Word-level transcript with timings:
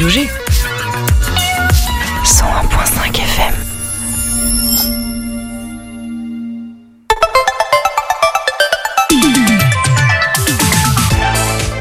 Radio 0.00 0.08
G. 0.08 0.28
101.5 2.24 3.20
FM. 3.20 3.54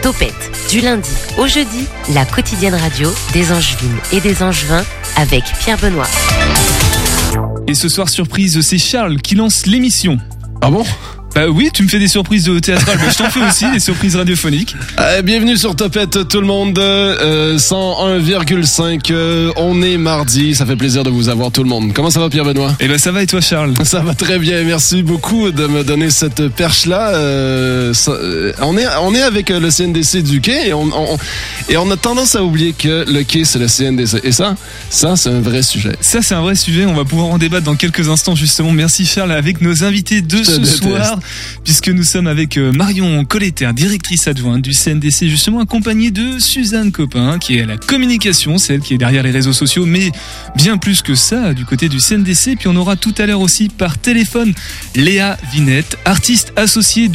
Topette, 0.02 0.34
du 0.70 0.82
lundi 0.82 1.10
au 1.38 1.48
jeudi, 1.48 1.88
la 2.14 2.26
quotidienne 2.26 2.76
radio 2.76 3.10
des 3.32 3.54
Angevines 3.54 3.98
et 4.12 4.20
des 4.20 4.44
Angevins 4.44 4.84
avec 5.16 5.46
Pierre 5.62 5.78
Benoît. 5.78 6.10
Et 7.68 7.74
ce 7.74 7.88
soir, 7.88 8.10
surprise, 8.10 8.60
c'est 8.60 8.78
Charles 8.78 9.22
qui 9.22 9.36
lance 9.36 9.66
l'émission. 9.66 10.18
Ah 10.62 10.70
bon? 10.70 10.84
Bah 11.40 11.48
oui, 11.48 11.70
tu 11.74 11.84
me 11.84 11.88
fais 11.88 12.00
des 12.00 12.10
surprises 12.10 12.52
théâtrales, 12.62 12.98
bah, 12.98 13.06
je 13.10 13.16
t'en 13.18 13.30
fais 13.30 13.40
aussi, 13.48 13.64
des 13.72 13.80
surprises 13.80 14.18
radiophoniques. 14.18 14.76
Euh, 15.00 15.22
bienvenue 15.22 15.56
sur 15.56 15.74
Topette 15.74 16.28
tout 16.28 16.42
le 16.42 16.46
monde, 16.48 16.78
euh, 16.78 17.58
101,5, 17.58 19.10
euh, 19.12 19.50
on 19.56 19.82
est 19.82 19.96
mardi, 19.98 20.54
ça 20.54 20.66
fait 20.66 20.76
plaisir 20.76 21.04
de 21.04 21.10
vous 21.10 21.30
avoir 21.30 21.50
tout 21.50 21.64
le 21.64 21.70
monde. 21.70 21.94
Comment 21.94 22.10
ça 22.10 22.20
va 22.20 22.30
Pierre 22.30 22.44
Benoît 22.44 22.76
Eh 22.82 22.90
ben 22.90 22.98
ça 22.98 23.14
va 23.14 23.24
et 23.24 23.26
toi 23.26 23.40
Charles? 23.40 23.74
Ça 23.86 24.02
va 24.02 24.16
très 24.16 24.38
bien, 24.38 24.66
merci 24.66 25.02
beaucoup 25.02 25.50
de 25.52 25.66
me 25.66 25.86
donner 25.86 26.10
cette 26.10 26.46
perche-là. 26.50 27.12
Euh, 27.14 27.94
ça- 27.94 28.12
euh, 28.12 28.52
on, 28.62 28.78
est, 28.78 28.86
on 29.02 29.16
est 29.16 29.22
avec 29.22 29.50
euh, 29.50 29.62
le 29.62 29.70
CNDC 29.72 30.22
du 30.22 30.42
quai 30.42 30.68
et 30.68 30.74
on, 30.74 30.90
on- 30.94 31.18
et 31.70 31.78
on 31.78 31.90
a 31.90 31.96
tendance 31.96 32.36
à 32.36 32.44
oublier 32.44 32.74
que 32.74 33.06
le 33.10 33.24
quai 33.24 33.46
c'est 33.46 33.60
le 33.60 33.68
CNDC. 33.70 34.20
Et 34.26 34.34
ça, 34.34 34.58
ça 34.90 35.16
c'est 35.16 35.30
un 35.30 35.40
vrai 35.40 35.62
sujet. 35.64 35.94
Ça 36.02 36.22
c'est 36.22 36.36
un 36.36 36.42
vrai 36.42 36.56
sujet, 36.56 36.86
on 36.86 36.96
va 36.96 37.06
pouvoir 37.06 37.30
en 37.30 37.38
débattre 37.38 37.64
dans 37.64 37.76
quelques 37.76 38.10
instants 38.10 38.36
justement. 38.36 38.72
Merci 38.74 39.06
Charles 39.06 39.32
avec 39.32 39.62
nos 39.62 39.86
invités 39.86 40.20
de 40.22 40.44
ce 40.44 40.52
déteste. 40.58 40.84
soir, 40.84 41.20
puisque 41.64 41.90
nous 41.90 42.04
sommes 42.04 42.28
avec 42.28 42.58
euh, 42.58 42.72
Marion 42.72 43.24
Colletter, 43.26 43.70
directrice 43.74 44.28
adjointe 44.28 44.62
du 44.62 44.74
CNDC, 44.74 45.28
justement 45.28 45.60
accompagnée 45.60 46.12
de 46.12 46.40
Suzanne 46.40 46.92
Copin, 46.92 47.38
qui 47.40 47.58
est 47.58 47.62
à 47.62 47.66
la 47.66 47.78
communication, 47.78 48.58
c'est 48.58 48.76
elle 48.76 48.82
qui 48.82 48.96
est 48.96 48.98
derrière 48.98 49.24
les 49.24 49.32
réseaux 49.32 49.54
sociaux, 49.54 49.86
mais 49.86 50.12
bien 50.56 50.78
plus 50.78 51.02
que 51.02 51.16
ça 51.16 51.54
du 51.54 51.66
côté 51.66 51.90
du 51.90 52.00
CNDC. 52.00 52.56
Puis 52.58 52.68
on 52.68 52.76
aura 52.76 52.96
tout 52.96 53.14
à 53.18 53.26
l'heure 53.26 53.42
aussi 53.42 53.70
par 53.70 53.98
téléphone 53.98 54.54
Léa 54.96 55.38
Vinette, 55.52 55.98
artiste 56.06 56.54
associée 56.56 57.10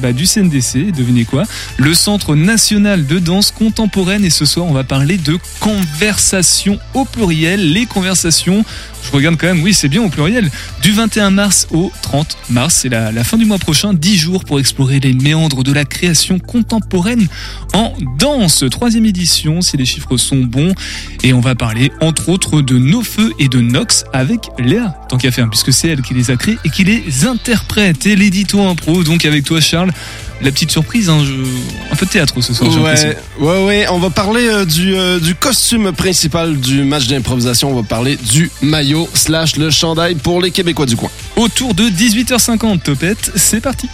bah, 0.00 0.12
du 0.12 0.26
CNDC, 0.26 0.92
devinez 0.92 1.24
quoi? 1.24 1.44
Le 1.78 1.94
Centre 1.94 2.34
National 2.34 3.06
de 3.06 3.18
Danse 3.18 3.50
Contemporaine. 3.50 4.24
Et 4.24 4.30
ce 4.30 4.44
soir, 4.44 4.66
on 4.66 4.72
va 4.72 4.84
parler 4.84 5.16
de 5.16 5.38
conversation 5.60 6.78
au 6.94 7.04
pluriel, 7.04 7.72
les 7.72 7.86
conversations. 7.86 8.64
Je 9.02 9.10
regarde 9.12 9.36
quand 9.38 9.46
même, 9.46 9.62
oui, 9.62 9.72
c'est 9.72 9.88
bien 9.88 10.02
au 10.02 10.08
pluriel. 10.08 10.50
Du 10.82 10.92
21 10.92 11.30
mars 11.30 11.68
au 11.70 11.90
30 12.02 12.36
mars, 12.50 12.74
c'est 12.82 12.88
la, 12.88 13.12
la 13.12 13.24
fin 13.24 13.38
du 13.38 13.45
mois 13.46 13.58
prochain, 13.58 13.94
10 13.94 14.16
jours 14.16 14.44
pour 14.44 14.58
explorer 14.58 15.00
les 15.00 15.12
méandres 15.12 15.62
de 15.62 15.72
la 15.72 15.84
création 15.84 16.38
contemporaine 16.38 17.26
en 17.72 17.92
danse. 18.18 18.64
Troisième 18.70 19.06
édition, 19.06 19.60
si 19.60 19.76
les 19.76 19.84
chiffres 19.84 20.16
sont 20.16 20.38
bons. 20.38 20.74
Et 21.22 21.32
on 21.32 21.40
va 21.40 21.54
parler, 21.54 21.92
entre 22.00 22.28
autres, 22.28 22.60
de 22.60 22.78
nos 22.78 23.02
feux 23.02 23.32
et 23.38 23.48
de 23.48 23.60
Nox 23.60 24.04
avec 24.12 24.50
Léa, 24.58 24.96
tant 25.08 25.18
qu'à 25.18 25.30
faire, 25.30 25.48
puisque 25.48 25.72
c'est 25.72 25.88
elle 25.88 26.02
qui 26.02 26.14
les 26.14 26.30
a 26.30 26.36
créés 26.36 26.58
et 26.64 26.70
qui 26.70 26.84
les 26.84 27.26
interprète. 27.26 28.06
Et 28.06 28.16
l'édito 28.16 28.60
impro, 28.60 29.04
donc 29.04 29.24
avec 29.24 29.44
toi, 29.44 29.60
Charles. 29.60 29.92
La 30.42 30.50
petite 30.52 30.70
surprise, 30.70 31.08
hein, 31.08 31.24
je- 31.24 31.92
un 31.92 31.96
peu 31.96 32.04
de 32.04 32.10
théâtre 32.10 32.38
ce 32.42 32.52
soir. 32.52 32.70
Ouais, 32.82 33.16
ouais, 33.40 33.64
ouais. 33.64 33.86
On 33.90 33.98
va 33.98 34.10
parler 34.10 34.46
euh, 34.48 34.64
du, 34.66 34.94
euh, 34.94 35.18
du 35.18 35.34
costume 35.34 35.92
principal 35.92 36.58
du 36.60 36.82
match 36.84 37.06
d'improvisation. 37.06 37.70
On 37.72 37.80
va 37.80 37.82
parler 37.82 38.16
du 38.16 38.50
maillot 38.60 39.08
slash 39.14 39.56
le 39.56 39.70
chandail 39.70 40.14
pour 40.16 40.42
les 40.42 40.50
Québécois 40.50 40.84
du 40.86 40.94
coin. 40.96 41.10
Autour 41.36 41.72
de 41.72 41.84
18h50, 41.88 42.80
Topette, 42.82 43.32
c'est 43.34 43.60
parti. 43.62 43.88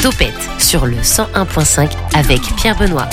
Topette 0.00 0.32
sur 0.60 0.86
le 0.86 0.96
101.5 1.02 1.90
avec 2.14 2.40
Pierre 2.56 2.76
Benoît. 2.78 3.08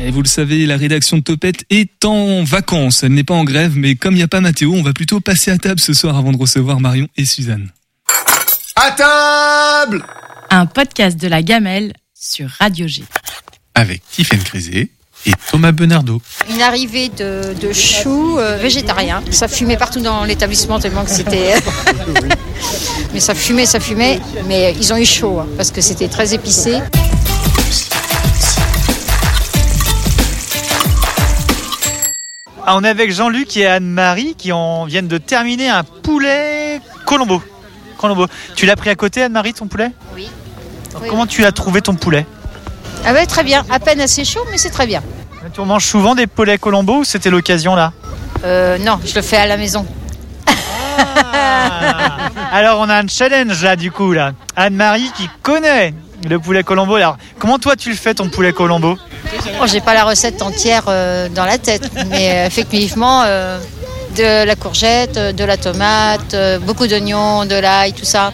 Et 0.00 0.10
vous 0.10 0.22
le 0.22 0.28
savez, 0.28 0.64
la 0.64 0.78
rédaction 0.78 1.18
de 1.18 1.22
Topette 1.22 1.64
est 1.68 2.04
en 2.06 2.42
vacances. 2.42 3.02
Elle 3.02 3.12
n'est 3.12 3.22
pas 3.24 3.34
en 3.34 3.44
grève, 3.44 3.72
mais 3.76 3.96
comme 3.96 4.14
il 4.14 4.18
n'y 4.18 4.22
a 4.22 4.28
pas 4.28 4.40
Mathéo, 4.40 4.72
on 4.74 4.82
va 4.82 4.94
plutôt 4.94 5.20
passer 5.20 5.50
à 5.50 5.58
table 5.58 5.78
ce 5.80 5.92
soir 5.92 6.16
avant 6.16 6.32
de 6.32 6.38
recevoir 6.38 6.80
Marion 6.80 7.06
et 7.18 7.26
Suzanne. 7.26 7.68
À 8.76 8.90
table 8.92 10.02
un 10.50 10.66
podcast 10.66 11.20
de 11.20 11.28
la 11.28 11.42
gamelle 11.42 11.92
sur 12.14 12.48
Radio 12.58 12.86
G. 12.86 13.04
avec 13.74 14.02
Tiffaine 14.10 14.42
Crisé 14.42 14.90
et 15.26 15.32
Thomas 15.50 15.72
Benardo. 15.72 16.20
Une 16.50 16.60
arrivée 16.62 17.08
de, 17.08 17.54
de 17.60 17.72
choux 17.72 18.38
euh, 18.38 18.56
végétariens. 18.56 19.22
Ça 19.30 19.48
fumait 19.48 19.76
partout 19.76 20.00
dans 20.00 20.24
l'établissement 20.24 20.78
tellement 20.78 21.04
que 21.04 21.10
c'était. 21.10 21.54
mais 23.12 23.20
ça 23.20 23.34
fumait, 23.34 23.66
ça 23.66 23.80
fumait. 23.80 24.20
Mais 24.46 24.74
ils 24.78 24.92
ont 24.92 24.96
eu 24.96 25.06
chaud 25.06 25.40
hein, 25.40 25.48
parce 25.56 25.70
que 25.70 25.80
c'était 25.80 26.08
très 26.08 26.34
épicé. 26.34 26.80
Ah, 32.66 32.76
on 32.76 32.84
est 32.84 32.88
avec 32.88 33.12
Jean-Luc 33.12 33.56
et 33.58 33.66
Anne-Marie 33.66 34.34
qui 34.36 34.50
ont, 34.52 34.86
viennent 34.86 35.08
de 35.08 35.18
terminer 35.18 35.68
un 35.68 35.84
poulet 35.84 36.80
Colombo. 37.04 37.42
Tu 38.56 38.66
l'as 38.66 38.76
pris 38.76 38.90
à 38.90 38.94
côté, 38.94 39.22
Anne-Marie, 39.22 39.54
ton 39.54 39.66
poulet 39.66 39.90
Oui. 40.14 40.28
Alors, 40.90 41.02
Oui, 41.02 41.08
Comment 41.08 41.26
tu 41.26 41.44
as 41.44 41.52
trouvé 41.52 41.80
ton 41.82 41.94
poulet 41.94 42.26
Ah 43.04 43.12
ouais, 43.12 43.26
très 43.26 43.42
bien. 43.44 43.64
À 43.70 43.78
peine 43.80 44.00
assez 44.00 44.24
chaud, 44.24 44.44
mais 44.50 44.58
c'est 44.58 44.70
très 44.70 44.86
bien. 44.86 45.02
Tu 45.52 45.60
en 45.60 45.66
manges 45.66 45.84
souvent 45.86 46.14
des 46.14 46.26
poulets 46.26 46.56
Colombo 46.58 46.98
ou 47.00 47.04
c'était 47.04 47.30
l'occasion 47.30 47.74
là 47.74 47.92
Euh, 48.44 48.78
non, 48.78 48.98
je 49.04 49.14
le 49.14 49.22
fais 49.22 49.36
à 49.36 49.46
la 49.46 49.56
maison. 49.56 49.86
Alors 52.52 52.78
on 52.80 52.88
a 52.88 53.02
un 53.02 53.08
challenge 53.08 53.62
là 53.62 53.76
du 53.76 53.90
coup 53.90 54.12
là. 54.12 54.32
Anne-Marie 54.56 55.10
qui 55.16 55.28
connaît 55.42 55.92
le 56.28 56.38
poulet 56.38 56.62
Colombo. 56.62 56.94
Alors 56.94 57.16
comment 57.38 57.58
toi 57.58 57.76
tu 57.76 57.90
le 57.90 57.96
fais 57.96 58.14
ton 58.14 58.28
poulet 58.28 58.52
Colombo? 58.52 58.96
Oh, 59.60 59.66
j'ai 59.66 59.80
pas 59.80 59.94
la 59.94 60.04
recette 60.04 60.40
entière 60.42 60.84
euh, 60.88 61.28
dans 61.28 61.44
la 61.44 61.58
tête, 61.58 61.90
mais 62.08 62.30
euh, 62.30 62.46
effectivement, 62.46 63.22
euh, 63.24 63.58
de 64.14 64.44
la 64.44 64.56
courgette, 64.56 65.16
euh, 65.16 65.32
de 65.32 65.44
la 65.44 65.56
tomate, 65.56 66.34
euh, 66.34 66.58
beaucoup 66.58 66.86
d'oignons, 66.86 67.44
de 67.44 67.54
l'ail, 67.54 67.92
tout 67.92 68.04
ça. 68.04 68.32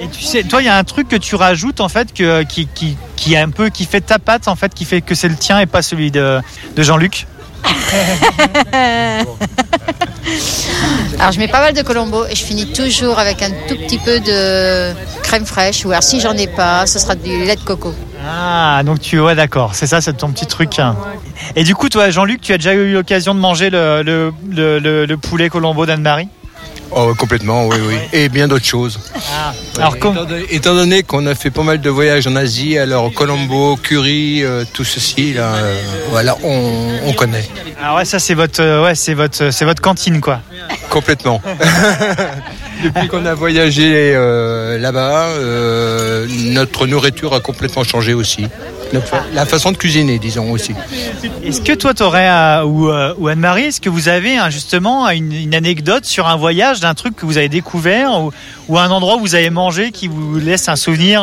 Et 0.00 0.08
tu 0.08 0.22
sais, 0.22 0.42
toi 0.42 0.60
il 0.60 0.64
y 0.66 0.68
a 0.68 0.76
un 0.76 0.84
truc 0.84 1.08
que 1.08 1.16
tu 1.16 1.36
rajoutes 1.36 1.80
en 1.80 1.88
fait 1.88 2.12
que, 2.12 2.42
qui, 2.42 2.66
qui, 2.66 2.96
qui 3.16 3.34
est 3.34 3.38
un 3.38 3.50
peu 3.50 3.68
qui 3.68 3.84
fait 3.84 4.00
ta 4.00 4.18
pâte 4.18 4.48
en 4.48 4.56
fait, 4.56 4.74
qui 4.74 4.84
fait 4.84 5.00
que 5.00 5.14
c'est 5.14 5.28
le 5.28 5.36
tien 5.36 5.60
et 5.60 5.66
pas 5.66 5.82
celui 5.82 6.10
de, 6.10 6.40
de 6.74 6.82
Jean-Luc. 6.82 7.26
Alors 11.18 11.32
je 11.32 11.38
mets 11.38 11.48
pas 11.48 11.60
mal 11.60 11.72
de 11.72 11.82
colombo 11.82 12.26
et 12.26 12.34
je 12.34 12.44
finis 12.44 12.72
toujours 12.72 13.18
avec 13.18 13.40
un 13.42 13.50
tout 13.68 13.76
petit 13.76 13.98
peu 13.98 14.18
de 14.20 14.92
crème 15.22 15.46
fraîche 15.46 15.84
ou 15.84 15.90
alors 15.92 16.02
si 16.02 16.20
j'en 16.20 16.36
ai 16.36 16.48
pas, 16.48 16.86
ce 16.86 16.98
sera 16.98 17.14
du 17.14 17.44
lait 17.44 17.56
de 17.56 17.60
coco. 17.60 17.94
Ah, 18.26 18.82
donc 18.84 19.00
tu 19.00 19.20
ouais 19.20 19.34
d'accord, 19.34 19.74
c'est 19.74 19.86
ça, 19.86 20.00
c'est 20.00 20.14
ton 20.14 20.30
petit 20.30 20.46
truc. 20.46 20.78
hein. 20.78 20.96
Et 21.56 21.64
du 21.64 21.74
coup, 21.74 21.88
toi, 21.88 22.10
Jean-Luc, 22.10 22.40
tu 22.40 22.52
as 22.52 22.58
déjà 22.58 22.72
eu 22.74 22.92
l'occasion 22.92 23.34
de 23.34 23.40
manger 23.40 23.70
le, 23.70 24.02
le, 24.02 24.32
le, 24.50 24.78
le- 24.78 25.04
le 25.06 25.16
poulet 25.16 25.48
Colombo 25.50 25.84
d'Anne-Marie? 25.84 26.28
Oh, 26.96 27.12
complètement, 27.18 27.66
oui, 27.66 27.76
oui. 27.88 27.96
Et 28.12 28.28
bien 28.28 28.46
d'autres 28.46 28.64
choses. 28.64 29.00
Alors, 29.78 29.98
com- 29.98 30.12
Étant, 30.14 30.24
donné- 30.26 30.46
étant 30.54 30.74
donné 30.74 31.02
qu'on 31.02 31.26
a 31.26 31.34
fait 31.34 31.50
pas 31.50 31.62
mal 31.64 31.80
de 31.80 31.90
voyages 31.90 32.26
en 32.28 32.36
Asie, 32.36 32.78
alors 32.78 33.12
Colombo, 33.12 33.76
curry, 33.76 34.44
euh, 34.44 34.64
tout 34.72 34.84
ceci, 34.84 35.32
là, 35.32 35.54
euh, 35.54 35.80
voilà, 36.10 36.36
on, 36.44 36.90
on 37.04 37.12
connaît. 37.14 37.44
ah 37.82 37.96
ouais, 37.96 38.04
ça 38.04 38.18
c'est 38.20 38.34
votre, 38.34 38.62
euh, 38.62 38.84
ouais, 38.84 38.94
c'est 38.94 39.14
votre, 39.14 39.50
c'est 39.50 39.64
votre 39.64 39.82
cantine 39.82 40.20
quoi. 40.20 40.40
Complètement. 40.88 41.42
Depuis 42.84 43.08
qu'on 43.08 43.24
a 43.24 43.34
voyagé 43.34 44.12
euh, 44.14 44.78
là-bas, 44.78 45.28
euh, 45.28 46.26
notre 46.50 46.86
nourriture 46.86 47.32
a 47.34 47.40
complètement 47.40 47.82
changé 47.82 48.12
aussi. 48.12 48.46
La 49.32 49.46
façon 49.46 49.72
de 49.72 49.76
cuisiner, 49.76 50.18
disons 50.18 50.52
aussi. 50.52 50.72
Est-ce 51.42 51.62
que 51.62 51.72
toi, 51.72 51.94
t'aurais 51.94 52.28
euh, 52.28 53.14
ou, 53.18 53.28
Anne-Marie, 53.28 53.64
est-ce 53.64 53.80
que 53.80 53.88
vous 53.88 54.08
avez 54.08 54.36
hein, 54.36 54.50
justement 54.50 55.08
une, 55.08 55.54
anecdote 55.54 56.04
sur 56.04 56.28
un 56.28 56.36
voyage 56.36 56.80
d'un 56.80 56.94
truc 56.94 57.16
que 57.16 57.24
vous 57.24 57.38
avez 57.38 57.48
découvert 57.48 58.10
ou, 58.68 58.78
un 58.78 58.90
endroit 58.90 59.16
où 59.16 59.20
vous 59.20 59.34
avez 59.34 59.50
mangé 59.50 59.90
qui 59.90 60.06
vous 60.06 60.38
laisse 60.38 60.68
un 60.68 60.76
souvenir 60.76 61.22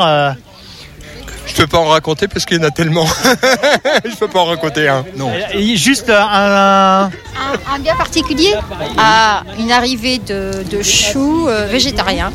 Je 1.51 1.57
peux 1.57 1.67
pas 1.67 1.79
en 1.79 1.87
raconter 1.87 2.27
parce 2.29 2.45
qu'il 2.45 2.57
y 2.57 2.59
en 2.61 2.63
a 2.63 2.71
tellement. 2.71 3.05
Je 4.05 4.15
peux 4.15 4.29
pas 4.29 4.39
en 4.39 4.45
raconter 4.45 4.87
un. 4.87 5.03
Non. 5.17 5.31
et 5.53 5.75
Juste 5.75 6.09
un, 6.09 7.09
Un, 7.09 7.73
un 7.75 7.79
bien 7.79 7.95
particulier 7.95 8.53
à 8.97 9.43
une 9.59 9.71
arrivée 9.71 10.19
de, 10.19 10.63
de 10.69 10.81
choux 10.81 11.47
euh, 11.49 11.67
végétariens. 11.69 12.31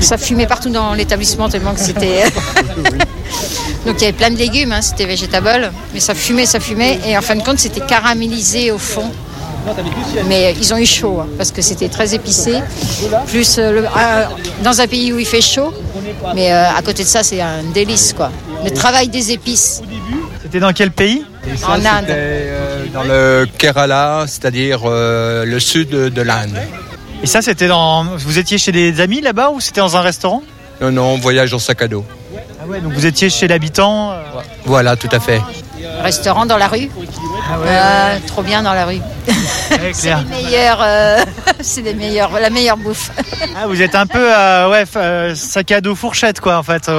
Ça 0.00 0.18
fumait 0.18 0.46
partout 0.46 0.68
dans 0.70 0.92
l'établissement 0.92 1.48
tellement 1.48 1.72
que 1.74 1.80
c'était. 1.80 2.24
Donc 3.86 3.96
il 3.98 4.02
y 4.02 4.04
avait 4.04 4.12
plein 4.12 4.30
de 4.30 4.36
légumes, 4.36 4.72
hein, 4.72 4.82
c'était 4.82 5.06
végétable, 5.06 5.72
mais 5.94 6.00
ça 6.00 6.14
fumait, 6.14 6.44
ça 6.46 6.60
fumait, 6.60 7.00
et 7.06 7.16
en 7.16 7.22
fin 7.22 7.34
de 7.36 7.42
compte 7.42 7.58
c'était 7.58 7.80
caramélisé 7.80 8.70
au 8.70 8.78
fond. 8.78 9.10
Mais 10.26 10.54
ils 10.60 10.72
ont 10.74 10.78
eu 10.78 10.86
chaud 10.86 11.20
hein, 11.20 11.28
parce 11.36 11.50
que 11.52 11.62
c'était 11.62 11.88
très 11.88 12.14
épicé. 12.14 12.60
Plus 13.26 13.58
euh, 13.58 13.72
le- 13.72 13.84
euh, 13.84 14.24
dans 14.62 14.80
un 14.80 14.86
pays 14.86 15.12
où 15.12 15.18
il 15.18 15.26
fait 15.26 15.40
chaud, 15.40 15.72
mais 16.34 16.52
euh, 16.52 16.70
à 16.70 16.82
côté 16.82 17.02
de 17.02 17.08
ça 17.08 17.22
c'est 17.22 17.40
un 17.40 17.62
délice 17.74 18.12
quoi. 18.16 18.30
Le 18.64 18.70
travail 18.70 19.08
des 19.08 19.32
épices 19.32 19.82
C'était 20.42 20.60
dans 20.60 20.72
quel 20.72 20.90
pays? 20.90 21.24
En 21.66 21.72
Inde. 21.74 21.84
C'était, 22.00 22.12
euh, 22.16 22.84
dans 22.92 23.02
le 23.02 23.46
Kerala, 23.58 24.24
c'est-à-dire 24.26 24.80
euh, 24.84 25.44
le 25.44 25.58
sud 25.60 25.88
de 25.90 26.22
l'Inde. 26.22 26.56
Et 27.22 27.26
ça, 27.26 27.42
c'était 27.42 27.68
dans. 27.68 28.04
Vous 28.16 28.38
étiez 28.38 28.56
chez 28.58 28.72
des 28.72 29.00
amis 29.00 29.20
là-bas 29.20 29.50
ou 29.50 29.60
c'était 29.60 29.80
dans 29.80 29.96
un 29.96 30.00
restaurant? 30.00 30.42
Non, 30.80 30.90
non, 30.90 31.18
voyage 31.18 31.52
en 31.52 31.58
sac 31.58 31.82
à 31.82 31.88
dos. 31.88 32.04
Ah 32.62 32.66
ouais, 32.66 32.80
donc 32.80 32.92
vous 32.92 33.04
étiez 33.06 33.28
chez 33.30 33.46
l'habitant. 33.48 34.12
euh, 34.12 34.22
Voilà, 34.64 34.96
tout 34.96 35.08
à 35.12 35.20
fait. 35.20 35.40
Restaurant 36.02 36.46
dans 36.46 36.56
la 36.56 36.68
rue. 36.68 36.88
Ah 37.50 37.58
ouais, 37.58 37.66
Euh, 37.68 38.18
trop 38.26 38.42
bien 38.42 38.62
dans 38.62 38.72
la 38.74 38.84
rue. 38.86 39.00
ouais, 39.70 39.90
C'est 39.92 40.14
les 40.14 40.24
meilleurs, 40.24 40.78
euh, 40.82 41.24
c'est 41.60 41.82
les 41.82 41.94
meilleurs, 41.94 42.30
la 42.38 42.50
meilleure 42.50 42.76
bouffe. 42.76 43.10
Ah, 43.56 43.66
vous 43.66 43.80
êtes 43.82 43.94
un 43.94 44.06
peu 44.06 44.18
euh, 44.34 44.68
ouais, 44.70 44.84
euh, 44.96 45.34
sac 45.34 45.70
à 45.72 45.80
dos 45.80 45.94
fourchette 45.94 46.40
quoi 46.40 46.58
en 46.58 46.62
fait. 46.62 46.88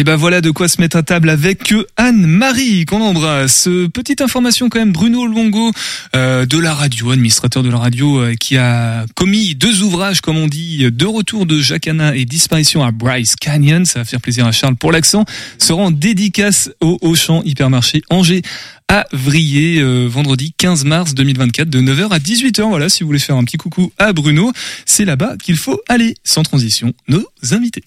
Et 0.00 0.02
ben 0.02 0.16
voilà 0.16 0.40
de 0.40 0.50
quoi 0.50 0.66
se 0.66 0.80
mettre 0.80 0.96
à 0.96 1.02
table 1.02 1.28
avec 1.28 1.74
Anne-Marie 1.98 2.86
qu'on 2.86 3.02
embrasse. 3.02 3.68
Euh, 3.68 3.86
Petite 3.90 4.22
information 4.22 4.70
quand 4.70 4.78
même, 4.78 4.92
Bruno 4.92 5.26
Longo 5.26 5.72
euh, 6.16 6.46
de 6.46 6.56
la 6.56 6.72
radio, 6.72 7.10
administrateur 7.10 7.62
de 7.62 7.68
la 7.68 7.76
radio, 7.76 8.18
euh, 8.18 8.34
qui 8.34 8.56
a 8.56 9.04
commis 9.14 9.54
deux 9.54 9.82
ouvrages 9.82 10.22
comme 10.22 10.38
on 10.38 10.46
dit, 10.46 10.90
De 10.90 11.04
retour 11.04 11.44
de 11.44 11.60
Jacana 11.60 12.16
et 12.16 12.24
Disparition 12.24 12.82
à 12.82 12.92
Bryce 12.92 13.36
Canyon, 13.36 13.84
ça 13.84 13.98
va 13.98 14.04
faire 14.06 14.22
plaisir 14.22 14.46
à 14.46 14.52
Charles 14.52 14.76
pour 14.76 14.90
l'accent, 14.90 15.26
sera 15.58 15.82
en 15.82 15.90
dédicace 15.90 16.70
au 16.80 16.96
Auchan 17.02 17.42
Hypermarché 17.44 18.00
Angers 18.08 18.40
à 18.88 19.04
Vrier 19.12 19.82
euh, 19.82 20.06
vendredi 20.06 20.54
15 20.56 20.86
mars 20.86 21.12
2024 21.12 21.68
de 21.68 21.78
9h 21.82 22.08
à 22.08 22.18
18h. 22.18 22.62
Voilà, 22.70 22.88
si 22.88 23.02
vous 23.02 23.08
voulez 23.08 23.18
faire 23.18 23.36
un 23.36 23.44
petit 23.44 23.58
coucou 23.58 23.92
à 23.98 24.14
Bruno, 24.14 24.50
c'est 24.86 25.04
là-bas 25.04 25.34
qu'il 25.42 25.58
faut 25.58 25.78
aller. 25.90 26.14
Sans 26.24 26.42
transition, 26.42 26.94
nos 27.06 27.26
invités. 27.50 27.84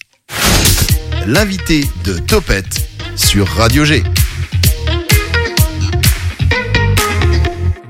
L'invité 1.26 1.84
de 2.04 2.18
Topette 2.18 2.86
sur 3.16 3.46
Radio 3.48 3.84
G. 3.84 4.02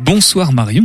Bonsoir 0.00 0.52
Marion. 0.52 0.84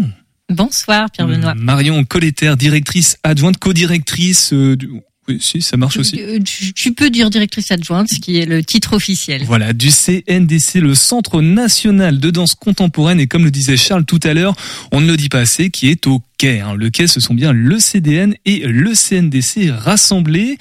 Bonsoir 0.49 1.09
Pierre 1.11 1.27
Benoît. 1.27 1.53
Marion 1.55 2.03
Colletter, 2.03 2.55
directrice 2.57 3.17
adjointe, 3.23 3.57
co-directrice. 3.57 4.51
euh, 4.53 4.75
du... 4.75 4.89
Oui, 5.27 5.37
si, 5.39 5.61
ça 5.61 5.77
marche 5.77 5.97
aussi. 5.97 6.19
Euh, 6.19 6.39
Tu, 6.43 6.73
tu 6.73 6.91
peux 6.93 7.11
dire 7.11 7.29
directrice 7.29 7.69
adjointe, 7.69 8.07
ce 8.11 8.19
qui 8.19 8.37
est 8.39 8.47
le 8.47 8.63
titre 8.63 8.93
officiel. 8.93 9.43
Voilà, 9.45 9.73
du 9.73 9.89
CNDC, 9.91 10.75
le 10.81 10.95
Centre 10.95 11.41
National 11.43 12.19
de 12.19 12.31
Danse 12.31 12.55
Contemporaine, 12.55 13.19
et 13.19 13.27
comme 13.27 13.43
le 13.43 13.51
disait 13.51 13.77
Charles 13.77 14.05
tout 14.05 14.19
à 14.23 14.33
l'heure, 14.33 14.55
on 14.91 15.01
ne 15.01 15.05
le 15.05 15.17
dit 15.17 15.29
pas 15.29 15.41
assez, 15.41 15.69
qui 15.69 15.89
est 15.89 16.07
au 16.07 16.23
quai. 16.39 16.61
hein. 16.61 16.73
Le 16.73 16.89
quai, 16.89 17.05
ce 17.05 17.19
sont 17.19 17.35
bien 17.35 17.53
le 17.53 17.77
CDN 17.77 18.33
et 18.45 18.61
le 18.65 18.93
CNDC 18.95 19.69
rassemblés, 19.71 20.57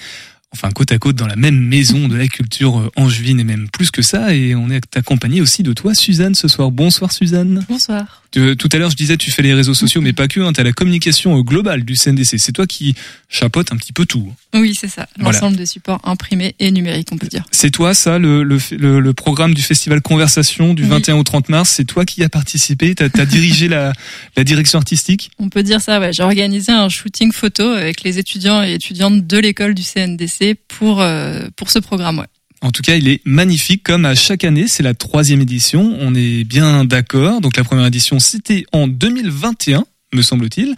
enfin 0.52 0.70
côte 0.70 0.92
à 0.92 0.98
côte 0.98 1.16
dans 1.16 1.26
la 1.26 1.36
même 1.36 1.58
maison 1.58 2.08
de 2.08 2.16
la 2.16 2.26
culture 2.26 2.78
euh, 2.78 2.90
angevine, 2.96 3.38
et 3.40 3.44
même 3.44 3.68
plus 3.70 3.90
que 3.90 4.02
ça, 4.02 4.34
et 4.34 4.54
on 4.54 4.70
est 4.70 4.96
accompagné 4.96 5.40
aussi 5.40 5.62
de 5.62 5.72
toi, 5.72 5.94
Suzanne, 5.94 6.34
ce 6.34 6.48
soir. 6.48 6.70
Bonsoir 6.70 7.12
Suzanne. 7.12 7.64
Bonsoir. 7.68 8.22
Tu- 8.30 8.56
Tout 8.56 8.68
à 8.72 8.76
l'heure, 8.78 8.90
je 8.90 8.96
disais, 8.96 9.16
tu 9.16 9.30
fais 9.30 9.42
les 9.42 9.54
réseaux 9.54 9.72
sociaux, 9.74 10.00
mais 10.02 10.12
pas 10.12 10.28
que, 10.28 10.40
hein, 10.40 10.52
tu 10.52 10.60
as 10.60 10.64
la 10.64 10.72
communication 10.72 11.38
euh, 11.38 11.42
globale 11.42 11.82
du 11.84 11.94
CNDC. 11.96 12.38
C'est 12.38 12.52
toi 12.52 12.66
qui 12.66 12.94
chapeaute 13.30 13.72
un 13.72 13.76
petit 13.76 13.92
peu 13.94 14.04
tout. 14.06 14.32
Oui, 14.54 14.74
c'est 14.78 14.88
ça. 14.88 15.06
Voilà. 15.18 15.38
L'ensemble 15.38 15.56
des 15.56 15.64
supports 15.66 16.00
imprimés 16.04 16.54
et 16.58 16.70
numériques, 16.70 17.08
on 17.12 17.16
peut 17.18 17.26
dire. 17.28 17.44
C'est 17.52 17.70
toi, 17.70 17.94
ça, 17.94 18.18
le, 18.18 18.42
le, 18.42 18.58
le, 18.72 19.00
le 19.00 19.12
programme 19.14 19.54
du 19.54 19.62
festival 19.62 20.00
Conversation 20.02 20.74
du 20.74 20.82
Oui. 20.82 20.88
21 20.90 21.16
au 21.16 21.22
30 21.24 21.48
mars? 21.48 21.70
C'est 21.70 21.84
toi 21.86 22.04
qui 22.04 22.22
as 22.22 22.28
participé? 22.28 22.94
T'as 22.94 23.08
as 23.18 23.26
dirigé 23.26 23.68
la, 23.68 23.92
la 24.36 24.44
direction 24.44 24.78
artistique? 24.78 25.30
On 25.38 25.48
peut 25.48 25.62
dire 25.62 25.80
ça, 25.80 25.98
ouais. 26.00 26.12
J'ai 26.12 26.22
organisé 26.22 26.72
un 26.72 26.88
shooting 26.90 27.32
photo 27.32 27.64
avec 27.64 28.02
les 28.02 28.18
étudiants 28.18 28.62
et 28.62 28.74
étudiantes 28.74 29.26
de 29.26 29.38
l'école 29.38 29.74
du 29.74 29.82
CNDC 29.82 30.37
pour, 30.68 31.00
euh, 31.00 31.48
pour 31.56 31.70
ce 31.70 31.78
programme. 31.78 32.24
En 32.60 32.70
tout 32.70 32.82
cas, 32.82 32.96
il 32.96 33.08
est 33.08 33.20
magnifique 33.24 33.82
comme 33.84 34.04
à 34.04 34.14
chaque 34.14 34.44
année. 34.44 34.66
C'est 34.66 34.82
la 34.82 34.94
troisième 34.94 35.40
édition. 35.40 35.96
On 36.00 36.14
est 36.14 36.44
bien 36.44 36.84
d'accord. 36.84 37.40
Donc 37.40 37.56
la 37.56 37.64
première 37.64 37.86
édition, 37.86 38.18
c'était 38.18 38.64
en 38.72 38.88
2021 38.88 39.84
me 40.14 40.22
semble-t-il, 40.22 40.74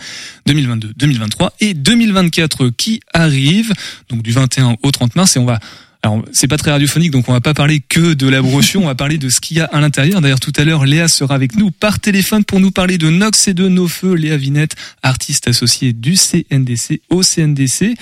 2022, 0.47 0.93
2023 0.97 1.55
et 1.61 1.73
2024 1.75 2.71
qui 2.71 3.01
arrivent, 3.13 3.73
donc 4.09 4.23
du 4.23 4.33
21 4.33 4.77
au 4.83 4.91
30 4.91 5.15
mars 5.15 5.37
et 5.37 5.39
on 5.39 5.45
va 5.45 5.61
alors, 6.03 6.25
c'est 6.33 6.49
pas 6.49 6.57
très 6.57 6.71
radiophonique, 6.71 7.11
donc 7.11 7.29
on 7.29 7.33
va 7.33 7.43
pas 7.43 7.53
parler 7.53 7.81
que 7.81 8.15
de 8.15 8.27
la 8.27 8.41
brochure, 8.41 8.81
on 8.81 8.87
va 8.87 8.95
parler 8.95 9.19
de 9.19 9.29
ce 9.29 9.39
qu'il 9.39 9.59
y 9.59 9.61
a 9.61 9.67
à 9.67 9.81
l'intérieur. 9.81 10.23
D'ailleurs, 10.23 10.41
tout 10.41 10.53
à 10.57 10.65
l'heure, 10.65 10.87
Léa 10.87 11.09
sera 11.09 11.35
avec 11.35 11.57
nous 11.57 11.71
par 11.71 12.01
téléphone 12.01 12.43
pour 12.43 12.59
nous 12.59 12.71
parler 12.71 12.97
de 12.97 13.11
Nox 13.11 13.49
et 13.49 13.53
de 13.53 13.69
Nos 13.69 13.87
Feux. 13.87 14.15
Léa 14.15 14.39
Vinette, 14.39 14.77
artiste 15.03 15.47
associée 15.47 15.93
du 15.93 16.17
CNDC 16.17 17.03
au 17.11 17.23
CNDC. 17.23 17.97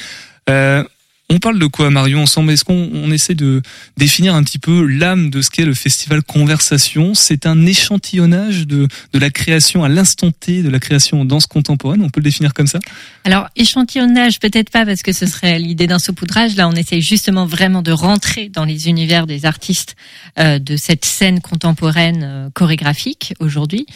Euh, 0.49 0.85
on 1.31 1.39
parle 1.39 1.59
de 1.59 1.67
quoi, 1.67 1.91
Marion, 1.91 2.23
ensemble? 2.23 2.53
Est-ce 2.53 2.65
qu'on 2.65 2.91
on 2.93 3.11
essaie 3.11 3.35
de 3.35 3.63
définir 3.97 4.35
un 4.35 4.43
petit 4.43 4.59
peu 4.59 4.87
l'âme 4.87 5.29
de 5.29 5.43
ce 5.43 5.51
qu'est 5.51 5.65
le 5.65 5.75
festival 5.75 6.23
Conversation? 6.23 7.15
C'est 7.15 7.47
un 7.47 7.67
échantillonnage 7.67 8.67
de, 8.67 8.89
de 9.13 9.19
la 9.19 9.31
création 9.31 9.85
à 9.85 9.89
l'instant 9.89 10.31
T, 10.31 10.63
de 10.63 10.71
la 10.71 10.79
création 10.79 11.21
en 11.21 11.25
danse 11.25 11.47
contemporaine, 11.47 12.01
on 12.03 12.09
peut 12.09 12.21
le 12.21 12.25
définir 12.25 12.55
comme 12.55 12.67
ça? 12.67 12.79
Alors, 13.25 13.49
échantillonnage, 13.57 14.41
peut-être 14.41 14.71
pas, 14.71 14.87
parce 14.87 15.03
que 15.03 15.13
ce 15.13 15.27
serait 15.27 15.59
l'idée 15.59 15.87
d'un 15.87 15.99
saupoudrage. 15.99 16.57
Là, 16.57 16.69
on 16.69 16.73
essaye 16.73 17.03
justement 17.03 17.47
vraiment 17.47 17.83
de 17.83 17.93
rentrer 17.93 18.49
dans 18.49 18.65
les 18.65 18.89
univers 18.89 19.27
des 19.27 19.45
artistes 19.45 19.97
euh, 20.39 20.59
de 20.59 20.77
cette 20.77 21.05
scène 21.05 21.41
contemporaine 21.41 22.23
euh, 22.23 22.51
chorégraphique 22.55 23.35
aujourd'hui. 23.41 23.87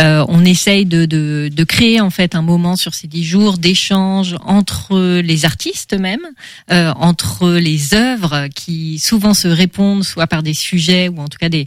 Euh, 0.00 0.24
on 0.28 0.44
essaye 0.44 0.86
de, 0.86 1.06
de, 1.06 1.50
de 1.52 1.64
créer 1.64 2.00
en 2.00 2.10
fait 2.10 2.34
un 2.34 2.42
moment 2.42 2.76
sur 2.76 2.94
ces 2.94 3.06
dix 3.06 3.24
jours 3.24 3.58
d'échange 3.58 4.36
entre 4.44 5.20
les 5.20 5.44
artistes 5.44 5.94
eux-mêmes, 5.94 6.26
euh, 6.70 6.79
entre 6.96 7.50
les 7.50 7.94
œuvres 7.94 8.48
qui 8.54 8.98
souvent 8.98 9.34
se 9.34 9.48
répondent 9.48 10.04
soit 10.04 10.26
par 10.26 10.42
des 10.42 10.54
sujets 10.54 11.08
ou 11.08 11.18
en 11.18 11.28
tout 11.28 11.38
cas 11.38 11.48
des, 11.48 11.66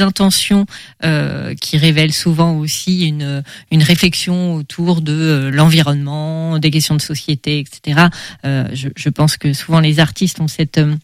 intentions 0.00 0.66
euh, 1.04 1.54
qui 1.54 1.78
révèlent 1.78 2.12
souvent 2.12 2.56
aussi 2.56 3.06
une, 3.06 3.42
réflexion 3.72 4.54
autour 4.54 5.00
de 5.00 5.12
euh, 5.12 5.50
l'environnement, 5.50 6.58
des 6.58 6.70
questions 6.70 6.96
de 6.96 7.00
société, 7.00 7.58
etc. 7.58 8.08
Euh, 8.44 8.68
je, 8.72 8.88
je 8.96 9.08
pense 9.08 9.36
que 9.36 9.52
souvent 9.52 9.80
les 9.80 10.00
artistes 10.00 10.40
ont 10.40 10.48
cette 10.48 10.78
euh, 10.78 10.94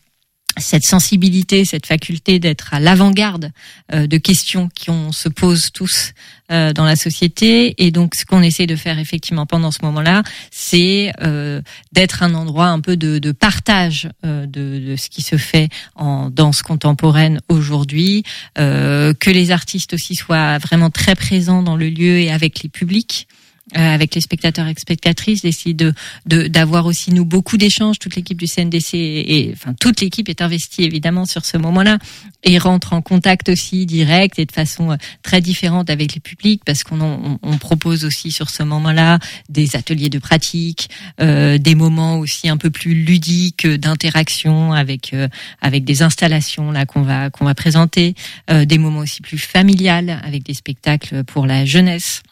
cette 0.58 0.85
sensibilité, 0.85 1.64
cette 1.64 1.87
faculté 1.87 2.38
d'être 2.38 2.75
à 2.75 2.81
l'avant-garde 2.81 3.52
euh, 3.93 4.06
de 4.06 4.17
questions 4.19 4.69
qui 4.75 4.91
se 5.12 5.29
pose 5.29 5.70
tous 5.73 6.12
euh, 6.50 6.73
dans 6.73 6.85
la 6.85 6.97
société. 6.97 7.75
Et 7.85 7.91
donc, 7.91 8.14
ce 8.14 8.25
qu'on 8.25 8.43
essaie 8.43 8.67
de 8.67 8.76
faire 8.76 8.99
effectivement 8.99 9.47
pendant 9.47 9.70
ce 9.70 9.79
moment-là, 9.82 10.23
c'est 10.50 11.12
euh, 11.23 11.62
d'être 11.93 12.23
un 12.23 12.35
endroit 12.35 12.67
un 12.67 12.81
peu 12.81 12.97
de, 12.97 13.32
partage 13.32 14.08
de, 14.23 14.47
de 14.47 14.97
ce 14.97 15.08
qui 15.08 15.23
se 15.23 15.37
fait 15.37 15.69
en 15.94 16.31
danse 16.31 16.62
contemporaine 16.62 17.41
aujourd'hui, 17.48 18.24
que 18.56 19.31
les 19.31 19.51
artistes 19.51 19.94
aussi 19.94 20.15
soient 20.15 20.58
vraiment 20.58 20.91
très 20.91 21.15
présents 21.15 21.63
dans 21.63 21.77
le 21.77 21.89
lieu 21.89 22.19
et 22.19 22.31
avec 22.31 22.63
les 22.63 22.69
publics 22.69 23.29
avec 23.74 24.15
les 24.15 24.20
spectateurs 24.20 24.67
et 24.67 24.74
spectatrices, 24.79 25.43
d'essayer 25.43 25.74
de 25.74 25.93
d'avoir 26.27 26.86
aussi 26.86 27.12
nous 27.12 27.24
beaucoup 27.24 27.56
d'échanges. 27.56 27.98
Toute 27.98 28.17
l'équipe 28.17 28.39
du 28.39 28.46
CNDC 28.46 28.94
et 28.94 29.50
enfin 29.55 29.74
toute 29.79 30.00
l'équipe 30.00 30.29
est 30.29 30.43
investie 30.43 30.84
évidemment 30.84 31.24
sur 31.24 31.44
ce 31.44 31.56
moment-là 31.56 31.98
et 32.43 32.58
rentre 32.58 32.93
en 32.93 33.03
contact 33.03 33.48
aussi 33.48 33.86
direct 33.86 34.39
et 34.39 34.46
de 34.46 34.53
façon 34.53 34.93
euh, 34.93 34.96
très 35.22 35.41
différente 35.41 35.91
avec 35.91 36.15
les 36.15 36.20
publics 36.20 36.62
parce 36.65 36.84
qu'on 36.84 37.00
on, 37.00 37.39
on 37.43 37.58
propose 37.58 38.05
aussi 38.05 38.32
sur 38.32 38.50
ce 38.50 38.62
moment-là 38.62 39.19
des 39.48 39.77
ateliers 39.77 40.08
de 40.08 40.19
pratique, 40.19 40.91
euh, 41.20 41.58
des 41.58 41.74
moments 41.74 42.19
aussi 42.19 42.48
un 42.48 42.56
peu 42.56 42.70
plus 42.70 42.94
ludiques 42.94 43.65
euh, 43.65 43.79
d'interaction 43.79 44.72
avec 44.72 45.15
euh, 45.15 45.29
avec 45.60 45.84
des 45.84 46.03
installations 46.03 46.70
là 46.70 46.86
qu'on 46.86 47.03
va 47.03 47.31
qu'on 47.31 47.44
va 47.44 47.55
présenter, 47.55 48.15
euh, 48.50 48.65
des 48.65 48.79
moments 48.79 49.00
aussi 49.00 49.22
plus 49.22 49.39
familiales 49.39 50.20
avec 50.24 50.43
des 50.43 50.55
spectacles 50.55 51.24
pour 51.24 51.46
la 51.46 51.65
jeunesse. 51.65 52.22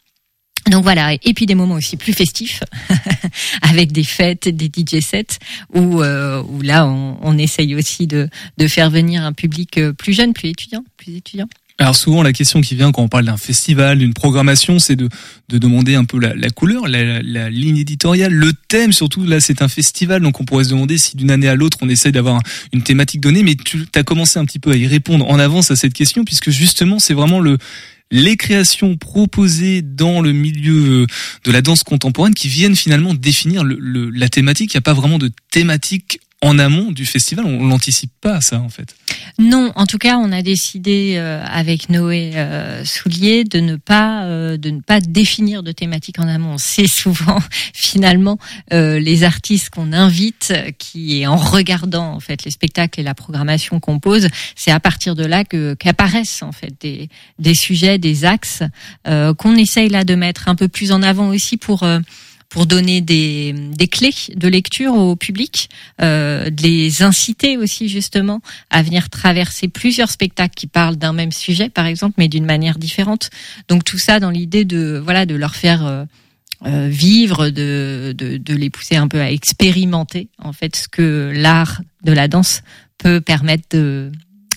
Donc 0.69 0.83
voilà, 0.83 1.15
et 1.15 1.35
puis 1.35 1.47
des 1.47 1.55
moments 1.55 1.77
aussi 1.77 1.97
plus 1.97 2.13
festifs, 2.13 2.63
avec 3.63 3.93
des 3.93 4.05
fêtes, 4.05 4.49
des 4.49 4.67
DJ 4.67 5.01
sets, 5.01 5.39
où, 5.73 6.03
euh, 6.03 6.43
où 6.43 6.61
là 6.61 6.87
on, 6.87 7.17
on 7.23 7.39
essaye 7.39 7.75
aussi 7.75 8.07
de, 8.07 8.29
de 8.59 8.69
faire 8.69 8.91
venir 8.91 9.25
un 9.25 9.33
public 9.33 9.79
euh, 9.79 9.93
plus 9.93 10.13
jeune, 10.13 10.35
plus 10.35 10.51
étudiant, 10.51 10.85
plus 10.97 11.17
étudiant. 11.17 11.49
Alors 11.81 11.95
souvent 11.95 12.25
la 12.25 12.33
question 12.33 12.61
qui 12.61 12.75
vient 12.75 12.91
quand 12.91 13.03
on 13.03 13.09
parle 13.09 13.27
d'un 13.27 13.37
festival, 13.37 13.99
d'une 13.99 14.13
programmation, 14.13 14.81
c'est 14.81 14.97
de, 14.97 15.09
de 15.49 15.59
demander 15.59 15.95
un 15.95 16.05
peu 16.05 16.19
la, 16.19 16.35
la 16.35 16.51
couleur, 16.51 16.89
la, 16.89 17.23
la 17.23 17.51
ligne 17.51 17.77
éditoriale, 17.77 18.33
le 18.33 18.53
thème 18.53 18.93
surtout. 18.93 19.25
Là 19.25 19.39
c'est 19.39 19.63
un 19.63 19.69
festival, 19.69 20.21
donc 20.21 20.41
on 20.41 20.45
pourrait 20.45 20.65
se 20.65 20.71
demander 20.71 20.99
si 20.99 21.17
d'une 21.17 21.31
année 21.31 21.49
à 21.49 21.55
l'autre 21.55 21.79
on 21.81 21.89
essaie 21.89 22.11
d'avoir 22.11 22.43
une 22.73 22.83
thématique 22.83 23.21
donnée, 23.21 23.45
mais 23.45 23.55
tu 23.55 23.87
as 23.95 24.03
commencé 24.03 24.41
un 24.41 24.45
petit 24.45 24.59
peu 24.59 24.73
à 24.73 24.77
y 24.77 24.89
répondre 24.89 25.31
en 25.31 25.39
avance 25.39 25.71
à 25.71 25.77
cette 25.77 25.95
question, 25.95 26.25
puisque 26.25 26.51
justement 26.51 26.99
c'est 26.99 27.15
vraiment 27.15 27.39
le 27.39 27.59
les 28.11 28.37
créations 28.37 28.97
proposées 28.97 29.83
dans 29.83 30.21
le 30.21 30.33
milieu 30.33 31.03
euh, 31.03 31.07
de 31.45 31.51
la 31.53 31.61
danse 31.63 31.83
contemporaine 31.83 32.35
qui 32.35 32.49
viennent 32.49 32.77
finalement 32.77 33.15
définir 33.15 33.65
le, 33.65 33.77
le- 33.79 34.11
la 34.11 34.29
thématique. 34.29 34.73
Il 34.73 34.77
n'y 34.77 34.81
a 34.81 34.83
pas 34.83 34.95
vraiment 34.95 35.19
de 35.19 35.31
thématique 35.51 36.21
en 36.41 36.59
amont 36.59 36.93
du 36.93 37.05
festival. 37.05 37.45
On 37.45 37.67
l'anticipe 37.67 38.13
pas 38.21 38.41
ça 38.41 38.61
en 38.61 38.69
fait. 38.69 38.95
Non, 39.39 39.73
en 39.75 39.87
tout 39.87 39.99
cas, 39.99 40.19
on 40.19 40.31
a 40.31 40.43
décidé 40.43 41.15
euh, 41.17 41.43
avec 41.45 41.89
Noé 41.89 42.33
euh, 42.35 42.85
Soulier 42.85 43.45
de 43.45 43.59
ne 43.61 43.77
pas 43.77 44.25
euh, 44.25 44.57
de 44.57 44.71
ne 44.71 44.81
pas 44.81 45.01
définir 45.01 45.63
de 45.63 45.73
thématique 45.73 46.19
en 46.19 46.29
amont. 46.29 46.57
C'est 46.59 46.87
souvent 46.87 47.39
finalement 47.75 48.39
euh, 48.73 49.01
les 49.01 49.25
artistes 49.25 49.71
qu'on 49.71 49.93
invite 49.93 50.55
qui, 50.79 51.27
en 51.27 51.37
regardant 51.37 52.13
en 52.13 52.21
fait 52.21 52.45
les 52.45 52.51
spectacles 52.51 53.01
et 53.01 53.03
la 53.03 53.15
programmation 53.15 53.81
qu'on 53.81 53.99
pose, 53.99 54.29
c'est 54.55 54.71
à 54.71 54.81
partir 54.81 55.17
de 55.17 55.25
là 55.25 55.45
que 55.45 55.75
qu'apparaissent 55.75 56.43
en 56.43 56.53
fait 56.53 56.75
des 56.81 57.09
des 57.39 57.55
sujets, 57.55 57.99
des 57.99 58.25
axes 58.25 58.63
euh, 59.07 59.35
qu'on 59.35 59.57
essaye 59.57 59.89
là 59.89 60.05
de 60.05 60.15
mettre 60.15 60.49
un 60.49 60.55
peu 60.55 60.69
plus 60.69 60.93
en 60.93 61.03
avant 61.03 61.29
aussi 61.29 61.57
pour 61.57 61.83
euh, 61.83 61.99
pour 62.49 62.67
donner 62.67 63.01
des, 63.01 63.55
clés 63.91 64.15
de 64.35 64.49
lecture 64.49 64.95
au 64.95 65.17
public, 65.17 65.69
euh, 66.01 66.51
de 66.51 66.63
les 66.63 67.03
inciter 67.03 67.57
aussi 67.57 67.89
justement 67.89 68.41
à 68.71 68.83
venir 68.83 69.11
traverser 69.11 69.69
plusieurs 69.69 70.11
spectacles 70.11 70.55
qui 70.55 70.67
parlent 70.67 70.97
d'un 70.97 71.13
même 71.13 71.33
sujet, 71.33 71.69
par 71.69 71.87
exemple, 71.87 72.15
mais 72.19 72.29
d'une 72.29 72.47
manière 72.47 72.79
différente. 72.79 73.31
Donc 73.69 73.85
tout 73.85 73.99
ça 73.99 74.19
dans 74.19 74.31
l'idée 74.31 74.65
de 74.65 75.01
voilà 75.03 75.27
de 75.27 75.35
leur 75.35 75.55
faire 75.55 75.85
euh, 75.85 76.05
euh, 76.67 76.89
vivre, 76.91 77.51
de, 77.51 78.15
de, 78.17 78.39
de 78.39 78.55
les 78.55 78.71
pousser 78.71 78.97
un 78.97 79.09
peu 79.09 79.21
à 79.21 79.31
expérimenter 79.31 80.29
en 80.39 80.53
fait 80.53 80.75
ce 80.75 80.89
que 80.89 81.33
l'art 81.35 81.83
de 82.03 82.13
la 82.13 82.29
danse 82.29 82.63
peut 82.97 83.21
permettre 83.21 83.65
de 83.77 84.11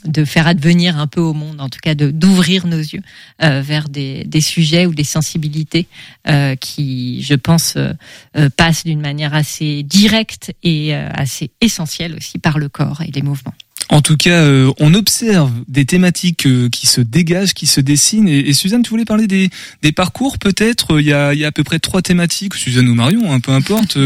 de 0.06 0.26
faire 0.26 0.48
advenir 0.48 0.98
un 0.98 1.08
peu 1.08 1.22
au 1.22 1.34
monde, 1.34 1.62
en 1.62 1.70
tout 1.70 1.80
cas 1.82 1.96
de 1.96 2.12
d'ouvrir 2.12 2.68
nos 2.68 2.80
yeux 2.80 3.02
euh, 3.44 3.62
vers 3.62 3.90
des, 3.90 4.24
des 4.26 4.42
sujets 4.42 4.86
ou 4.86 4.94
des 4.94 5.04
sensibilités 5.04 5.88
euh, 6.28 6.56
qui, 6.56 7.22
je 7.24 7.36
pense, 7.36 7.76
euh, 7.78 7.94
euh, 8.38 8.50
passent 8.50 8.84
d'une 8.84 9.02
manière 9.02 9.34
assez 9.34 9.84
directe 9.84 10.54
et 10.64 10.96
euh, 10.96 11.08
assez 11.14 11.52
essentielle 11.62 12.16
aussi 12.16 12.40
par 12.40 12.58
le 12.58 12.70
corps 12.70 13.02
et 13.02 13.12
les 13.14 13.22
mouvements. 13.22 13.54
En 13.90 14.02
tout 14.02 14.16
cas, 14.16 14.44
euh, 14.44 14.72
on 14.80 14.94
observe 14.94 15.52
des 15.68 15.86
thématiques 15.86 16.48
qui 16.70 16.88
se 16.88 17.02
dégagent, 17.02 17.54
qui 17.54 17.68
se 17.68 17.82
dessinent. 17.82 18.30
Et, 18.30 18.40
et 18.40 18.54
Suzanne, 18.54 18.84
tu 18.84 18.90
voulais 18.90 19.06
parler 19.06 19.28
des, 19.28 19.50
des 19.82 19.92
parcours 19.92 20.38
peut-être? 20.38 21.02
Il 21.02 21.08
y, 21.08 21.14
a, 21.14 21.34
il 21.34 21.40
y 21.40 21.44
a 21.44 21.48
à 21.48 21.52
peu 21.52 21.66
près 21.66 21.80
trois 21.80 22.02
thématiques, 22.02 22.54
Suzanne 22.54 22.88
ou 22.88 22.96
Marion, 22.96 23.34
hein, 23.34 23.42
peu 23.42 23.52
importe. 23.52 23.98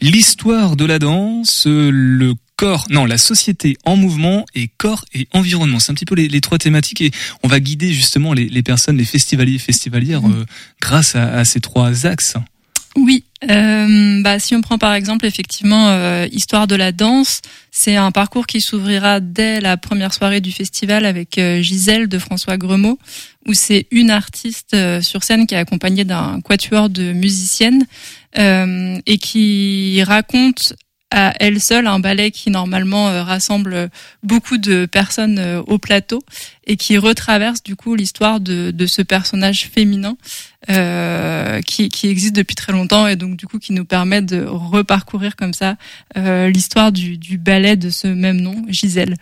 L'histoire 0.00 0.76
de 0.76 0.84
la 0.84 1.00
danse, 1.00 1.66
le 1.66 2.34
corps, 2.62 2.86
non, 2.90 3.06
la 3.06 3.18
société 3.18 3.76
en 3.84 3.96
mouvement 3.96 4.46
et 4.54 4.68
corps 4.68 5.04
et 5.12 5.26
environnement. 5.32 5.80
C'est 5.80 5.90
un 5.90 5.94
petit 5.94 6.04
peu 6.04 6.14
les, 6.14 6.28
les 6.28 6.40
trois 6.40 6.58
thématiques 6.58 7.00
et 7.00 7.10
on 7.42 7.48
va 7.48 7.58
guider 7.58 7.92
justement 7.92 8.34
les, 8.34 8.48
les 8.48 8.62
personnes, 8.62 8.96
les 8.96 9.04
festivaliers 9.04 9.56
et 9.56 9.58
festivalières 9.58 10.24
euh, 10.24 10.46
grâce 10.80 11.16
à, 11.16 11.24
à 11.38 11.44
ces 11.44 11.58
trois 11.58 12.06
axes. 12.06 12.36
Oui, 12.94 13.24
euh, 13.50 14.22
bah, 14.22 14.38
si 14.38 14.54
on 14.54 14.60
prend 14.60 14.78
par 14.78 14.94
exemple 14.94 15.26
effectivement 15.26 15.88
euh, 15.88 16.28
Histoire 16.30 16.68
de 16.68 16.76
la 16.76 16.92
danse, 16.92 17.40
c'est 17.72 17.96
un 17.96 18.12
parcours 18.12 18.46
qui 18.46 18.60
s'ouvrira 18.60 19.18
dès 19.18 19.60
la 19.60 19.76
première 19.76 20.14
soirée 20.14 20.40
du 20.40 20.52
festival 20.52 21.04
avec 21.04 21.38
euh, 21.38 21.62
Gisèle 21.62 22.06
de 22.06 22.18
François 22.20 22.58
Gremaud, 22.58 22.98
où 23.48 23.54
c'est 23.54 23.86
une 23.90 24.10
artiste 24.10 24.76
sur 25.00 25.24
scène 25.24 25.48
qui 25.48 25.54
est 25.54 25.58
accompagnée 25.58 26.04
d'un 26.04 26.40
quatuor 26.42 26.90
de 26.90 27.12
musiciennes 27.12 27.86
et 28.34 29.18
qui 29.18 30.02
raconte 30.04 30.74
à 31.12 31.34
elle 31.38 31.60
seule 31.60 31.86
un 31.86 32.00
ballet 32.00 32.30
qui 32.30 32.50
normalement 32.50 33.08
euh, 33.08 33.22
rassemble 33.22 33.90
beaucoup 34.22 34.56
de 34.56 34.86
personnes 34.86 35.38
euh, 35.38 35.62
au 35.66 35.78
plateau 35.78 36.22
et 36.66 36.76
qui 36.76 36.96
retraverse 36.96 37.62
du 37.62 37.76
coup 37.76 37.94
l'histoire 37.94 38.40
de, 38.40 38.70
de 38.70 38.86
ce 38.86 39.02
personnage 39.02 39.68
féminin 39.72 40.16
euh, 40.70 41.60
qui, 41.60 41.90
qui 41.90 42.08
existe 42.08 42.34
depuis 42.34 42.54
très 42.54 42.72
longtemps 42.72 43.06
et 43.06 43.16
donc 43.16 43.36
du 43.36 43.46
coup 43.46 43.58
qui 43.58 43.72
nous 43.72 43.84
permet 43.84 44.22
de 44.22 44.42
reparcourir 44.44 45.36
comme 45.36 45.52
ça 45.54 45.76
euh, 46.16 46.48
l'histoire 46.48 46.92
du, 46.92 47.18
du 47.18 47.36
ballet 47.36 47.76
de 47.76 47.90
ce 47.90 48.06
même 48.06 48.40
nom, 48.40 48.64
Gisèle. 48.68 49.16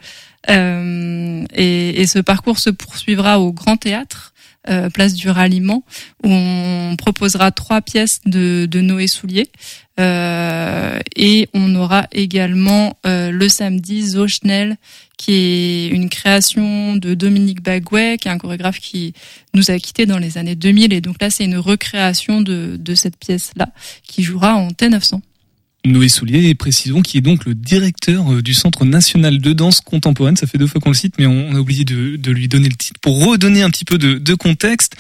Euh, 0.49 1.45
et, 1.55 2.01
et 2.01 2.07
ce 2.07 2.19
parcours 2.19 2.59
se 2.59 2.71
poursuivra 2.71 3.41
au 3.41 3.53
Grand 3.53 3.77
Théâtre. 3.77 4.30
Euh, 4.69 4.91
place 4.91 5.15
du 5.15 5.31
ralliement 5.31 5.85
où 6.23 6.29
on 6.29 6.95
proposera 6.99 7.51
trois 7.51 7.81
pièces 7.81 8.21
de, 8.27 8.67
de 8.71 8.81
Noé 8.83 9.07
Soulier 9.07 9.51
euh, 9.99 10.99
et 11.17 11.49
on 11.55 11.75
aura 11.75 12.07
également 12.13 12.99
euh, 13.07 13.31
le 13.31 13.49
samedi 13.49 14.03
Zochnel 14.03 14.77
qui 15.17 15.33
est 15.33 15.89
une 15.89 16.09
création 16.09 16.97
de 16.97 17.13
Dominique 17.13 17.63
Bagouet, 17.63 18.17
qui 18.19 18.29
est 18.29 18.31
un 18.31 18.39
chorégraphe 18.39 18.81
qui 18.81 19.13
nous 19.53 19.71
a 19.71 19.79
quittés 19.79 20.07
dans 20.07 20.17
les 20.17 20.39
années 20.39 20.55
2000. 20.55 20.95
Et 20.95 21.03
donc 21.03 21.17
là, 21.21 21.29
c'est 21.29 21.45
une 21.45 21.59
recréation 21.59 22.41
de, 22.41 22.77
de 22.79 22.95
cette 22.95 23.19
pièce-là, 23.19 23.69
qui 24.03 24.23
jouera 24.23 24.55
en 24.55 24.69
T900. 24.69 25.21
Noé 25.85 26.09
Soulier, 26.09 26.55
précisons, 26.55 27.01
qui 27.01 27.19
est 27.19 27.23
donc 27.23 27.47
le 27.47 27.55
directeur 27.55 28.33
euh, 28.33 28.43
du 28.43 28.53
Centre 28.53 28.85
national 28.85 29.39
de 29.39 29.53
danse 29.53 29.81
contemporaine. 29.81 30.37
Ça 30.37 30.47
fait 30.47 30.59
deux 30.59 30.67
fois 30.67 30.81
qu'on 30.81 30.91
le 30.91 30.95
cite, 30.95 31.15
mais 31.19 31.27
on, 31.27 31.55
a 31.55 31.59
oublié 31.59 31.85
de, 31.85 32.31
lui 32.31 32.49
donner 32.49 32.69
le 32.69 32.75
titre 32.75 33.01
pour 33.01 33.25
redonner 33.25 33.63
un 33.63 33.71
petit 33.71 33.85
peu 33.85 33.99
de, 33.99 34.35
contexte. 34.35 34.97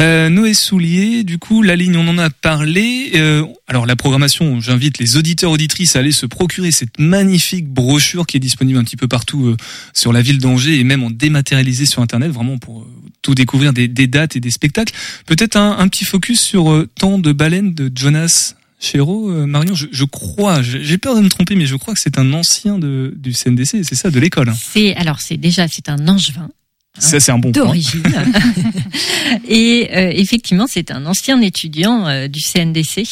Euh, 0.00 0.28
Noé 0.30 0.54
Soulier, 0.54 1.22
du 1.22 1.38
coup, 1.38 1.62
la 1.62 1.76
ligne, 1.76 1.96
on 1.96 2.08
en 2.08 2.18
a 2.18 2.30
parlé. 2.30 3.12
Euh, 3.14 3.44
alors 3.68 3.86
la 3.86 3.94
programmation, 3.94 4.60
j'invite 4.60 4.98
les 4.98 5.16
auditeurs 5.16 5.50
auditrices 5.50 5.96
à 5.96 6.00
aller 6.00 6.12
se 6.12 6.26
procurer 6.26 6.70
cette 6.70 6.98
magnifique 6.98 7.68
brochure 7.68 8.26
qui 8.26 8.38
est 8.38 8.40
disponible 8.40 8.78
un 8.78 8.84
petit 8.84 8.96
peu 8.96 9.08
partout 9.08 9.46
euh, 9.46 9.56
sur 9.92 10.12
la 10.12 10.22
ville 10.22 10.38
d'Angers 10.38 10.78
et 10.80 10.84
même 10.84 11.02
en 11.02 11.10
dématérialisé 11.10 11.86
sur 11.86 12.02
Internet, 12.02 12.30
vraiment 12.30 12.58
pour 12.58 12.80
euh, 12.80 12.86
tout 13.20 13.34
découvrir 13.34 13.72
des, 13.72 13.88
dates 13.88 14.34
et 14.34 14.40
des 14.40 14.50
spectacles. 14.50 14.94
Peut-être 15.26 15.56
un, 15.56 15.78
un 15.78 15.88
petit 15.88 16.04
focus 16.04 16.40
sur 16.40 16.86
Temps 16.98 17.18
de 17.18 17.32
baleine 17.32 17.74
de 17.74 17.90
Jonas 17.94 18.54
Chéreau, 18.82 19.30
euh, 19.30 19.46
Marion, 19.46 19.74
je, 19.74 19.86
je 19.92 20.04
crois, 20.04 20.60
j'ai 20.60 20.98
peur 20.98 21.14
de 21.14 21.20
me 21.20 21.28
tromper, 21.28 21.54
mais 21.54 21.66
je 21.66 21.76
crois 21.76 21.94
que 21.94 22.00
c'est 22.00 22.18
un 22.18 22.32
ancien 22.32 22.80
de, 22.80 23.14
du 23.16 23.32
CNDC, 23.32 23.84
c'est 23.84 23.94
ça, 23.94 24.10
de 24.10 24.18
l'école. 24.18 24.48
hein. 24.48 24.56
C'est 24.60 24.94
alors 24.96 25.20
c'est 25.20 25.36
déjà 25.36 25.68
c'est 25.68 25.88
un 25.88 26.08
angevin 26.08 26.50
Ça, 26.98 27.20
c'est 27.20 27.30
un 27.30 27.38
bon 27.38 27.52
point. 27.52 27.62
d'origine. 27.64 28.02
et 29.48 29.88
euh, 29.92 30.10
effectivement, 30.14 30.66
c'est 30.68 30.90
un 30.90 31.06
ancien 31.06 31.40
étudiant 31.40 32.06
euh, 32.08 32.26
du 32.28 32.40
CNDC 32.40 33.04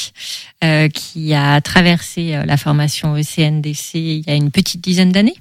euh, 0.65 0.89
qui 0.89 1.35
a 1.35 1.61
traversé 1.61 2.33
la 2.45 2.57
formation 2.57 3.13
au 3.13 3.23
CNDC 3.23 3.95
il 3.95 4.25
y 4.27 4.31
a 4.31 4.35
une 4.35 4.51
petite 4.51 4.81
dizaine 4.83 5.13
d'années 5.13 5.37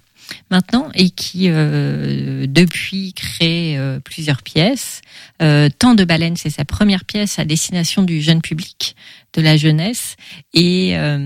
maintenant 0.52 0.90
et 0.96 1.10
qui 1.10 1.46
euh, 1.50 2.46
depuis 2.48 3.14
crée 3.14 3.78
euh, 3.78 4.00
plusieurs 4.00 4.42
pièces. 4.44 5.02
Euh, 5.42 5.70
Temps 5.80 5.96
de 5.96 6.04
baleine, 6.04 6.36
c'est 6.38 6.50
sa 6.50 6.66
première 6.66 7.06
pièce 7.06 7.40
à 7.40 7.46
destination 7.46 8.04
du 8.04 8.22
jeune 8.22 8.42
public, 8.42 8.96
de 9.34 9.42
la 9.42 9.58
jeunesse, 9.58 10.16
et 10.54 10.98
euh, 10.98 11.18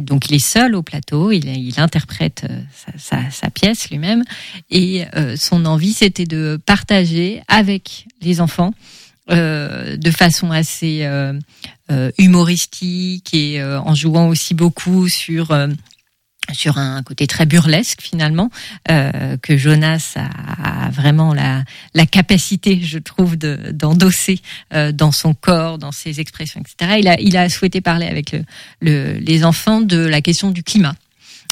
donc 0.00 0.28
il 0.30 0.34
est 0.36 0.38
seul 0.44 0.74
au 0.74 0.82
plateau, 0.82 1.32
il, 1.32 1.48
interprète 1.78 2.46
euh, 2.48 2.60
sa, 2.72 2.92
sa- 2.98 3.30
sa 3.30 3.50
pièce 3.50 3.90
lui-même, 3.90 4.22
et 4.70 5.04
euh, 5.16 5.34
son 5.36 5.64
envie 5.66 5.92
c'était 5.92 6.26
de 6.26 6.60
partager 6.64 7.42
avec 7.48 8.06
les 8.22 8.40
enfants 8.40 8.72
euh, 9.30 9.96
de 9.96 10.10
façon 10.10 10.50
assez 10.50 11.00
euh, 11.02 11.32
humoristique 12.18 13.34
et 13.34 13.62
en 13.62 13.94
jouant 13.94 14.28
aussi 14.28 14.54
beaucoup 14.54 15.08
sur 15.08 15.50
sur 16.52 16.78
un 16.78 17.02
côté 17.02 17.26
très 17.26 17.46
burlesque 17.46 18.00
finalement 18.00 18.50
euh, 18.90 19.36
que 19.42 19.56
Jonas 19.56 20.14
a, 20.16 20.86
a 20.86 20.90
vraiment 20.90 21.34
la, 21.34 21.64
la 21.94 22.06
capacité, 22.06 22.80
je 22.82 22.98
trouve, 22.98 23.36
de- 23.36 23.70
d'endosser 23.72 24.40
euh, 24.74 24.92
dans 24.92 25.12
son 25.12 25.34
corps, 25.34 25.78
dans 25.78 25.92
ses 25.92 26.20
expressions, 26.20 26.60
etc. 26.60 26.96
Il 26.98 27.08
a, 27.08 27.20
il 27.20 27.36
a 27.36 27.48
souhaité 27.48 27.80
parler 27.80 28.06
avec 28.06 28.32
le, 28.32 28.44
le- 28.80 29.18
les 29.18 29.44
enfants 29.44 29.80
de 29.80 29.98
la 29.98 30.20
question 30.20 30.50
du 30.50 30.62
climat 30.62 30.94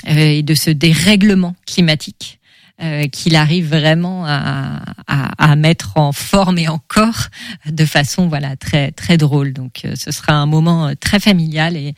euh, 0.09 0.15
et 0.17 0.43
de 0.43 0.55
ce 0.55 0.71
dérèglement 0.71 1.55
climatique 1.67 2.39
euh, 2.81 3.09
qu'il 3.09 3.35
arrive 3.35 3.69
vraiment 3.71 4.25
à, 4.25 4.81
à, 5.09 5.51
à 5.53 5.57
mettre 5.57 5.97
en 5.97 6.13
forme 6.13 6.59
et 6.59 6.69
en 6.69 6.79
corps 6.87 7.27
de 7.67 7.85
façon 7.85 8.29
voilà 8.29 8.55
très 8.57 8.93
très 8.93 9.17
drôle. 9.17 9.53
Donc 9.53 9.81
euh, 9.85 9.95
ce 9.97 10.13
sera 10.13 10.35
un 10.35 10.47
moment 10.47 10.87
euh, 10.89 10.93
très 10.99 11.19
familial 11.19 11.77
et, 11.77 11.95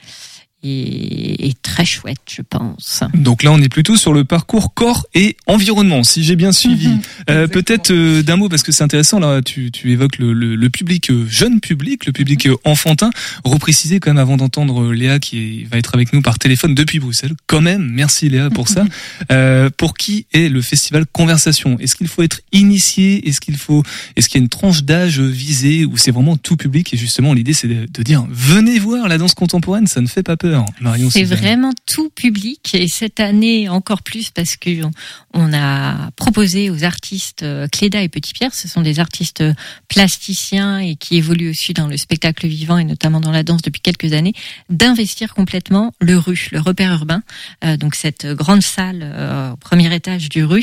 et, 0.62 1.48
et 1.48 1.54
très 1.62 1.84
chouette, 1.84 2.18
je 2.30 2.42
pense. 2.42 3.02
Donc 3.14 3.42
là, 3.42 3.52
on 3.52 3.60
est 3.62 3.68
plutôt 3.68 3.96
sur 3.96 4.12
le 4.12 4.24
parcours 4.24 4.74
corps 4.74 5.06
et 5.14 5.36
environnement, 5.46 6.04
si 6.04 6.22
j'ai 6.24 6.36
bien 6.36 6.52
suivi. 6.52 6.88
Mhm, 6.88 7.00
Euh, 7.30 7.46
Peut-être 7.48 7.90
euh, 7.92 8.22
d'un 8.22 8.36
mot, 8.36 8.48
parce 8.48 8.62
que 8.62 8.72
c'est 8.72 8.84
intéressant, 8.84 9.18
là, 9.20 9.40
tu, 9.42 9.70
tu 9.70 9.90
évoques 9.92 10.18
le, 10.18 10.32
le, 10.32 10.56
le 10.56 10.70
public 10.70 11.10
euh, 11.10 11.26
jeune 11.28 11.60
public, 11.60 12.06
le 12.06 12.12
public 12.12 12.46
euh, 12.46 12.56
enfantin. 12.64 13.10
Repréciser 13.44 14.00
quand 14.00 14.10
même 14.10 14.18
avant 14.18 14.36
d'entendre 14.36 14.82
euh, 14.84 14.92
Léa 14.92 15.18
qui 15.18 15.64
va 15.64 15.78
être 15.78 15.94
avec 15.94 16.12
nous 16.12 16.22
par 16.22 16.38
téléphone 16.38 16.74
depuis 16.74 16.98
Bruxelles. 16.98 17.34
Quand 17.46 17.60
même, 17.60 17.88
merci 17.92 18.28
Léa 18.28 18.50
pour 18.50 18.68
ça. 18.68 18.84
Euh, 19.32 19.70
pour 19.76 19.94
qui 19.94 20.26
est 20.32 20.48
le 20.48 20.62
festival 20.62 21.04
Conversation? 21.12 21.78
Est-ce 21.78 21.94
qu'il 21.94 22.08
faut 22.08 22.22
être 22.22 22.40
initié? 22.52 23.28
Est-ce 23.28 23.40
qu'il 23.40 23.56
faut 23.56 23.82
Est-ce 24.16 24.28
qu'il 24.28 24.38
y 24.40 24.42
a 24.42 24.44
une 24.44 24.48
tranche 24.48 24.82
d'âge 24.84 25.20
visée? 25.20 25.84
Ou 25.84 25.96
c'est 25.96 26.10
vraiment 26.10 26.36
tout 26.36 26.56
public? 26.56 26.92
Et 26.94 26.96
justement, 26.96 27.32
l'idée 27.34 27.52
c'est 27.52 27.68
de, 27.68 27.86
de 27.92 28.02
dire 28.02 28.26
venez 28.30 28.78
voir 28.78 29.08
la 29.08 29.18
danse 29.18 29.34
contemporaine, 29.34 29.86
ça 29.86 30.00
ne 30.00 30.06
fait 30.06 30.22
pas 30.22 30.36
peur. 30.36 30.49
Marion, 30.80 31.10
C'est 31.10 31.24
vraiment 31.24 31.72
tout 31.86 32.10
public 32.10 32.74
et 32.74 32.88
cette 32.88 33.20
année 33.20 33.68
encore 33.68 34.02
plus 34.02 34.30
parce 34.30 34.56
que 34.56 34.82
on- 34.84 34.90
on 35.34 35.52
a 35.52 36.10
proposé 36.16 36.70
aux 36.70 36.84
artistes 36.84 37.42
euh, 37.42 37.66
Cléda 37.68 38.02
et 38.02 38.08
Petit 38.08 38.32
Pierre, 38.32 38.54
ce 38.54 38.68
sont 38.68 38.82
des 38.82 38.98
artistes 39.00 39.42
plasticiens 39.88 40.78
et 40.78 40.96
qui 40.96 41.16
évoluent 41.16 41.50
aussi 41.50 41.72
dans 41.74 41.86
le 41.86 41.96
spectacle 41.96 42.46
vivant 42.46 42.78
et 42.78 42.84
notamment 42.84 43.20
dans 43.20 43.32
la 43.32 43.42
danse 43.42 43.62
depuis 43.62 43.80
quelques 43.80 44.12
années, 44.12 44.32
d'investir 44.70 45.34
complètement 45.34 45.92
le 46.00 46.16
RU, 46.18 46.48
le 46.52 46.60
repère 46.60 46.92
urbain, 46.92 47.22
euh, 47.64 47.76
donc 47.76 47.94
cette 47.94 48.26
grande 48.26 48.62
salle 48.62 49.00
euh, 49.02 49.52
au 49.52 49.56
premier 49.56 49.92
étage 49.94 50.28
du 50.28 50.44
RU. 50.44 50.60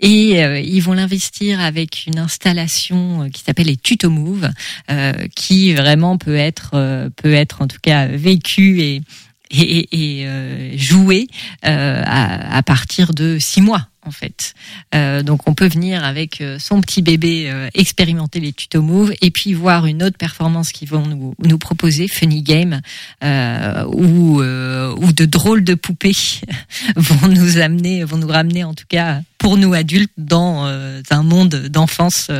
Et 0.00 0.42
euh, 0.42 0.58
ils 0.60 0.80
vont 0.80 0.92
l'investir 0.94 1.60
avec 1.60 2.06
une 2.06 2.18
installation 2.18 3.22
euh, 3.24 3.28
qui 3.28 3.42
s'appelle 3.42 3.66
les 3.66 3.76
Tuto 3.76 4.10
Move, 4.10 4.50
euh, 4.90 5.12
qui 5.36 5.72
vraiment 5.74 6.18
peut 6.18 6.36
être 6.36 6.70
euh, 6.74 7.08
peut 7.16 7.32
être 7.34 7.62
en 7.62 7.68
tout 7.68 7.78
cas 7.82 8.06
vécue 8.06 8.80
et 8.80 9.02
et, 9.50 10.20
et 10.20 10.26
euh, 10.26 10.76
jouer 10.76 11.26
euh, 11.66 12.02
à, 12.04 12.56
à, 12.56 12.62
partir 12.62 13.14
de 13.14 13.38
six 13.38 13.60
mois 13.60 13.88
en 14.06 14.10
fait. 14.10 14.54
Euh, 14.94 15.22
donc 15.22 15.48
on 15.48 15.54
peut 15.54 15.68
venir 15.68 16.04
avec 16.04 16.40
euh, 16.40 16.58
son 16.58 16.80
petit 16.80 17.02
bébé 17.02 17.50
euh, 17.50 17.68
expérimenter 17.74 18.40
les 18.40 18.52
tutos 18.52 18.82
Move 18.82 19.12
et 19.20 19.30
puis 19.30 19.54
voir 19.54 19.86
une 19.86 20.02
autre 20.02 20.18
performance 20.18 20.72
qu'ils 20.72 20.88
vont 20.88 21.06
nous, 21.06 21.34
nous 21.42 21.58
proposer, 21.58 22.08
Funny 22.08 22.42
Game, 22.42 22.80
euh, 23.22 23.84
ou, 23.86 24.40
ou 24.40 25.12
de 25.12 25.24
drôles 25.24 25.64
de 25.64 25.74
poupées 25.74 26.16
vont 26.96 27.28
nous 27.28 27.58
amener, 27.58 28.04
vont 28.04 28.18
nous 28.18 28.28
ramener 28.28 28.64
en 28.64 28.74
tout 28.74 28.86
cas 28.88 29.20
pour 29.38 29.56
nous 29.56 29.74
adultes 29.74 30.12
dans 30.16 30.64
un 30.64 31.22
monde 31.22 31.68
d'enfance 31.68 32.30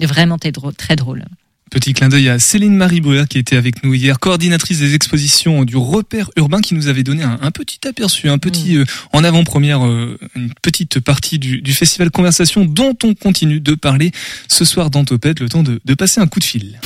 vraiment 0.00 0.38
très 0.38 0.96
drôle. 0.96 1.24
Petit 1.68 1.94
clin 1.94 2.08
d'œil 2.08 2.28
à 2.28 2.38
Céline 2.38 2.76
Marie 2.76 3.00
Bruer 3.00 3.24
qui 3.28 3.38
était 3.38 3.56
avec 3.56 3.82
nous 3.82 3.92
hier, 3.92 4.20
coordinatrice 4.20 4.78
des 4.78 4.94
expositions 4.94 5.64
du 5.64 5.76
repère 5.76 6.30
urbain 6.36 6.60
qui 6.60 6.74
nous 6.74 6.86
avait 6.86 7.02
donné 7.02 7.24
un, 7.24 7.50
petit 7.50 7.80
aperçu, 7.88 8.28
un 8.28 8.38
petit 8.38 8.76
mmh. 8.76 8.80
euh, 8.80 8.84
en 9.12 9.24
avant-première, 9.24 9.84
euh, 9.84 10.16
une 10.36 10.52
petite 10.62 11.00
partie 11.00 11.40
du, 11.40 11.72
festival 11.72 12.10
Conversation 12.12 12.64
dont 12.64 12.96
on 13.02 13.14
continue 13.14 13.58
de 13.58 13.74
parler 13.74 14.12
ce 14.46 14.64
soir 14.64 14.90
dans 14.90 15.04
Topette, 15.04 15.40
le 15.40 15.48
temps 15.48 15.64
de, 15.64 15.80
de 15.84 15.94
passer 15.94 16.20
un 16.20 16.28
coup 16.28 16.38
de 16.38 16.44
fil. 16.44 16.78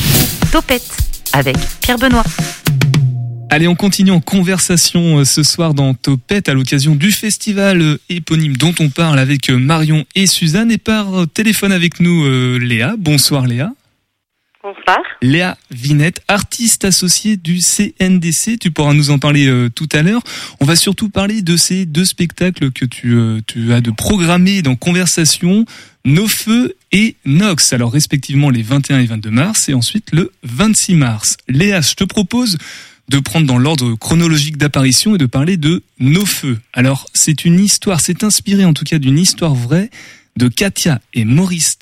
Topette 0.50 0.96
avec 1.34 1.56
Pierre 1.82 1.99
Benoît. 1.99 2.25
Allez, 3.50 3.68
on 3.68 3.75
continue 3.75 4.12
en 4.12 4.20
conversation 4.20 5.18
euh, 5.18 5.25
ce 5.26 5.42
soir 5.42 5.75
dans 5.75 5.92
Topette 5.92 6.49
à 6.49 6.54
l'occasion 6.54 6.94
du 6.94 7.12
festival 7.12 7.99
éponyme 8.08 8.56
dont 8.56 8.75
on 8.80 8.88
parle 8.88 9.18
avec 9.18 9.50
Marion 9.50 10.06
et 10.14 10.26
Suzanne 10.26 10.72
et 10.72 10.78
par 10.78 11.26
téléphone 11.34 11.70
avec 11.70 12.00
nous 12.00 12.25
Léa. 12.58 12.94
Bonsoir 12.99 13.46
Léa. 13.46 13.72
Léa 15.22 15.56
Vinette, 15.70 16.22
artiste 16.28 16.84
associée 16.84 17.38
du 17.38 17.60
CNDC. 17.60 18.58
Tu 18.58 18.70
pourras 18.70 18.92
nous 18.92 19.10
en 19.10 19.18
parler 19.18 19.46
euh, 19.46 19.70
tout 19.70 19.88
à 19.92 20.02
l'heure. 20.02 20.22
On 20.60 20.66
va 20.66 20.76
surtout 20.76 21.08
parler 21.08 21.40
de 21.40 21.56
ces 21.56 21.86
deux 21.86 22.04
spectacles 22.04 22.70
que 22.70 22.84
tu, 22.84 23.14
euh, 23.14 23.40
tu 23.46 23.72
as 23.72 23.80
de 23.80 23.90
programmer 23.90 24.60
dans 24.60 24.76
Conversation, 24.76 25.64
Nos 26.04 26.28
Feux 26.28 26.76
et 26.92 27.16
Nox. 27.24 27.72
Alors 27.72 27.92
respectivement 27.92 28.50
les 28.50 28.62
21 28.62 28.98
et 29.00 29.06
22 29.06 29.30
mars 29.30 29.68
et 29.70 29.74
ensuite 29.74 30.08
le 30.12 30.30
26 30.42 30.94
mars. 30.94 31.36
Léa, 31.48 31.80
je 31.80 31.94
te 31.94 32.04
propose 32.04 32.58
de 33.08 33.18
prendre 33.18 33.46
dans 33.46 33.58
l'ordre 33.58 33.94
chronologique 33.94 34.58
d'apparition 34.58 35.14
et 35.14 35.18
de 35.18 35.26
parler 35.26 35.56
de 35.56 35.82
Nos 36.00 36.26
Feux. 36.26 36.58
Alors 36.74 37.06
c'est 37.14 37.46
une 37.46 37.60
histoire, 37.60 38.00
c'est 38.00 38.24
inspiré 38.24 38.66
en 38.66 38.74
tout 38.74 38.84
cas 38.84 38.98
d'une 38.98 39.18
histoire 39.18 39.54
vraie 39.54 39.90
de 40.36 40.48
Katia 40.48 41.00
et 41.14 41.24
Maurice 41.24 41.78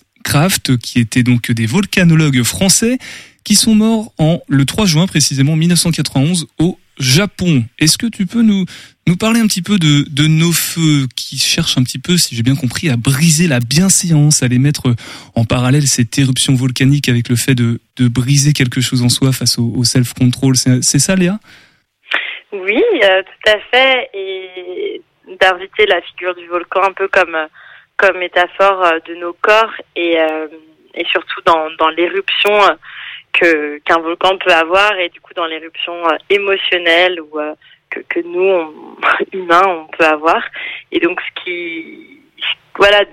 qui 0.77 0.99
étaient 0.99 1.23
donc 1.23 1.51
des 1.51 1.67
volcanologues 1.67 2.43
français, 2.43 2.99
qui 3.45 3.55
sont 3.55 3.75
morts 3.75 4.13
le 4.49 4.65
3 4.65 4.87
juin 4.87 5.07
précisément 5.07 5.57
1991 5.57 6.47
au 6.59 6.79
Japon. 6.99 7.65
Est-ce 7.79 7.97
que 7.97 8.07
tu 8.07 8.27
peux 8.27 8.43
nous 8.43 8.65
nous 9.07 9.17
parler 9.17 9.41
un 9.41 9.47
petit 9.47 9.63
peu 9.63 9.79
de, 9.79 10.05
de 10.11 10.27
nos 10.27 10.53
feux 10.53 11.07
qui 11.17 11.39
cherchent 11.39 11.79
un 11.79 11.83
petit 11.83 11.99
peu, 11.99 12.19
si 12.19 12.35
j'ai 12.35 12.43
bien 12.43 12.57
compris, 12.57 12.91
à 12.91 12.97
briser 12.97 13.47
la 13.49 13.61
bienséance, 13.61 14.43
à 14.43 14.49
les 14.49 14.59
mettre 14.59 14.95
en 15.35 15.45
parallèle 15.45 15.87
cette 15.87 16.19
éruption 16.19 16.55
volcanique 16.55 17.09
avec 17.09 17.29
le 17.29 17.37
fait 17.37 17.55
de, 17.55 17.81
de 17.97 18.09
briser 18.09 18.53
quelque 18.53 18.81
chose 18.81 19.03
en 19.03 19.09
soi 19.09 19.33
face 19.33 19.59
au, 19.59 19.83
self-control? 19.83 20.57
C'est 20.57 20.99
ça, 20.99 21.17
Léa? 21.17 21.39
Oui, 22.53 22.83
euh, 23.03 23.23
tout 23.23 23.51
à 23.51 23.59
fait. 23.71 24.11
Et 24.13 25.01
d'inviter 25.41 25.87
la 25.87 26.03
figure 26.03 26.35
du 26.35 26.47
volcan 26.49 26.83
un 26.83 26.93
peu 26.93 27.09
comme 27.09 27.37
comme 27.99 28.19
métaphore 28.19 28.85
euh, 28.85 29.01
de 29.07 29.15
nos 29.17 29.35
corps 29.35 29.75
et, 29.97 30.19
euh, 30.19 30.47
et 30.95 31.05
surtout 31.07 31.43
dans, 31.45 31.69
dans 31.79 31.89
l'éruption 31.89 32.53
euh, 32.63 32.75
que 33.33 33.79
qu'un 33.79 33.99
volcan 33.99 34.39
peut 34.39 34.53
avoir 34.53 34.97
et 34.99 35.11
du 35.11 35.21
coup 35.21 35.35
dans 35.35 35.45
l'éruption 35.47 35.95
émotionnelle 36.31 37.21
ou 37.21 37.39
que, 37.91 38.01
que 38.09 38.21
nous 38.21 38.97
humains 39.33 39.67
on 39.67 39.87
peut 39.87 40.07
avoir. 40.07 40.43
Et 40.91 41.01
donc 41.01 41.21
ce 41.21 41.43
qui 41.43 42.21
voilà 42.77 43.05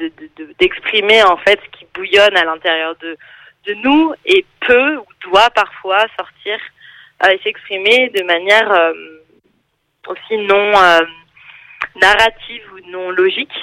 d'exprimer 0.60 1.20
de, 1.20 1.26
de, 1.26 1.32
en 1.32 1.38
fait 1.38 1.60
ce 1.66 1.78
qui 1.78 1.86
bouillonne 1.94 2.38
à 2.38 2.46
l'intérieur 2.46 2.96
de 3.02 3.18
de 3.66 3.74
nous 3.74 4.14
et 4.26 4.46
peut 4.62 4.98
ou 4.98 5.06
doit 5.30 5.50
parfois 5.50 6.06
sortir 6.18 6.58
et 7.30 7.40
s'exprimer 7.44 8.10
de 8.10 8.24
manière 8.24 8.94
aussi 10.08 10.38
non 10.38 10.72
narrative 11.96 12.64
ou 12.74 12.90
non 12.92 13.10
logique 13.10 13.54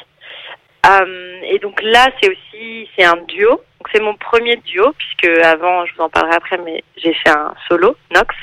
euh, 0.84 1.40
et 1.44 1.58
donc 1.60 1.80
là, 1.82 2.08
c'est 2.20 2.28
aussi 2.28 2.88
c'est 2.96 3.04
un 3.04 3.16
duo. 3.28 3.50
Donc 3.50 3.88
c'est 3.92 4.00
mon 4.00 4.14
premier 4.14 4.56
duo 4.56 4.92
puisque 4.98 5.38
avant, 5.44 5.86
je 5.86 5.94
vous 5.94 6.02
en 6.02 6.08
parlerai 6.08 6.34
après, 6.34 6.58
mais 6.58 6.82
j'ai 6.96 7.14
fait 7.14 7.30
un 7.30 7.54
solo 7.68 7.96
Nox. 8.12 8.34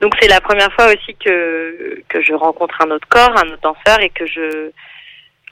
Donc 0.00 0.14
c'est 0.20 0.28
la 0.28 0.40
première 0.40 0.72
fois 0.72 0.86
aussi 0.86 1.14
que 1.16 2.02
que 2.08 2.22
je 2.22 2.32
rencontre 2.32 2.80
un 2.80 2.90
autre 2.90 3.08
corps, 3.08 3.36
un 3.36 3.48
autre 3.48 3.62
danseur 3.62 4.00
et 4.00 4.10
que 4.10 4.26
je 4.26 4.70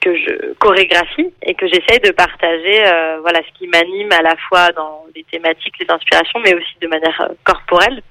que 0.01 0.15
je 0.17 0.53
chorégraphie 0.55 1.33
et 1.43 1.55
que 1.55 1.67
j'essaye 1.67 2.01
de 2.01 2.11
partager 2.11 2.87
euh, 2.87 3.21
voilà 3.21 3.41
ce 3.41 3.59
qui 3.59 3.67
m'anime 3.69 4.13
à 4.13 4.23
la 4.23 4.37
fois 4.49 4.71
dans 4.73 5.05
les 5.15 5.25
thématiques, 5.25 5.79
les 5.79 5.91
inspirations, 5.91 6.41
mais 6.41 6.55
aussi 6.55 6.77
de 6.81 6.89
manière 6.89 7.21
euh, 7.23 7.35
corporelle. 7.45 8.03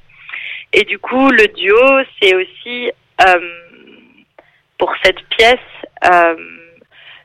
Et 0.72 0.84
du 0.86 0.98
coup, 0.98 1.30
le 1.30 1.48
duo, 1.50 1.78
c'est 2.20 2.34
aussi 2.34 2.92
pour 4.80 4.92
cette 5.04 5.22
pièce. 5.30 5.60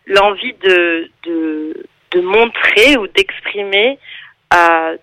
L'envie 0.08 0.54
de, 0.54 1.10
de, 1.24 1.86
de, 2.12 2.20
montrer 2.20 2.96
ou 2.96 3.06
d'exprimer 3.08 3.98
euh, 4.54 4.96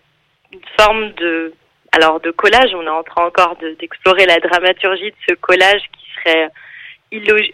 une 0.52 0.62
forme 0.78 1.12
de 1.14 1.54
alors 1.92 2.20
de 2.20 2.32
collage. 2.32 2.74
On 2.74 2.84
est 2.84 2.90
en 2.90 3.04
train 3.04 3.26
encore 3.26 3.56
d'explorer 3.80 4.26
la 4.26 4.40
dramaturgie 4.40 5.12
de 5.12 5.18
ce 5.30 5.36
collage 5.36 5.82
qui 5.98 6.06
serait 6.20 6.50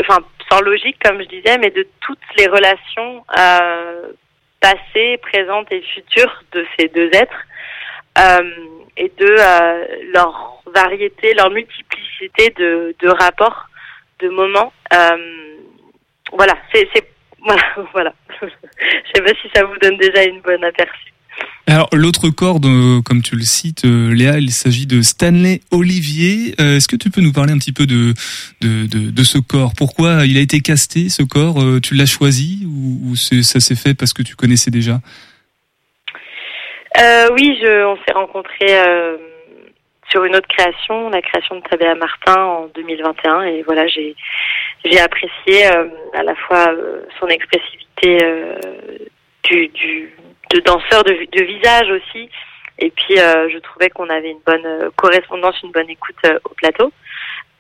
enfin 0.02 0.20
sans 0.50 0.62
logique 0.62 0.98
comme 1.04 1.22
je 1.22 1.28
disais, 1.28 1.58
mais 1.58 1.70
de 1.70 1.88
toutes 2.02 2.20
les 2.38 2.48
relations 2.48 3.24
euh, 3.38 4.08
passées, 4.60 5.18
présentes 5.22 5.72
et 5.72 5.82
futures 5.82 6.44
de 6.52 6.66
ces 6.78 6.88
deux 6.90 7.10
êtres 7.14 7.46
euh, 8.18 8.52
et 8.98 9.12
de 9.18 9.36
euh, 9.40 9.86
leur 10.14 10.62
variété, 10.74 11.34
leur 11.34 11.50
multiplicité 11.50 12.50
de, 12.58 12.96
de 13.00 13.10
rapports, 13.10 13.68
de 14.20 14.30
moments. 14.30 14.74
Voilà, 16.34 16.54
c'est 16.74 16.88
voilà, 17.44 17.64
voilà. 17.94 18.14
Je 18.42 18.48
sais 19.16 19.22
pas 19.22 19.34
si 19.42 19.50
ça 19.54 19.64
vous 19.64 19.78
donne 19.82 19.98
déjà 19.98 20.24
une 20.24 20.42
bonne 20.42 20.64
aperçu. 20.64 21.12
Alors 21.68 21.90
l'autre 21.94 22.30
corps, 22.30 22.60
comme 22.60 23.22
tu 23.24 23.36
le 23.36 23.44
cites, 23.44 23.86
euh, 23.86 24.14
Léa, 24.14 24.40
il 24.40 24.52
s'agit 24.52 24.88
de 24.88 25.02
Stanley 25.02 25.62
Olivier. 25.72 26.54
Euh, 26.60 26.78
est-ce 26.78 26.88
que 26.88 26.96
tu 26.96 27.10
peux 27.10 27.22
nous 27.22 27.32
parler 27.32 27.54
un 27.54 27.58
petit 27.58 27.72
peu 27.72 27.86
de 27.86 28.14
de, 28.62 28.88
de, 28.88 29.24
ce 29.24 29.38
corps? 29.38 29.74
Pourquoi 29.78 30.26
il 30.26 30.38
a 30.38 30.42
été 30.42 30.60
casté 30.60 31.10
ce 31.10 31.24
corps? 31.24 31.62
Euh, 31.62 31.80
Tu 31.80 31.96
l'as 31.96 32.06
choisi 32.06 32.66
ou, 32.68 33.16
ça 33.16 33.60
s'est 33.60 33.76
fait 33.76 33.94
parce 33.94 34.14
que 34.14 34.22
tu 34.22 34.36
connaissais 34.36 34.72
déjà? 34.72 35.00
Oui, 37.34 37.58
je, 37.62 37.86
on 37.86 37.96
s'est 37.96 38.14
rencontrés 38.14 38.78
sur 40.12 40.26
une 40.26 40.36
autre 40.36 40.48
création, 40.48 41.10
la 41.10 41.22
création 41.22 41.56
de 41.56 41.62
Tabea 41.62 41.96
Martin 41.96 42.44
en 42.44 42.68
2021, 42.76 43.44
et 43.44 43.64
voilà, 43.64 43.88
j'ai 43.88 44.16
j'ai 44.84 45.00
apprécié 45.00 45.68
euh, 45.68 45.88
à 46.14 46.24
la 46.24 46.36
fois 46.36 46.70
euh, 46.70 47.04
son 47.20 47.28
expressivité 47.28 48.18
euh, 48.24 48.56
du, 49.44 50.14
de 50.50 50.60
danseur 50.60 51.04
de, 51.04 51.44
visage 51.44 51.90
aussi, 51.90 52.30
et 52.80 52.90
puis 52.90 53.16
je 53.16 53.58
trouvais 53.60 53.90
qu'on 53.90 54.10
avait 54.10 54.32
une 54.32 54.42
bonne 54.46 54.90
correspondance, 54.96 55.56
une 55.64 55.72
bonne 55.72 55.90
écoute 55.90 56.16
au 56.46 56.54
plateau. 56.56 56.92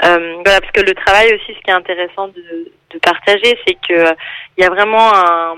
voilà, 0.02 0.62
parce 0.62 0.72
que 0.72 0.82
le 0.82 0.94
travail 0.94 1.28
aussi, 1.34 1.54
ce 1.54 1.60
qui 1.60 1.70
est 1.70 1.74
intéressant 1.74 2.30
de, 2.30 3.00
partager, 3.00 3.58
c'est 3.66 3.76
que 3.76 4.16
il 4.58 4.64
y 4.64 4.64
a 4.64 4.70
vraiment 4.70 5.14
un, 5.14 5.56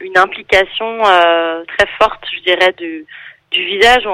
une 0.00 0.16
implication 0.16 1.02
très 1.02 1.88
forte, 2.00 2.24
je 2.32 2.40
dirais, 2.40 2.72
du, 2.78 3.04
du 3.50 3.64
visage, 3.64 4.06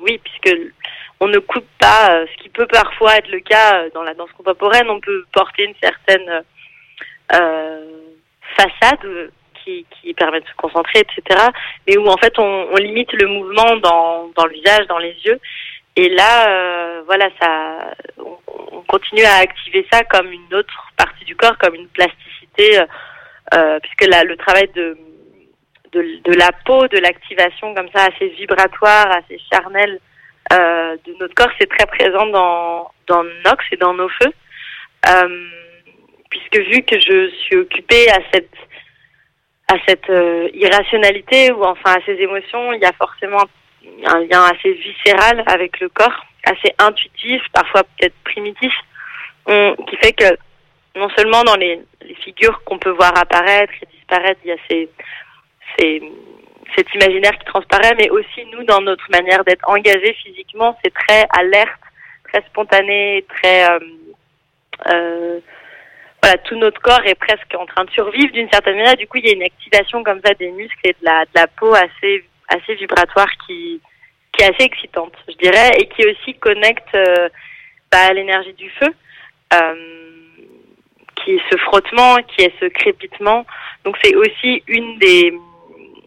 oui, 0.00 0.20
puisque 0.22 0.56
on 1.20 1.28
ne 1.28 1.38
coupe 1.38 1.68
pas, 1.80 2.12
euh, 2.12 2.26
ce 2.32 2.42
qui 2.42 2.48
peut 2.48 2.66
parfois 2.66 3.16
être 3.16 3.28
le 3.28 3.40
cas 3.40 3.76
euh, 3.76 3.90
dans 3.94 4.02
la 4.02 4.14
danse 4.14 4.30
contemporaine. 4.32 4.88
On 4.88 5.00
peut 5.00 5.24
porter 5.32 5.64
une 5.64 5.74
certaine 5.82 6.42
euh, 7.34 7.84
façade 8.56 9.30
qui, 9.64 9.86
permet 10.14 10.40
de 10.40 10.46
se 10.46 10.54
concentrer, 10.56 11.00
etc. 11.00 11.38
Mais 11.86 11.98
où 11.98 12.08
en 12.08 12.16
fait 12.16 12.38
on, 12.38 12.74
limite 12.76 13.12
le 13.12 13.28
mouvement 13.28 13.76
dans, 13.76 14.46
le 14.46 14.52
visage, 14.52 14.86
dans 14.86 14.96
les 14.96 15.14
yeux. 15.26 15.38
Et 15.94 16.08
là, 16.08 17.02
voilà, 17.04 17.28
ça, 17.38 17.92
on, 18.16 18.38
on, 18.72 18.80
continue 18.84 19.24
à 19.24 19.34
activer 19.42 19.86
ça 19.92 20.02
comme 20.04 20.32
une 20.32 20.54
autre 20.54 20.88
partie 20.96 21.26
du 21.26 21.36
corps, 21.36 21.58
comme 21.58 21.74
une 21.74 21.88
plasticité, 21.88 22.80
puisque 23.82 24.10
là, 24.10 24.24
le 24.24 24.38
travail 24.38 24.68
de, 24.74 24.96
de, 25.92 26.34
la 26.34 26.50
peau, 26.64 26.86
de 26.88 26.98
l'activation 26.98 27.74
comme 27.74 27.88
ça, 27.94 28.04
assez 28.04 28.28
vibratoire, 28.28 29.10
assez 29.10 29.40
charnelle, 29.52 29.98
euh, 30.52 30.96
de 31.04 31.14
notre 31.20 31.34
corps, 31.34 31.50
c'est 31.60 31.68
très 31.68 31.86
présent 31.86 32.26
dans, 32.26 32.90
dans 33.06 33.22
Nox 33.44 33.64
et 33.72 33.76
dans 33.76 33.94
nos 33.94 34.08
feux. 34.08 34.32
Euh, 35.08 35.46
puisque 36.30 36.58
vu 36.58 36.82
que 36.82 36.98
je 36.98 37.30
suis 37.42 37.56
occupée 37.56 38.10
à 38.10 38.18
cette 38.32 38.50
à 39.70 39.76
cette 39.86 40.08
euh, 40.08 40.48
irrationalité 40.54 41.52
ou 41.52 41.62
enfin 41.62 41.96
à 41.96 42.04
ces 42.06 42.14
émotions, 42.14 42.72
il 42.72 42.80
y 42.80 42.86
a 42.86 42.92
forcément 42.94 43.44
un 44.06 44.20
lien 44.20 44.42
assez 44.44 44.72
viscéral 44.72 45.44
avec 45.46 45.78
le 45.80 45.90
corps, 45.90 46.24
assez 46.46 46.72
intuitif, 46.78 47.42
parfois 47.52 47.82
peut-être 47.82 48.14
primitif. 48.24 48.72
qui 49.46 49.96
fait 49.96 50.12
que 50.12 50.38
non 50.96 51.10
seulement 51.10 51.44
dans 51.44 51.56
les 51.56 51.82
figures 52.24 52.62
qu'on 52.64 52.78
peut 52.78 52.90
voir 52.90 53.12
apparaître 53.18 53.72
et 53.82 53.86
disparaître, 53.94 54.40
il 54.44 54.48
y 54.48 54.52
a 54.52 54.56
ces, 54.70 54.88
ces, 55.76 56.02
cet 56.76 56.92
imaginaire 56.94 57.36
qui 57.38 57.44
transparaît, 57.46 57.94
mais 57.96 58.10
aussi 58.10 58.44
nous, 58.52 58.64
dans 58.64 58.80
notre 58.80 59.04
manière 59.10 59.44
d'être 59.44 59.68
engagés 59.68 60.14
physiquement, 60.22 60.76
c'est 60.84 60.94
très 60.94 61.26
alerte, 61.36 61.80
très 62.32 62.42
spontané, 62.42 63.24
très... 63.36 63.70
euh, 63.70 63.78
euh, 64.92 65.40
voilà, 66.22 66.38
tout 66.38 66.56
notre 66.56 66.80
corps 66.80 67.04
est 67.04 67.14
presque 67.14 67.54
en 67.56 67.66
train 67.66 67.84
de 67.84 67.90
survivre 67.90 68.32
d'une 68.32 68.50
certaine 68.50 68.76
manière. 68.76 68.96
Du 68.96 69.06
coup, 69.06 69.18
il 69.18 69.26
y 69.26 69.30
a 69.30 69.34
une 69.34 69.42
activation 69.42 70.02
comme 70.02 70.20
ça 70.24 70.34
des 70.34 70.50
muscles 70.50 70.78
et 70.84 70.92
de 71.00 71.04
la, 71.04 71.24
de 71.24 71.30
la 71.34 71.46
peau 71.46 71.72
assez, 71.74 72.24
assez 72.48 72.74
vibratoire 72.74 73.30
qui, 73.46 73.80
qui 74.32 74.42
est 74.42 74.52
assez 74.52 74.64
excitante, 74.64 75.14
je 75.28 75.34
dirais, 75.36 75.70
et 75.78 75.86
qui 75.86 76.06
aussi 76.06 76.34
connecte 76.34 76.94
euh, 76.94 77.28
bah, 77.90 78.06
à 78.08 78.12
l'énergie 78.12 78.52
du 78.54 78.68
feu, 78.70 78.92
euh, 79.54 79.74
qui 81.16 81.36
est 81.36 81.42
ce 81.50 81.56
frottement, 81.58 82.16
qui 82.16 82.42
est 82.42 82.52
ce 82.60 82.66
crépitement. 82.66 83.46
Donc, 83.84 83.96
c'est 84.02 84.16
aussi 84.16 84.62
une 84.66 84.98
des, 84.98 85.32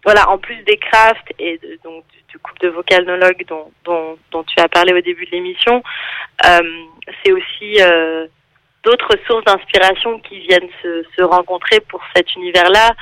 voilà, 0.04 0.30
en 0.30 0.38
plus 0.38 0.58
des 0.64 0.78
crafts 0.78 1.34
et 1.40 1.60
donc 1.84 2.04
du, 2.30 2.40
couple 2.40 2.62
de 2.62 2.70
vocalnologues 2.70 3.46
dont, 3.48 3.72
dont, 3.84 4.18
dont 4.32 4.44
tu 4.44 4.60
as 4.60 4.68
parlé 4.68 4.94
au 4.94 5.02
début 5.02 5.26
de 5.26 5.32
l'émission, 5.32 5.84
euh, 6.46 6.60
c'est 7.24 7.32
aussi 7.32 7.82
euh, 7.82 8.26
d'autres 8.84 9.16
sources 9.28 9.44
d'inspiration 9.46 10.20
qui 10.20 10.40
viennent 10.40 10.70
se, 10.82 11.06
se 11.16 11.22
rencontrer 11.22 11.82
pour 11.82 12.02
cet 12.16 12.36
univers-là. 12.36 12.96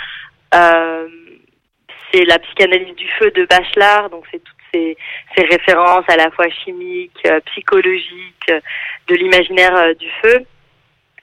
Euh, 0.56 1.08
c'est 2.12 2.26
la 2.26 2.40
psychanalyse 2.40 2.96
du 2.96 3.08
feu 3.20 3.32
de 3.32 3.46
Bachelard, 3.46 4.10
donc 4.10 4.26
c'est 4.32 4.44
toutes 4.44 4.58
ces, 4.74 4.98
ces 5.36 5.46
références 5.46 6.06
à 6.08 6.16
la 6.16 6.32
fois 6.32 6.50
chimiques, 6.50 7.26
euh, 7.26 7.40
psychologiques, 7.52 8.50
euh, 8.50 8.60
de 9.08 9.16
l'imaginaire 9.16 9.76
euh, 9.76 9.94
du 9.94 10.10
feu. 10.24 10.46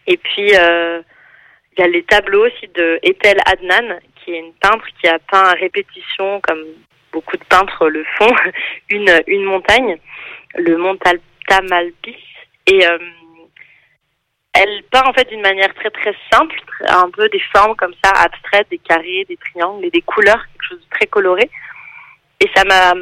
Et 0.07 0.17
puis, 0.17 0.51
il 0.51 1.79
y 1.79 1.83
a 1.83 1.89
les 1.89 2.05
tableaux 2.05 2.47
aussi 2.47 2.69
de 2.75 3.01
Ethel 3.03 3.39
Adnan, 3.45 3.99
qui 4.27 4.33
est 4.33 4.41
une 4.41 4.53
peintre 4.55 4.85
qui 5.01 5.09
a 5.09 5.19
peint 5.21 5.45
à 5.45 5.53
répétition, 5.53 6.41
comme 6.41 6.63
beaucoup 7.13 7.37
de 7.37 7.45
peintres 7.45 7.89
le 7.89 8.05
font, 8.19 8.35
une, 8.91 9.23
une 9.29 9.45
montagne, 9.45 9.97
le 10.57 10.77
mont 10.77 10.99
Tamalpais. 11.49 12.19
Et 12.67 12.85
euh, 12.85 12.99
elle 14.53 14.83
peint 14.91 15.05
en 15.07 15.13
fait 15.13 15.29
d'une 15.29 15.41
manière 15.41 15.73
très 15.75 15.91
très 15.91 16.15
simple, 16.33 16.61
un 16.89 17.09
peu 17.11 17.29
des 17.29 17.43
formes 17.55 17.77
comme 17.77 17.95
ça, 18.05 18.11
abstraites, 18.11 18.69
des 18.69 18.79
carrés, 18.79 19.25
des 19.29 19.37
triangles 19.37 19.85
et 19.85 19.91
des 19.91 20.03
couleurs, 20.03 20.45
quelque 20.53 20.69
chose 20.69 20.81
de 20.81 20.97
très 20.97 21.07
coloré. 21.07 21.49
Et 22.41 22.51
ça 22.55 22.65
m'a 22.65 22.93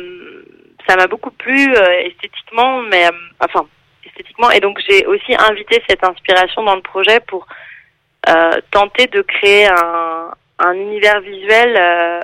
ça 0.87 0.97
m'a 0.97 1.07
beaucoup 1.07 1.31
plu 1.31 1.75
euh, 1.75 2.01
esthétiquement, 2.01 2.83
mais 2.83 3.07
euh, 3.07 3.13
enfin 3.41 3.67
esthétiquement. 4.05 4.51
Et 4.51 4.61
donc 4.61 4.79
j'ai 4.87 5.07
aussi 5.07 5.35
invité 5.39 5.83
cette 5.89 6.05
inspiration 6.05 6.63
dans 6.63 6.77
le 6.77 6.83
projet 6.83 7.21
pour 7.21 7.47
tenter 8.71 9.07
de 9.09 9.21
créer 9.21 9.67
un, 9.67 10.31
un 10.59 10.75
univers 10.75 11.21
visuel 11.21 11.77
euh, 11.77 12.21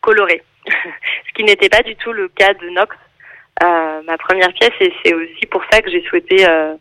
coloré, 0.00 0.42
ce 0.66 1.32
qui 1.34 1.44
n'était 1.44 1.68
pas 1.68 1.82
du 1.82 1.96
tout 1.96 2.12
le 2.12 2.28
cas 2.28 2.54
de 2.54 2.68
Nox, 2.70 2.96
euh, 3.62 4.02
ma 4.02 4.18
première 4.18 4.52
pièce, 4.52 4.72
et 4.80 4.92
c'est 5.04 5.14
aussi 5.14 5.46
pour 5.46 5.62
ça 5.70 5.80
que 5.80 5.90
j'ai 5.90 6.02
souhaité 6.04 6.46
euh, 6.48 6.74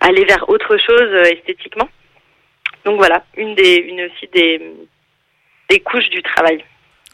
aller 0.00 0.24
vers 0.24 0.48
autre 0.48 0.76
chose 0.76 1.28
esthétiquement. 1.28 1.88
Donc 2.84 2.96
voilà, 2.96 3.24
une 3.36 3.54
des, 3.54 3.76
une 3.76 4.02
aussi 4.02 4.28
des, 4.32 4.60
des 5.70 5.80
couches 5.80 6.08
du 6.10 6.22
travail. 6.22 6.64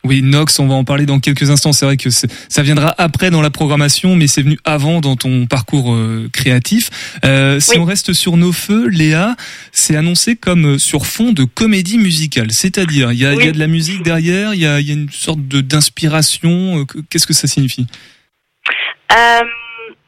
Oui, 0.05 0.23
Nox, 0.23 0.59
on 0.61 0.69
va 0.69 0.75
en 0.75 0.85
parler 0.85 1.07
dans 1.07 1.19
quelques 1.19 1.51
instants. 1.51 1.73
C'est 1.73 1.85
vrai 1.85 1.97
que 1.97 2.09
ça 2.09 2.63
viendra 2.63 2.95
après 2.99 3.31
dans 3.31 3.43
la 3.43 3.51
programmation, 3.51 4.15
mais 4.15 4.29
c'est 4.29 4.43
venu 4.43 4.57
avant 4.65 5.01
dans 5.01 5.17
ton 5.17 5.47
parcours 5.47 5.93
euh, 5.93 6.31
créatif. 6.33 6.89
Euh, 7.25 7.59
si 7.59 7.73
Oui. 7.73 7.79
on 7.81 7.85
reste 7.85 8.13
sur 8.13 8.37
nos 8.37 8.53
feux, 8.53 8.87
Léa, 8.89 9.35
c'est 9.73 9.97
annoncé 9.97 10.37
comme 10.37 10.75
euh, 10.75 10.79
sur 10.79 11.05
fond 11.05 11.33
de 11.33 11.43
comédie 11.45 11.99
musicale. 11.99 12.53
C'est-à-dire, 12.53 13.11
il 13.13 13.19
y 13.19 13.27
a, 13.27 13.35
y 13.35 13.53
de 13.53 13.59
la 13.59 13.67
musique 13.67 14.03
derrière, 14.03 14.55
il 14.55 14.61
y 14.61 14.67
a, 14.67 14.79
il 14.81 14.87
y 14.87 14.91
a 14.93 14.95
une 14.95 15.11
sorte 15.11 15.41
d'inspiration. 15.41 16.79
euh, 16.81 16.85
que- 16.85 16.99
Qu'est-ce 17.11 17.27
que 17.27 17.35
ça 17.35 17.49
signifie? 17.49 17.87
Euh, 19.13 19.45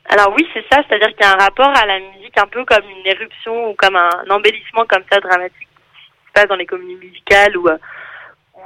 alors 0.08 0.32
oui, 0.36 0.46
c'est 0.54 0.64
ça, 0.70 0.82
c'est-à-dire 0.88 1.08
qu'il 1.16 1.26
y 1.26 1.28
a 1.28 1.32
un 1.34 1.38
rapport 1.38 1.68
à 1.76 1.84
la 1.86 1.98
musique 1.98 2.36
un 2.38 2.46
peu 2.46 2.64
comme 2.64 2.84
une 2.84 3.06
éruption 3.06 3.70
ou 3.70 3.74
comme 3.74 3.96
un, 3.96 4.10
embellissement 4.30 4.84
comme 4.88 5.02
ça 5.10 5.18
dramatique 5.20 5.56
qui 5.58 6.26
se 6.28 6.32
passe 6.34 6.48
dans 6.48 6.56
les 6.56 6.66
comédies 6.66 6.96
musicales 7.02 7.54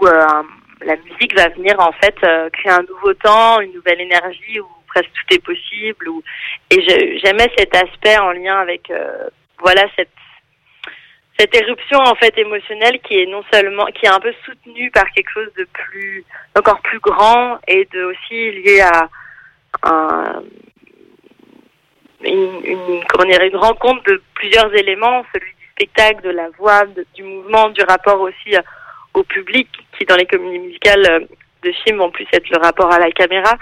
un- 0.06 0.42
la 0.82 0.96
musique 0.96 1.36
va 1.36 1.48
venir 1.48 1.78
en 1.78 1.92
fait 1.92 2.16
euh, 2.24 2.50
créer 2.50 2.72
un 2.72 2.82
nouveau 2.82 3.14
temps, 3.14 3.60
une 3.60 3.72
nouvelle 3.72 4.00
énergie 4.00 4.60
où 4.60 4.68
presque 4.88 5.10
tout 5.12 5.34
est 5.34 5.44
possible. 5.44 6.08
Et 6.70 6.80
j'aimais 7.18 7.50
cet 7.56 7.74
aspect 7.74 8.18
en 8.18 8.32
lien 8.32 8.58
avec 8.58 8.90
euh, 8.90 9.28
voilà 9.58 9.82
cette 9.96 11.54
éruption 11.54 11.98
en 11.98 12.14
fait 12.14 12.36
émotionnelle 12.38 13.00
qui 13.00 13.18
est 13.20 13.26
non 13.26 13.42
seulement 13.52 13.86
qui 13.86 14.06
est 14.06 14.08
un 14.08 14.20
peu 14.20 14.32
soutenue 14.44 14.90
par 14.90 15.10
quelque 15.10 15.30
chose 15.30 15.52
de 15.58 15.66
plus 15.72 16.24
encore 16.56 16.80
plus 16.80 17.00
grand 17.00 17.58
et 17.66 17.88
de 17.92 18.04
aussi 18.04 18.52
lié 18.52 18.80
à 18.80 19.08
un, 19.82 20.42
une, 22.24 23.56
rencontre 23.56 24.02
de 24.04 24.22
plusieurs 24.34 24.72
éléments, 24.74 25.24
celui 25.32 25.52
du 25.58 25.66
spectacle, 25.72 26.22
de 26.22 26.30
la 26.30 26.48
voix, 26.58 26.84
du 27.14 27.22
mouvement, 27.22 27.68
du 27.70 27.82
rapport 27.82 28.20
aussi 28.20 28.56
au 29.14 29.22
public, 29.22 29.68
qui 29.96 30.04
dans 30.04 30.16
les 30.16 30.26
comédies 30.26 30.58
musicales 30.58 31.06
euh, 31.08 31.20
de 31.62 31.72
film 31.72 31.98
vont 31.98 32.10
plus 32.10 32.26
être 32.32 32.50
le 32.50 32.58
rapport 32.58 32.92
à 32.92 32.98
la 32.98 33.10
caméra, 33.10 33.56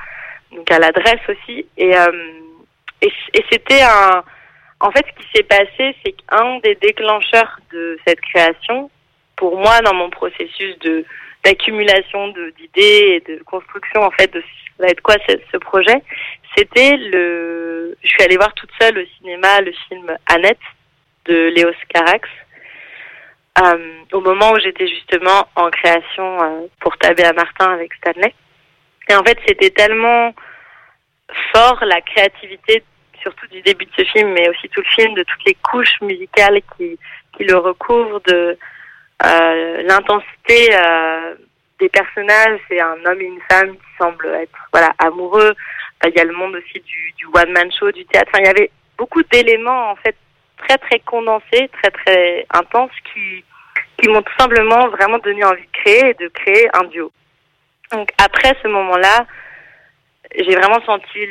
donc 0.51 0.71
à 0.71 0.79
l'adresse 0.79 1.21
aussi. 1.29 1.67
Et, 1.77 1.97
euh, 1.97 2.13
et, 3.01 3.13
et 3.35 3.45
c'était 3.51 3.83
un... 3.83 4.25
En 4.81 4.91
fait, 4.91 5.07
ce 5.07 5.23
qui 5.23 5.29
s'est 5.33 5.45
passé, 5.45 5.95
c'est 6.05 6.13
qu'un 6.13 6.59
des 6.59 6.75
déclencheurs 6.75 7.61
de 7.73 7.99
cette 8.05 8.21
création, 8.21 8.91
pour 9.37 9.57
moi, 9.57 9.81
dans 9.83 9.95
mon 9.95 10.11
processus 10.11 10.79
de 10.81 11.05
d'accumulation 11.45 12.29
d'idées 12.57 13.17
et 13.17 13.21
de 13.29 13.43
construction, 13.43 14.03
en 14.03 14.13
fait, 14.13 14.33
de 14.33 14.41
ce 14.41 14.63
va 14.83 14.89
être 14.89 15.01
quoi 15.01 15.17
ce, 15.29 15.35
ce 15.51 15.57
projet, 15.57 16.03
c'était 16.57 16.97
le. 16.97 17.97
Je 18.03 18.09
suis 18.09 18.23
allée 18.23 18.37
voir 18.37 18.53
toute 18.55 18.71
seule 18.81 18.99
au 18.99 19.07
cinéma 19.19 19.61
le 19.61 19.73
film 19.89 20.17
Annette 20.27 20.59
de 21.27 21.49
Léos 21.55 21.73
Carax. 21.89 22.29
Euh, 23.59 24.03
au 24.13 24.21
moment 24.21 24.53
où 24.53 24.59
j'étais 24.61 24.89
justement 24.89 25.47
en 25.57 25.71
création 25.71 26.43
euh, 26.43 26.67
pour 26.81 26.97
Tabea 26.99 27.33
Martin 27.35 27.73
avec 27.73 27.93
Stanley. 27.95 28.35
Et 29.09 29.15
en 29.15 29.23
fait, 29.25 29.39
c'était 29.47 29.71
tellement 29.71 30.35
fort 31.55 31.79
la 31.85 32.01
créativité, 32.01 32.83
surtout 33.21 33.47
du 33.49 33.61
début 33.63 33.85
de 33.85 33.91
ce 33.97 34.05
film, 34.05 34.33
mais 34.33 34.49
aussi 34.49 34.69
tout 34.71 34.81
le 34.81 34.91
film, 34.91 35.15
de 35.15 35.23
toutes 35.23 35.45
les 35.47 35.57
couches 35.63 36.01
musicales 36.01 36.61
qui, 36.77 36.99
qui 37.37 37.45
le 37.45 37.57
recouvrent, 37.57 38.21
de 38.27 38.57
euh, 39.25 39.83
l'intensité 39.83 40.75
euh, 40.75 41.35
des 41.79 41.89
personnages. 41.89 42.59
C'est 42.69 42.81
un 42.81 42.97
homme 43.05 43.21
et 43.21 43.25
une 43.25 43.41
femme 43.51 43.73
qui 43.73 43.97
semblent 43.99 44.35
être 44.35 44.69
voilà 44.73 44.93
amoureux. 44.99 45.55
Il 46.05 46.17
y 46.17 46.21
a 46.21 46.25
le 46.25 46.33
monde 46.33 46.57
aussi 46.57 46.81
du, 46.81 47.13
du 47.17 47.27
one 47.27 47.53
man 47.53 47.71
show, 47.71 47.93
du 47.93 48.05
théâtre. 48.07 48.31
Enfin, 48.33 48.43
il 48.43 48.47
y 48.47 48.51
avait 48.51 48.71
beaucoup 48.99 49.23
d'éléments 49.25 49.91
en 49.91 49.97
fait 49.97 50.17
très 50.67 50.79
très 50.79 51.01
condensés, 51.01 51.69
très 51.81 51.91
très 51.91 52.47
intenses 52.55 52.93
qui 53.13 53.45
qui 54.01 54.09
m'ont 54.09 54.23
tout 54.23 54.39
simplement 54.39 54.89
vraiment 54.89 55.19
donné 55.19 55.45
envie 55.45 55.63
de 55.63 55.73
créer 55.73 56.11
et 56.11 56.15
de 56.15 56.29
créer 56.29 56.69
un 56.75 56.85
duo. 56.85 57.13
Donc 57.93 58.11
après 58.19 58.53
ce 58.63 58.69
moment-là, 58.69 59.27
j'ai 60.35 60.57
vraiment 60.57 60.83
senti 60.85 61.27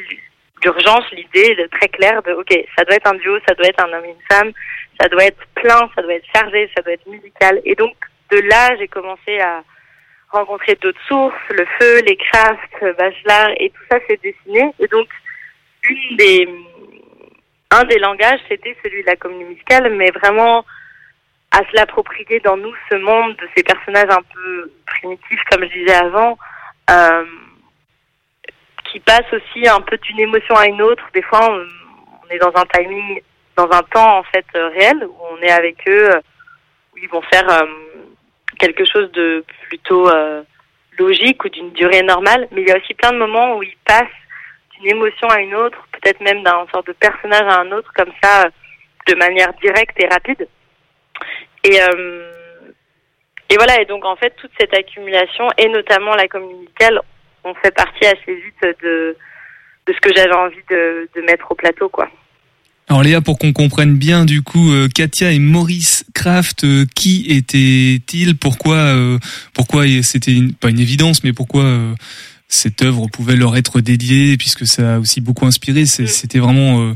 l'urgence, 0.64 1.04
l'idée 1.12 1.68
très 1.72 1.90
claire 1.90 2.22
de 2.24 2.34
ok, 2.34 2.54
ça 2.78 2.86
doit 2.86 2.96
être 2.96 3.08
un 3.08 3.16
duo, 3.16 3.38
ça 3.48 3.56
doit 3.56 3.68
être 3.68 3.84
un 3.84 3.92
homme 3.94 4.06
et 4.06 4.10
une 4.10 4.36
femme, 4.36 4.52
ça 5.00 5.10
doit 5.10 5.26
être 5.26 5.44
plein, 5.56 5.90
ça 5.96 6.02
doit 6.02 6.14
être 6.14 6.28
chargé, 6.34 6.70
ça 6.76 6.84
doit 6.84 6.94
être 6.94 7.08
musical. 7.08 7.62
Et 7.66 7.76
donc 7.76 7.96
de 8.32 8.40
là, 8.48 8.76
j'ai 8.78 8.88
commencé 8.88 9.40
à 9.40 9.64
rencontrer 10.30 10.76
d'autres 10.76 11.02
sources, 11.08 11.36
le 11.50 11.66
feu, 11.78 12.02
les 12.06 12.16
crafts, 12.16 12.98
Bachelard, 12.98 13.52
et 13.58 13.70
tout 13.70 13.84
ça 13.90 13.98
s'est 14.08 14.20
dessiné. 14.24 14.72
Et 14.80 14.88
donc 14.88 15.08
une 15.84 16.18
des 16.18 16.48
un 17.72 17.84
des 17.86 18.00
langages, 18.00 18.40
c'était 18.50 18.76
celui 18.84 19.02
de 19.02 19.08
la 19.08 19.16
comédie 19.16 19.46
musicale, 19.46 19.94
mais 19.96 20.12
vraiment 20.12 20.66
à 21.52 21.60
se 21.60 21.76
l'approprier 21.76 22.40
dans 22.42 22.58
nous 22.58 22.74
ce 22.90 22.96
monde 22.96 23.36
de 23.36 23.48
ces 23.56 23.64
personnages 23.64 24.10
un 24.10 24.22
peu 24.34 24.72
primitifs, 24.86 25.42
comme 25.50 25.64
je 25.64 25.80
disais 25.80 25.96
avant, 25.96 26.38
euh, 26.90 27.26
qui 28.86 29.00
passent 29.00 29.34
aussi 29.34 29.68
un 29.68 29.82
peu 29.82 29.98
d'une 29.98 30.20
émotion 30.20 30.56
à 30.56 30.68
une 30.68 30.82
autre. 30.82 31.04
Des 31.14 31.22
fois, 31.22 31.50
on, 31.50 32.30
est 32.30 32.40
dans 32.40 32.54
un 32.56 32.66
timing, 32.74 33.22
dans 33.58 33.70
un 33.72 33.84
temps 33.84 34.20
en 34.20 34.24
fait 34.24 34.46
euh, 34.56 34.70
réel 34.70 35.06
où 35.06 35.16
on 35.32 35.42
est 35.42 35.52
avec 35.52 35.78
eux, 35.88 36.16
euh, 36.16 36.22
où 36.94 36.98
ils 36.98 37.10
vont 37.10 37.22
faire 37.24 37.66
quelque 38.58 38.86
chose 38.86 39.12
de 39.12 39.44
plutôt 39.68 40.10
logique 41.00 41.44
ou 41.44 41.50
d'une 41.50 41.72
durée 41.72 42.04
normale. 42.04 42.48
Mais 42.52 42.62
il 42.62 42.68
y 42.68 42.72
a 42.72 42.78
aussi 42.78 42.94
plein 42.94 43.12
de 43.12 43.18
moments 43.18 43.58
où 43.58 43.64
ils 43.64 43.78
passent 43.86 44.06
d'une 44.82 44.98
émotion 44.98 45.28
à 45.30 45.40
une 45.40 45.56
autre, 45.56 45.78
peut-être 45.94 46.22
même 46.22 46.44
d'un 46.44 46.66
sorte 46.72 46.88
de 46.88 46.94
personnage 46.94 47.48
à 47.48 47.62
un 47.62 47.72
autre, 47.72 47.92
comme 47.96 48.12
ça, 48.22 48.50
de 49.08 49.16
manière 49.16 49.54
directe 49.62 49.96
et 49.98 50.08
rapide. 50.08 50.48
Et, 51.64 51.80
euh, 51.82 52.32
et 53.50 53.56
voilà, 53.56 53.82
et 53.82 53.86
donc 53.86 54.06
en 54.06 54.16
fait, 54.16 54.34
toute 54.38 54.52
cette 54.60 54.74
accumulation, 54.74 55.48
et 55.58 55.68
notamment 55.70 56.16
la 56.16 56.28
comédie 56.28 56.60
musicale, 56.62 57.00
on 57.44 57.54
fait 57.56 57.76
partie 57.76 58.06
assez 58.06 58.36
vite 58.36 58.78
de, 58.84 59.16
de 59.88 59.94
ce 59.94 60.00
que 60.00 60.16
j'avais 60.16 60.34
envie 60.34 60.64
de, 60.70 61.10
de 61.16 61.22
mettre 61.22 61.52
au 61.52 61.56
plateau, 61.56 61.90
quoi. 61.90 62.10
Alors 62.90 63.04
Léa, 63.04 63.22
pour 63.22 63.40
qu'on 63.40 63.54
comprenne 63.54 63.96
bien, 63.96 64.26
du 64.26 64.42
coup, 64.42 64.72
euh, 64.72 64.90
Katia 64.94 65.32
et 65.32 65.40
Maurice 65.40 66.04
Kraft, 66.14 66.66
euh, 66.66 66.86
qui 66.94 67.26
étaient-ils? 67.30 68.36
Pourquoi, 68.38 68.94
pourquoi 69.54 69.86
c'était 70.04 70.36
pas 70.60 70.70
une 70.70 70.80
évidence, 70.80 71.24
mais 71.24 71.32
pourquoi 71.32 71.64
cette 72.54 72.82
œuvre 72.84 73.08
pouvait 73.12 73.36
leur 73.36 73.56
être 73.58 73.80
dédiée, 73.82 74.36
puisque 74.38 74.68
ça 74.68 74.96
a 74.96 75.00
aussi 75.00 75.22
beaucoup 75.22 75.46
inspiré. 75.46 75.86
c'est- 75.86 76.06
C'était 76.08 76.40
vraiment. 76.40 76.82
euh, 76.82 76.94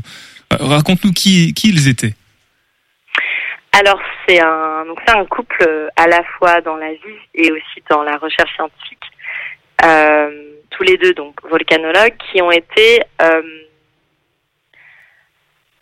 Raconte-nous 0.50 1.12
qui, 1.12 1.54
qui 1.54 1.70
ils 1.70 1.88
étaient. 1.88 2.14
Alors 3.72 4.00
c'est 4.26 4.40
un 4.40 4.84
donc 4.86 4.98
c'est 5.06 5.14
un 5.14 5.24
couple 5.26 5.64
euh, 5.68 5.88
à 5.96 6.06
la 6.06 6.22
fois 6.38 6.60
dans 6.60 6.76
la 6.76 6.92
vie 6.92 7.20
et 7.34 7.50
aussi 7.52 7.82
dans 7.90 8.02
la 8.02 8.16
recherche 8.16 8.54
scientifique. 8.54 9.02
Euh, 9.84 10.30
tous 10.70 10.82
les 10.82 10.96
deux 10.98 11.12
donc 11.14 11.34
volcanologues 11.50 12.14
qui 12.30 12.40
ont 12.40 12.50
été 12.52 13.00
euh, 13.20 13.42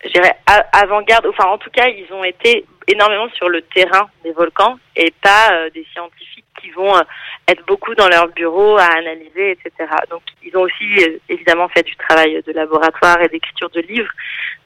je 0.03 0.09
dirais 0.09 0.35
avant-garde 0.73 1.25
enfin 1.27 1.45
en 1.49 1.57
tout 1.57 1.69
cas 1.71 1.87
ils 1.87 2.11
ont 2.13 2.23
été 2.23 2.65
énormément 2.87 3.29
sur 3.29 3.49
le 3.49 3.61
terrain 3.61 4.09
des 4.23 4.31
volcans 4.31 4.77
et 4.95 5.13
pas 5.21 5.51
euh, 5.51 5.69
des 5.71 5.85
scientifiques 5.93 6.45
qui 6.61 6.69
vont 6.71 6.95
euh, 6.95 7.01
être 7.47 7.65
beaucoup 7.65 7.95
dans 7.95 8.07
leur 8.07 8.27
bureau 8.29 8.77
à 8.77 8.85
analyser 8.85 9.51
etc. 9.51 9.89
Donc 10.09 10.21
ils 10.43 10.55
ont 10.57 10.61
aussi 10.61 11.03
euh, 11.03 11.17
évidemment 11.29 11.67
fait 11.69 11.83
du 11.83 11.95
travail 11.95 12.41
de 12.45 12.51
laboratoire 12.53 13.21
et 13.21 13.27
d'écriture 13.27 13.69
de 13.71 13.81
livres 13.81 14.11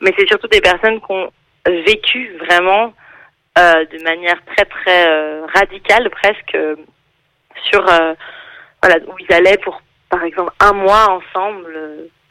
mais 0.01 0.13
c'est 0.17 0.27
surtout 0.27 0.47
des 0.47 0.62
personnes 0.62 0.99
qui 0.99 1.12
ont 1.12 1.32
vécu 1.65 2.36
vraiment 2.39 2.93
de 3.58 4.03
manière 4.03 4.39
très 4.45 4.63
très 4.63 5.41
radicale 5.53 6.10
presque 6.10 6.58
sur 7.69 7.84
voilà 8.82 8.95
où 9.05 9.15
ils 9.19 9.34
allaient 9.34 9.58
pour 9.58 9.82
par 10.10 10.23
exemple 10.23 10.53
un 10.62 10.71
mois 10.71 11.10
ensemble 11.10 11.77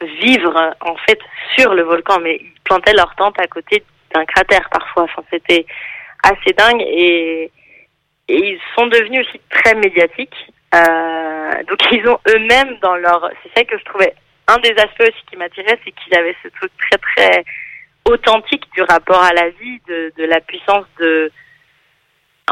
vivre 0.01 0.73
en 0.81 0.95
fait 0.95 1.19
sur 1.55 1.75
le 1.75 1.83
volcan 1.83 2.19
mais 2.19 2.37
ils 2.41 2.59
plantaient 2.63 2.93
leur 2.93 3.13
tente 3.15 3.39
à 3.39 3.45
côté 3.45 3.83
d'un 4.13 4.25
cratère 4.25 4.69
parfois 4.69 5.03
enfin 5.03 5.23
c'était 5.31 5.65
assez 6.23 6.53
dingue 6.53 6.81
et 6.81 7.51
ils 8.27 8.59
sont 8.75 8.87
devenus 8.87 9.25
aussi 9.27 9.41
très 9.49 9.75
médiatiques 9.75 10.39
Euh, 10.75 11.63
donc 11.67 11.79
ils 11.91 12.07
ont 12.07 12.19
eux-mêmes 12.27 12.77
dans 12.79 12.95
leur 12.95 13.31
c'est 13.41 13.51
ça 13.55 13.63
que 13.65 13.75
je 13.75 13.85
trouvais 13.85 14.13
un 14.47 14.59
des 14.59 14.75
aspects 14.85 15.07
aussi 15.09 15.23
qui 15.27 15.35
m'attirait 15.35 15.79
c'est 15.83 15.93
qu'ils 15.97 16.15
avaient 16.15 16.35
ce 16.43 16.49
truc 16.49 16.71
très 16.77 16.99
très 17.07 17.43
authentique 18.09 18.65
du 18.73 18.81
rapport 18.83 19.21
à 19.23 19.33
la 19.33 19.49
vie, 19.49 19.79
de, 19.87 20.25
la 20.25 20.41
puissance 20.41 20.85
de. 20.99 21.31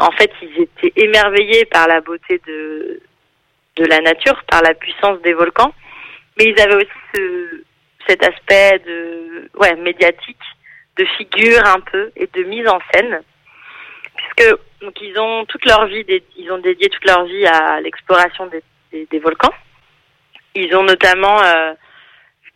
En 0.00 0.10
fait, 0.12 0.30
ils 0.42 0.62
étaient 0.62 0.92
émerveillés 1.02 1.64
par 1.66 1.88
la 1.88 2.00
beauté 2.00 2.40
de, 2.46 3.00
de 3.76 3.84
la 3.84 3.98
nature, 4.00 4.42
par 4.44 4.62
la 4.62 4.74
puissance 4.74 5.20
des 5.22 5.32
volcans, 5.32 5.74
mais 6.36 6.44
ils 6.44 6.60
avaient 6.60 6.76
aussi 6.76 7.00
ce, 7.14 7.62
cet 8.06 8.22
aspect 8.24 8.78
de, 8.86 9.50
ouais, 9.58 9.74
médiatique, 9.76 10.36
de 10.98 11.04
figure 11.16 11.64
un 11.66 11.80
peu 11.80 12.10
et 12.16 12.26
de 12.26 12.42
mise 12.42 12.68
en 12.68 12.78
scène, 12.92 13.22
puisque 14.16 14.58
donc 14.82 15.00
ils 15.00 15.18
ont 15.18 15.44
toute 15.46 15.64
leur 15.64 15.86
vie, 15.86 16.04
ils 16.36 16.52
ont 16.52 16.58
dédié 16.58 16.88
toute 16.88 17.04
leur 17.04 17.24
vie 17.24 17.46
à 17.46 17.80
l'exploration 17.80 18.46
des, 18.46 18.62
des, 18.92 19.06
des 19.06 19.18
volcans. 19.18 19.54
Ils 20.54 20.74
ont 20.74 20.82
notamment 20.82 21.40
euh, 21.42 21.72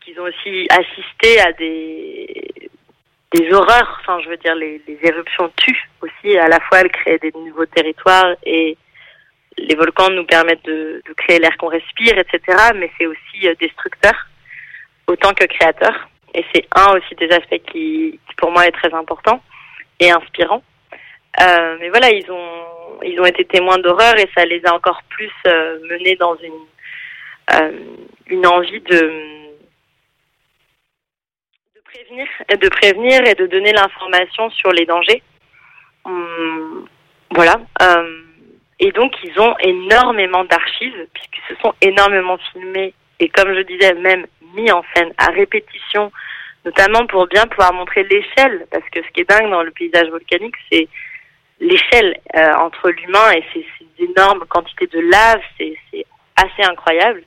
qu'ils 0.04 0.18
ont 0.20 0.24
aussi 0.24 0.66
assisté 0.70 1.40
à 1.40 1.52
des 1.52 2.70
des 3.32 3.50
horreurs, 3.50 3.98
enfin 4.00 4.20
je 4.22 4.28
veux 4.28 4.36
dire 4.36 4.54
les, 4.54 4.82
les 4.86 4.98
éruptions 5.02 5.50
tuent 5.56 5.88
aussi, 6.02 6.36
à 6.36 6.48
la 6.48 6.60
fois 6.60 6.80
elles 6.80 6.90
créent 6.90 7.18
des 7.18 7.32
nouveaux 7.32 7.64
territoires 7.64 8.34
et 8.44 8.76
les 9.56 9.74
volcans 9.74 10.10
nous 10.10 10.26
permettent 10.26 10.64
de, 10.64 11.02
de 11.06 11.12
créer 11.14 11.38
l'air 11.38 11.56
qu'on 11.56 11.68
respire, 11.68 12.18
etc. 12.18 12.40
Mais 12.74 12.90
c'est 12.98 13.06
aussi 13.06 13.46
euh, 13.46 13.54
destructeur 13.60 14.14
autant 15.06 15.32
que 15.34 15.44
créateur. 15.44 16.08
Et 16.34 16.44
c'est 16.54 16.66
un 16.74 16.96
aussi 16.96 17.14
des 17.16 17.30
aspects 17.30 17.62
qui, 17.70 18.18
pour 18.38 18.50
moi 18.50 18.66
est 18.66 18.72
très 18.72 18.92
important 18.94 19.42
et 20.00 20.10
inspirant. 20.10 20.62
Euh, 21.40 21.76
mais 21.80 21.88
voilà, 21.90 22.10
ils 22.10 22.30
ont 22.30 23.00
ils 23.04 23.20
ont 23.20 23.24
été 23.24 23.44
témoins 23.44 23.78
d'horreur 23.78 24.16
et 24.18 24.28
ça 24.36 24.44
les 24.44 24.64
a 24.64 24.74
encore 24.74 25.02
plus 25.08 25.32
euh, 25.46 25.78
menés 25.88 26.16
dans 26.16 26.36
une 26.36 26.66
euh, 27.54 27.72
une 28.26 28.46
envie 28.46 28.80
de 28.80 29.32
prévenir, 31.84 32.26
de 32.48 32.68
prévenir 32.68 33.26
et 33.26 33.34
de 33.34 33.46
donner 33.46 33.72
l'information 33.72 34.50
sur 34.50 34.70
les 34.72 34.86
dangers. 34.86 35.22
Hum, 36.04 36.86
voilà. 37.30 37.60
Et 38.78 38.90
donc, 38.90 39.14
ils 39.22 39.38
ont 39.38 39.54
énormément 39.60 40.44
d'archives, 40.44 41.06
puisqu'ils 41.14 41.54
se 41.54 41.60
sont 41.62 41.72
énormément 41.80 42.36
filmés 42.52 42.94
et, 43.22 43.28
comme 43.28 43.54
je 43.54 43.60
disais, 43.60 43.94
même 43.94 44.26
mis 44.54 44.72
en 44.72 44.82
scène 44.94 45.12
à 45.16 45.26
répétition, 45.26 46.10
notamment 46.64 47.06
pour 47.06 47.28
bien 47.28 47.46
pouvoir 47.46 47.72
montrer 47.72 48.02
l'échelle, 48.02 48.66
parce 48.72 48.84
que 48.90 49.00
ce 49.00 49.08
qui 49.12 49.20
est 49.20 49.30
dingue 49.30 49.48
dans 49.48 49.62
le 49.62 49.70
paysage 49.70 50.08
volcanique, 50.08 50.56
c'est 50.70 50.88
l'échelle 51.60 52.18
euh, 52.34 52.52
entre 52.54 52.90
l'humain 52.90 53.30
et 53.36 53.44
ces, 53.54 53.64
énormes 54.00 54.44
quantités 54.48 54.88
de 54.88 54.98
lave, 54.98 55.40
c'est 55.56 55.76
assez 56.34 56.68
incroyable. 56.68 57.22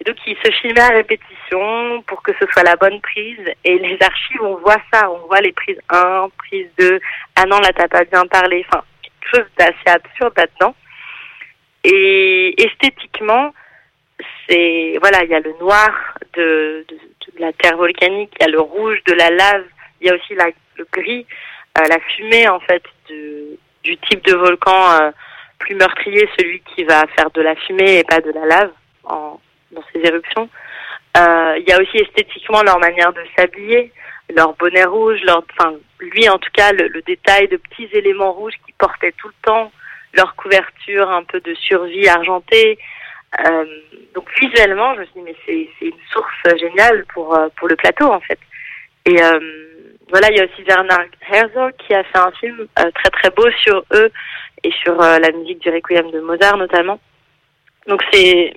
Et 0.00 0.04
donc, 0.04 0.14
ils 0.24 0.36
se 0.36 0.52
filmaient 0.60 0.80
à 0.80 0.90
répétition 0.90 2.02
pour 2.06 2.22
que 2.22 2.30
ce 2.38 2.46
soit 2.52 2.62
la 2.62 2.76
bonne 2.76 3.00
prise. 3.00 3.52
Et 3.64 3.76
les 3.80 3.98
archives, 4.00 4.40
on 4.42 4.54
voit 4.56 4.80
ça. 4.92 5.10
On 5.10 5.26
voit 5.26 5.40
les 5.40 5.50
prises 5.50 5.80
1, 5.88 6.28
prise 6.38 6.68
2. 6.78 7.00
Ah 7.34 7.46
non, 7.46 7.58
là, 7.58 7.72
t'as 7.74 7.88
pas 7.88 8.04
bien 8.04 8.24
parlé. 8.26 8.64
Enfin, 8.68 8.84
quelque 9.02 9.36
chose 9.36 9.50
d'assez 9.58 9.86
absurde 9.86 10.34
là-dedans. 10.36 10.74
Et 11.82 12.54
esthétiquement, 12.62 13.52
c'est, 14.48 14.98
voilà, 15.00 15.24
il 15.24 15.30
y 15.30 15.34
a 15.34 15.40
le 15.40 15.54
noir 15.60 15.90
de, 16.34 16.86
la 17.38 17.52
terre 17.52 17.76
volcanique, 17.76 18.32
il 18.38 18.42
y 18.42 18.48
a 18.48 18.50
le 18.50 18.60
rouge 18.60 18.98
de 19.06 19.12
la 19.14 19.30
lave, 19.30 19.64
il 20.00 20.08
y 20.08 20.10
a 20.10 20.14
aussi 20.14 20.34
le 20.34 20.86
gris, 20.92 21.26
euh, 21.78 21.84
la 21.88 21.98
fumée, 22.00 22.48
en 22.48 22.60
fait, 22.60 22.82
du 23.08 23.96
type 24.08 24.24
de 24.24 24.34
volcan 24.34 24.92
euh, 25.00 25.10
plus 25.58 25.74
meurtrier, 25.74 26.28
celui 26.38 26.62
qui 26.74 26.84
va 26.84 27.06
faire 27.16 27.30
de 27.30 27.42
la 27.42 27.54
fumée 27.54 27.98
et 27.98 28.04
pas 28.04 28.20
de 28.20 28.30
la 28.30 28.46
lave 28.46 28.70
dans 29.04 29.40
ces 29.92 30.00
éruptions. 30.00 30.48
Euh, 31.16 31.58
il 31.58 31.68
y 31.68 31.72
a 31.72 31.80
aussi 31.80 31.96
esthétiquement 31.98 32.62
leur 32.62 32.78
manière 32.78 33.12
de 33.12 33.22
s'habiller, 33.36 33.92
leur 34.34 34.54
bonnet 34.54 34.84
rouge, 34.84 35.20
enfin, 35.28 35.74
lui 35.98 36.28
en 36.28 36.38
tout 36.38 36.50
cas, 36.52 36.72
le, 36.72 36.88
le 36.88 37.02
détail 37.02 37.48
de 37.48 37.56
petits 37.56 37.88
éléments 37.92 38.32
rouges 38.32 38.54
qu'ils 38.64 38.74
portaient 38.74 39.14
tout 39.18 39.28
le 39.28 39.34
temps, 39.42 39.72
leur 40.14 40.34
couverture 40.36 41.10
un 41.10 41.24
peu 41.24 41.40
de 41.40 41.54
survie 41.54 42.08
argentée. 42.08 42.78
Euh, 43.38 43.64
donc 44.14 44.28
visuellement, 44.40 44.94
je 44.94 45.00
me 45.00 45.04
suis 45.04 45.14
dit, 45.14 45.20
mais 45.20 45.36
c'est 45.46 45.86
une 45.86 45.92
source 46.12 46.58
géniale 46.58 47.04
pour, 47.14 47.36
euh, 47.36 47.48
pour 47.56 47.68
le 47.68 47.76
plateau 47.76 48.06
en 48.06 48.20
fait. 48.20 48.38
Et 49.06 49.22
euh, 49.22 49.40
voilà, 50.10 50.30
il 50.30 50.36
y 50.36 50.40
a 50.40 50.44
aussi 50.44 50.62
Werner 50.64 51.08
Herzog 51.30 51.72
qui 51.78 51.94
a 51.94 52.02
fait 52.04 52.18
un 52.18 52.32
film 52.32 52.66
euh, 52.78 52.90
très 52.90 53.10
très 53.10 53.30
beau 53.30 53.48
sur 53.62 53.84
eux 53.92 54.10
et 54.64 54.72
sur 54.82 55.00
euh, 55.00 55.18
la 55.18 55.30
musique 55.30 55.60
du 55.60 55.70
Requiem 55.70 56.10
de 56.10 56.20
Mozart 56.20 56.56
notamment. 56.56 56.98
Donc 57.86 58.02
c'est 58.12 58.52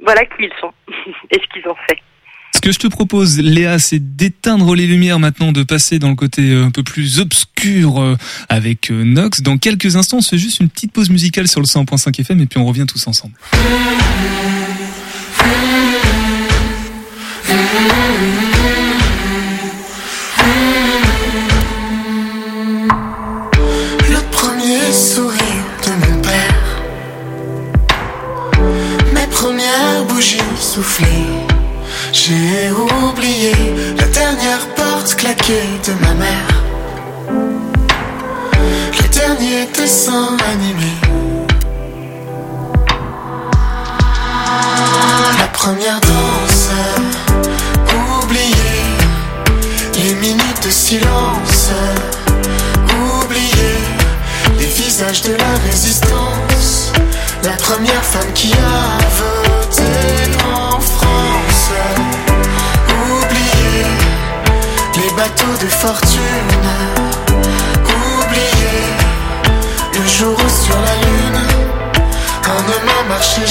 voilà 0.00 0.24
qui 0.24 0.44
ils 0.44 0.52
sont 0.60 0.72
et 1.30 1.40
ce 1.40 1.46
qu'ils 1.52 1.68
ont 1.68 1.76
fait. 1.88 1.98
Ce 2.52 2.60
que 2.60 2.72
je 2.72 2.78
te 2.78 2.88
propose, 2.88 3.38
Léa, 3.38 3.78
c'est 3.78 4.16
d'éteindre 4.16 4.74
les 4.74 4.86
lumières 4.86 5.18
maintenant, 5.18 5.52
de 5.52 5.62
passer 5.62 5.98
dans 5.98 6.10
le 6.10 6.16
côté 6.16 6.50
euh, 6.50 6.64
un 6.64 6.70
peu 6.70 6.82
plus 6.82 7.18
obscur 7.20 8.00
euh, 8.00 8.16
avec 8.48 8.90
euh, 8.90 9.04
Nox. 9.04 9.40
Dans 9.40 9.56
quelques 9.56 9.96
instants, 9.96 10.18
on 10.18 10.20
se 10.20 10.30
fait 10.30 10.38
juste 10.38 10.60
une 10.60 10.68
petite 10.68 10.92
pause 10.92 11.10
musicale 11.10 11.48
sur 11.48 11.60
le 11.60 11.66
100.5 11.66 12.20
FM 12.20 12.40
et 12.40 12.46
puis 12.46 12.58
on 12.58 12.66
revient 12.66 12.86
tous 12.86 13.06
ensemble. 13.06 13.34
Le 24.08 24.20
J'ai 32.30 32.70
oublié 32.70 33.52
la 33.98 34.06
dernière 34.06 34.64
porte 34.76 35.16
claquée 35.16 35.68
de 35.84 35.92
ma 35.94 36.14
mère, 36.14 36.62
les 39.02 39.08
derniers 39.08 39.66
dessins 39.76 40.36
animés. 40.52 41.00
La 45.40 45.48
première 45.48 46.00
danse, 46.00 46.68
oubliée, 48.22 48.94
les 49.96 50.14
minutes 50.14 50.64
de 50.64 50.70
silence 50.70 51.70
oublier 53.24 53.76
les 54.56 54.66
visages 54.66 55.22
de 55.22 55.32
la 55.32 55.52
résistance. 55.68 56.92
La 57.42 57.56
première 57.56 58.04
femme 58.04 58.32
qui 58.34 58.52
a 58.52 58.99
de 65.60 65.66
fortune. 65.66 66.20
Oublier 67.84 68.80
le 69.94 70.08
jour 70.08 70.34
où 70.34 70.64
sur 70.64 70.76
la 70.76 70.94
lune 71.04 71.40
un 72.46 72.62
homme 72.72 72.90
a 73.00 73.08
marché. 73.08 73.42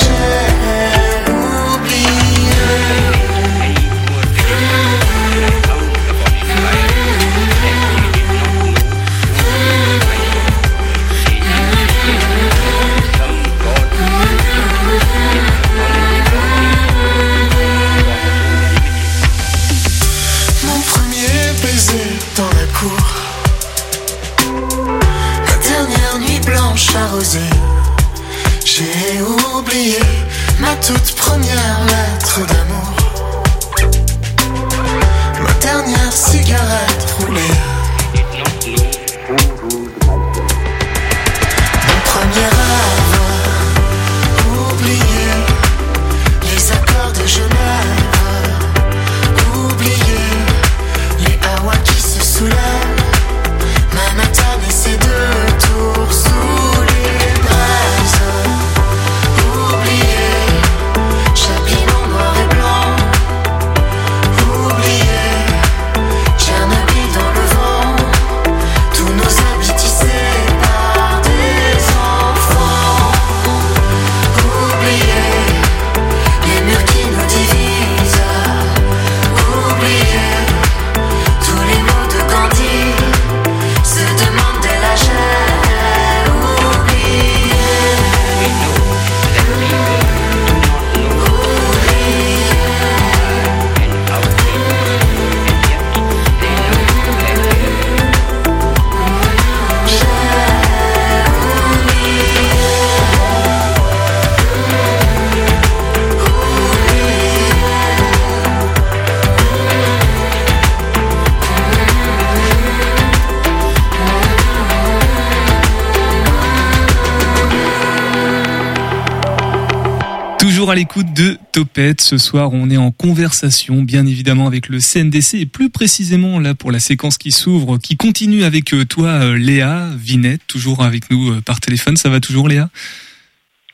Toujours 120.69 120.73
à 120.73 120.75
l'écoute 120.75 121.13
de 121.15 121.35
Topette. 121.51 121.99
Ce 121.99 122.19
soir, 122.19 122.51
on 122.53 122.69
est 122.69 122.77
en 122.77 122.91
conversation, 122.91 123.81
bien 123.81 124.05
évidemment, 124.05 124.45
avec 124.45 124.69
le 124.69 124.77
CNDC 124.77 125.33
et 125.39 125.47
plus 125.47 125.71
précisément 125.71 126.37
là 126.37 126.53
pour 126.53 126.71
la 126.71 126.79
séquence 126.79 127.17
qui 127.17 127.31
s'ouvre, 127.31 127.79
qui 127.79 127.97
continue 127.97 128.43
avec 128.43 128.71
euh, 128.75 128.85
toi, 128.85 129.07
euh, 129.07 129.35
Léa 129.35 129.89
Vinette, 129.97 130.41
toujours 130.45 130.83
avec 130.83 131.09
nous 131.09 131.31
euh, 131.31 131.41
par 131.41 131.59
téléphone. 131.59 131.97
Ça 131.97 132.09
va 132.09 132.19
toujours, 132.19 132.47
Léa? 132.47 132.69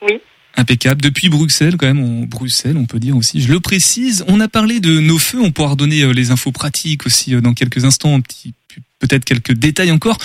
Oui. 0.04 0.22
Impeccable. 0.56 1.02
Depuis 1.02 1.28
Bruxelles, 1.28 1.76
quand 1.76 1.88
même, 1.88 2.00
on, 2.00 2.22
Bruxelles, 2.28 2.78
on 2.78 2.86
peut 2.86 3.00
dire 3.00 3.18
aussi. 3.18 3.42
Je 3.42 3.52
le 3.52 3.60
précise. 3.60 4.24
On 4.30 4.40
a 4.40 4.48
parlé 4.48 4.80
de 4.80 5.02
nos 5.02 5.20
feux. 5.20 5.42
On 5.42 5.52
pourra 5.52 5.72
redonner 5.72 6.14
les 6.14 6.32
infos 6.32 6.54
pratiques 6.54 7.06
aussi 7.06 7.32
dans 7.42 7.54
quelques 7.54 7.84
instants. 7.84 8.16
Un 8.16 8.22
petit, 8.22 8.54
peut-être 9.00 9.26
quelques 9.26 9.52
détails 9.52 9.92
encore. 9.92 10.18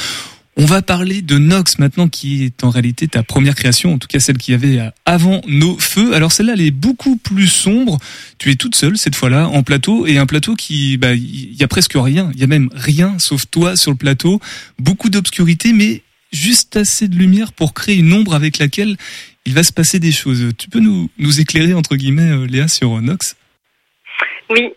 On 0.62 0.66
va 0.66 0.83
parler 0.83 1.23
de 1.23 1.38
Nox 1.38 1.79
maintenant, 1.79 2.07
qui 2.07 2.44
est 2.44 2.64
en 2.64 2.68
réalité 2.68 3.09
ta 3.09 3.23
première 3.23 3.55
création, 3.55 3.94
en 3.94 3.99
tout 3.99 4.09
cas 4.09 4.20
celle 4.20 4.37
qu'il 4.37 4.53
y 4.53 4.55
avait 4.55 4.79
euh, 4.79 4.90
avant 5.07 5.40
nos 5.46 5.79
feux. 5.79 6.12
Alors 6.12 6.33
celle-là, 6.33 6.53
elle 6.53 6.61
est 6.61 6.70
beaucoup 6.70 7.16
plus 7.16 7.46
sombre. 7.46 7.96
Tu 8.38 8.51
es 8.51 8.57
toute 8.57 8.75
seule 8.75 8.99
cette 8.99 9.14
fois-là 9.14 9.49
en 9.49 9.62
plateau 9.62 10.07
et 10.07 10.18
un 10.18 10.27
plateau 10.27 10.57
qui, 10.57 10.99
bah, 10.99 11.14
il 11.14 11.55
y 11.55 11.62
a 11.62 11.66
presque 11.66 11.94
rien. 11.94 12.31
Il 12.35 12.40
y 12.40 12.44
a 12.44 12.46
même 12.46 12.68
rien 12.75 13.18
sauf 13.18 13.51
toi 13.51 13.75
sur 13.75 13.90
le 13.90 13.96
plateau. 13.96 14.38
Beaucoup 14.79 15.09
d'obscurité, 15.09 15.73
mais 15.73 16.03
juste 16.31 16.77
assez 16.77 17.09
de 17.09 17.16
lumière 17.16 17.55
pour 17.55 17.73
créer 17.73 17.96
une 17.96 18.12
ombre 18.12 18.35
avec 18.35 18.59
laquelle 18.59 18.99
il 19.46 19.55
va 19.55 19.62
se 19.62 19.73
passer 19.73 19.99
des 19.99 20.12
choses. 20.12 20.51
Tu 20.59 20.68
peux 20.68 20.81
nous, 20.81 21.09
éclairer 21.40 21.73
entre 21.73 21.96
guillemets, 21.96 22.33
euh, 22.33 22.46
Léa, 22.46 22.68
sur 22.68 22.99
euh, 22.99 23.01
Nox? 23.01 23.35
Oui. 24.51 24.75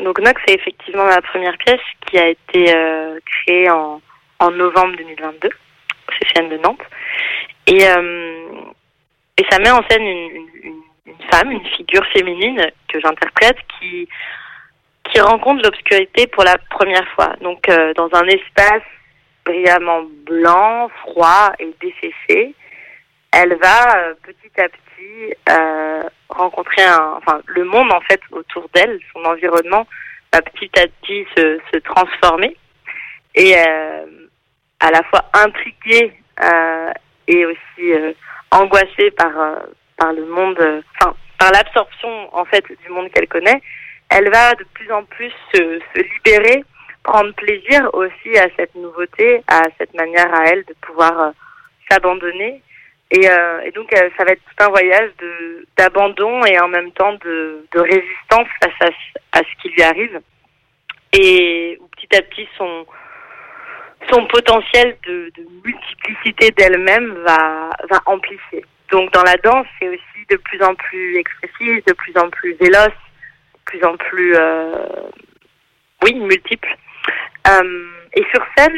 Donc 0.00 0.18
Nox 0.18 0.42
est 0.48 0.54
effectivement 0.54 1.06
ma 1.06 1.22
première 1.22 1.56
pièce 1.58 1.80
qui 2.10 2.18
a 2.18 2.28
été 2.28 2.74
créée 3.24 3.70
en, 3.70 4.00
en 4.40 4.50
novembre 4.50 4.96
2022 4.96 5.48
au 5.48 6.12
CCN 6.12 6.48
de 6.48 6.56
Nantes. 6.58 6.82
Et, 7.66 7.86
euh, 7.86 8.48
et 9.38 9.44
ça 9.50 9.58
met 9.58 9.70
en 9.70 9.82
scène 9.88 10.02
une, 10.02 10.48
femme, 11.30 11.50
une 11.50 11.66
figure 11.66 12.04
féminine 12.12 12.70
que 12.92 13.00
j'interprète 13.00 13.56
qui, 13.78 14.08
qui 15.04 15.20
rencontre 15.20 15.62
l'obscurité 15.64 16.26
pour 16.26 16.44
la 16.44 16.56
première 16.70 17.06
fois. 17.14 17.34
Donc 17.40 17.68
euh, 17.68 17.94
dans 17.94 18.08
un 18.12 18.26
espace 18.26 18.82
brillamment 19.44 20.04
blanc, 20.26 20.90
froid 21.00 21.52
et 21.58 21.74
desséché, 21.80 22.54
elle 23.32 23.56
va 23.56 23.96
euh, 23.96 24.14
petit 24.22 24.60
à 24.60 24.68
petit 24.68 24.80
rencontrer 26.28 26.82
un, 26.82 27.18
enfin 27.18 27.40
le 27.46 27.64
monde 27.64 27.92
en 27.92 28.00
fait 28.00 28.20
autour 28.30 28.68
d'elle, 28.74 28.98
son 29.12 29.22
environnement 29.24 29.86
va 30.32 30.40
petit 30.40 30.70
à 30.78 30.86
petit 30.86 31.26
se, 31.36 31.60
se 31.72 31.78
transformer 31.78 32.56
et 33.34 33.54
à 34.80 34.90
la 34.90 35.02
fois 35.04 35.24
intriguée 35.34 36.12
euh, 36.42 36.90
et 37.28 37.46
aussi 37.46 37.92
euh, 37.92 38.12
angoissée 38.50 39.10
par 39.16 39.38
euh, 39.38 39.56
par 39.96 40.12
le 40.12 40.26
monde, 40.26 40.82
enfin 41.00 41.14
par 41.38 41.50
l'absorption 41.52 42.34
en 42.36 42.44
fait 42.44 42.64
du 42.84 42.88
monde 42.90 43.10
qu'elle 43.12 43.28
connaît, 43.28 43.60
elle 44.10 44.30
va 44.30 44.54
de 44.54 44.64
plus 44.74 44.90
en 44.92 45.04
plus 45.04 45.32
se, 45.54 45.80
se 45.94 46.00
libérer, 46.02 46.64
prendre 47.02 47.32
plaisir 47.34 47.88
aussi 47.94 48.36
à 48.38 48.48
cette 48.56 48.74
nouveauté, 48.74 49.42
à 49.48 49.62
cette 49.78 49.94
manière 49.94 50.32
à 50.34 50.46
elle 50.46 50.64
de 50.64 50.74
pouvoir 50.82 51.32
s'abandonner 51.90 52.60
et, 53.10 53.28
euh, 53.30 53.60
et 53.60 53.70
donc, 53.70 53.90
ça 53.92 54.24
va 54.24 54.32
être 54.32 54.40
tout 54.42 54.64
un 54.64 54.70
voyage 54.70 55.10
de 55.20 55.66
d'abandon 55.76 56.44
et 56.46 56.58
en 56.58 56.66
même 56.68 56.90
temps 56.92 57.12
de, 57.24 57.64
de 57.72 57.78
résistance 57.80 58.48
face 58.60 58.90
à, 59.32 59.38
ce- 59.38 59.62
qui 59.62 59.68
lui 59.68 59.82
arrive. 59.82 60.20
Et 61.12 61.78
petit 61.96 62.16
à 62.16 62.22
petit, 62.22 62.48
son, 62.56 62.86
son 64.10 64.26
potentiel 64.26 64.96
de, 65.06 65.32
multiplicité 65.64 66.50
d'elle-même 66.52 67.14
va, 67.26 67.70
va 67.90 68.00
amplifier. 68.06 68.64
Donc, 68.90 69.12
dans 69.12 69.22
la 69.22 69.36
danse, 69.36 69.66
c'est 69.78 69.88
aussi 69.88 70.26
de 70.30 70.36
plus 70.36 70.62
en 70.62 70.74
plus 70.74 71.16
expressif, 71.16 71.84
de 71.84 71.92
plus 71.94 72.16
en 72.16 72.30
plus 72.30 72.54
véloce, 72.54 72.88
de 72.88 73.60
plus 73.64 73.84
en 73.84 73.96
plus, 73.96 74.34
euh, 74.36 74.86
oui, 76.02 76.14
multiple. 76.14 76.76
Euh, 77.48 77.90
et 78.14 78.24
sur 78.32 78.44
scène, 78.56 78.76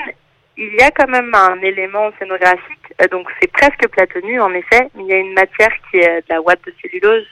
il 0.56 0.74
y 0.74 0.82
a 0.82 0.90
quand 0.90 1.08
même 1.08 1.34
un 1.34 1.60
élément 1.60 2.10
scénographique, 2.18 2.92
euh, 3.02 3.08
donc 3.08 3.28
c'est 3.40 3.52
presque 3.52 3.88
platonu 3.88 4.40
en 4.40 4.52
effet, 4.54 4.88
mais 4.94 5.02
il 5.02 5.08
y 5.08 5.12
a 5.12 5.18
une 5.18 5.34
matière 5.34 5.72
qui 5.90 5.98
est 5.98 6.22
de 6.22 6.26
la 6.30 6.40
ouate 6.40 6.64
de 6.64 6.74
cellulose, 6.80 7.26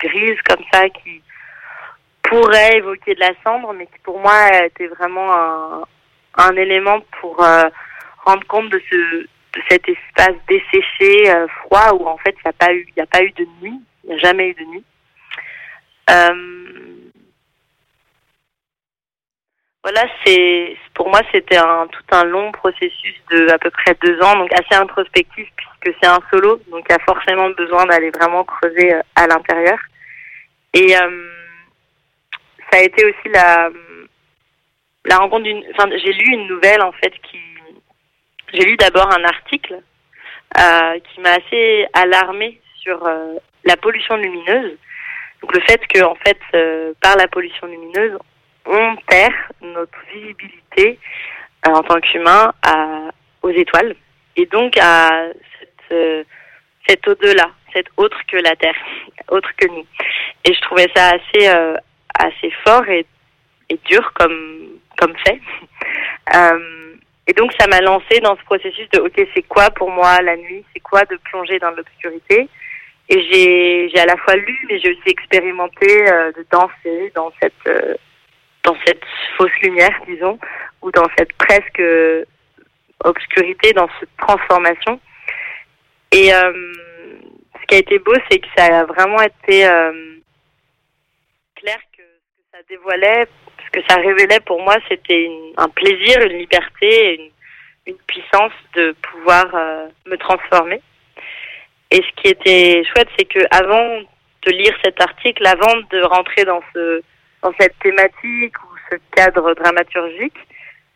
grise 0.00 0.38
comme 0.48 0.64
ça, 0.72 0.88
qui 0.88 1.22
pourrait 2.22 2.78
évoquer 2.78 3.14
de 3.14 3.20
la 3.20 3.32
cendre, 3.44 3.72
mais 3.74 3.86
qui 3.86 3.98
pour 4.02 4.18
moi 4.18 4.48
était 4.64 4.86
vraiment 4.86 5.34
un, 5.34 5.82
un 6.34 6.56
élément 6.56 7.00
pour 7.20 7.42
euh, 7.42 7.68
rendre 8.24 8.46
compte 8.46 8.70
de 8.70 8.80
ce 8.90 9.26
de 9.54 9.60
cet 9.68 9.86
espace 9.86 10.34
desséché, 10.48 11.30
euh, 11.30 11.46
froid, 11.48 11.92
où 11.92 12.08
en 12.08 12.16
fait 12.18 12.34
il 12.38 12.42
n'y 12.46 12.50
a 12.50 12.52
pas 12.52 12.72
eu 12.72 12.86
il 12.96 13.02
a 13.02 13.06
pas 13.06 13.22
eu 13.22 13.30
de 13.32 13.46
nuit, 13.60 13.80
il 14.04 14.10
n'y 14.10 14.14
a 14.14 14.18
jamais 14.18 14.48
eu 14.48 14.54
de 14.54 14.64
nuit. 14.64 14.84
Euh, 16.10 16.70
voilà, 19.82 20.04
c'est 20.24 20.76
pour 20.94 21.10
moi 21.10 21.20
c'était 21.32 21.58
un 21.58 21.86
tout 21.88 22.04
un 22.12 22.24
long 22.24 22.50
processus 22.52 23.14
de 23.30 23.50
à 23.50 23.58
peu 23.58 23.70
près 23.70 23.94
deux 24.00 24.18
ans, 24.22 24.36
donc 24.36 24.50
assez 24.52 24.80
introspectif 24.80 25.48
puisque 25.56 25.98
c'est 26.00 26.08
un 26.08 26.20
solo, 26.30 26.60
donc 26.70 26.86
il 26.88 26.92
y 26.92 26.96
a 26.96 27.04
forcément 27.04 27.50
besoin 27.50 27.84
d'aller 27.86 28.10
vraiment 28.10 28.44
creuser 28.44 28.94
à 29.16 29.26
l'intérieur. 29.26 29.78
Et 30.72 30.94
ça 32.70 32.78
a 32.78 32.80
été 32.80 33.04
aussi 33.04 33.28
la 33.28 33.68
la 35.04 35.18
rencontre 35.18 35.44
d'une. 35.44 35.64
Enfin, 35.72 35.88
j'ai 35.90 36.12
lu 36.12 36.32
une 36.32 36.46
nouvelle 36.46 36.82
en 36.82 36.92
fait 36.92 37.12
qui. 37.30 37.38
J'ai 38.52 38.64
lu 38.64 38.76
d'abord 38.76 39.08
un 39.10 39.24
article 39.24 39.80
euh, 40.58 40.98
qui 41.00 41.20
m'a 41.20 41.30
assez 41.30 41.86
alarmée 41.94 42.60
sur 42.82 43.04
euh, 43.06 43.36
la 43.64 43.76
pollution 43.76 44.16
lumineuse. 44.16 44.76
Donc 45.40 45.54
le 45.54 45.60
fait 45.62 45.80
que 45.86 46.02
en 46.04 46.14
fait 46.16 46.38
euh, 46.54 46.92
par 47.00 47.16
la 47.16 47.26
pollution 47.28 47.66
lumineuse 47.66 48.18
on 48.66 48.96
perd 49.08 49.34
notre 49.60 49.98
visibilité 50.12 50.98
euh, 51.66 51.70
en 51.70 51.82
tant 51.82 52.00
qu'humain 52.00 52.52
aux 53.42 53.50
étoiles 53.50 53.96
et 54.36 54.46
donc 54.46 54.76
à 54.78 55.26
cette, 55.58 55.92
euh, 55.92 56.24
cet 56.86 57.06
au-delà, 57.08 57.50
cet 57.72 57.86
autre 57.96 58.18
que 58.28 58.36
la 58.36 58.54
Terre, 58.56 58.76
autre 59.28 59.50
que 59.56 59.66
nous. 59.68 59.86
Et 60.44 60.54
je 60.54 60.60
trouvais 60.62 60.88
ça 60.94 61.10
assez 61.10 61.48
euh, 61.48 61.76
assez 62.18 62.50
fort 62.64 62.88
et, 62.88 63.06
et 63.68 63.78
dur 63.84 64.12
comme 64.14 64.71
comme 64.98 65.16
fait. 65.26 65.40
Euh, 66.34 66.94
Et 67.28 67.34
donc 67.34 67.52
ça 67.58 67.66
m'a 67.68 67.80
lancé 67.80 68.20
dans 68.20 68.36
ce 68.36 68.44
processus 68.44 68.88
de 68.90 68.98
ok 69.00 69.16
c'est 69.34 69.46
quoi 69.46 69.70
pour 69.70 69.90
moi 69.90 70.20
la 70.22 70.36
nuit, 70.36 70.64
c'est 70.72 70.80
quoi 70.80 71.02
de 71.04 71.16
plonger 71.28 71.58
dans 71.60 71.70
l'obscurité? 71.70 72.48
Et 73.08 73.18
j'ai 73.28 73.88
j'ai 73.90 74.00
à 74.00 74.06
la 74.06 74.16
fois 74.16 74.34
lu 74.36 74.56
mais 74.68 74.78
j'ai 74.80 74.90
aussi 74.90 75.08
expérimenté 75.08 75.90
euh, 76.10 76.32
de 76.32 76.44
danser 76.50 77.12
dans 77.14 77.30
cette 77.40 77.66
euh, 77.66 77.94
dans 78.64 78.76
cette 78.84 79.04
fausse 79.36 79.56
lumière 79.62 79.96
disons 80.06 80.38
ou 80.82 80.90
dans 80.90 81.08
cette 81.16 81.32
presque 81.34 81.82
obscurité, 83.04 83.72
dans 83.72 83.88
cette 83.98 84.16
transformation. 84.16 85.00
Et 86.12 86.28
ce 86.30 87.64
qui 87.66 87.74
a 87.76 87.78
été 87.78 87.98
beau 87.98 88.14
c'est 88.28 88.40
que 88.40 88.48
ça 88.56 88.80
a 88.80 88.84
vraiment 88.84 89.22
été 89.22 89.58
clair 91.60 91.80
que 91.96 92.02
ça 92.50 92.58
dévoilait 92.68 93.26
que 93.72 93.80
ça 93.88 93.96
révélait 93.96 94.40
pour 94.40 94.62
moi, 94.62 94.76
c'était 94.88 95.30
un 95.56 95.68
plaisir, 95.68 96.20
une 96.20 96.38
liberté, 96.38 97.14
une, 97.16 97.30
une 97.92 97.98
puissance 98.06 98.52
de 98.74 98.94
pouvoir 99.02 99.46
euh, 99.54 99.88
me 100.06 100.16
transformer. 100.16 100.80
Et 101.90 101.96
ce 101.96 102.22
qui 102.22 102.28
était 102.28 102.82
chouette, 102.84 103.08
c'est 103.18 103.24
que 103.24 103.40
avant 103.50 104.00
de 104.46 104.50
lire 104.50 104.74
cet 104.84 105.00
article, 105.00 105.46
avant 105.46 105.74
de 105.90 106.02
rentrer 106.02 106.44
dans 106.44 106.62
ce 106.74 107.02
dans 107.42 107.52
cette 107.58 107.76
thématique 107.80 108.56
ou 108.64 108.68
ce 108.90 108.96
cadre 109.16 109.52
dramaturgique, 109.54 110.38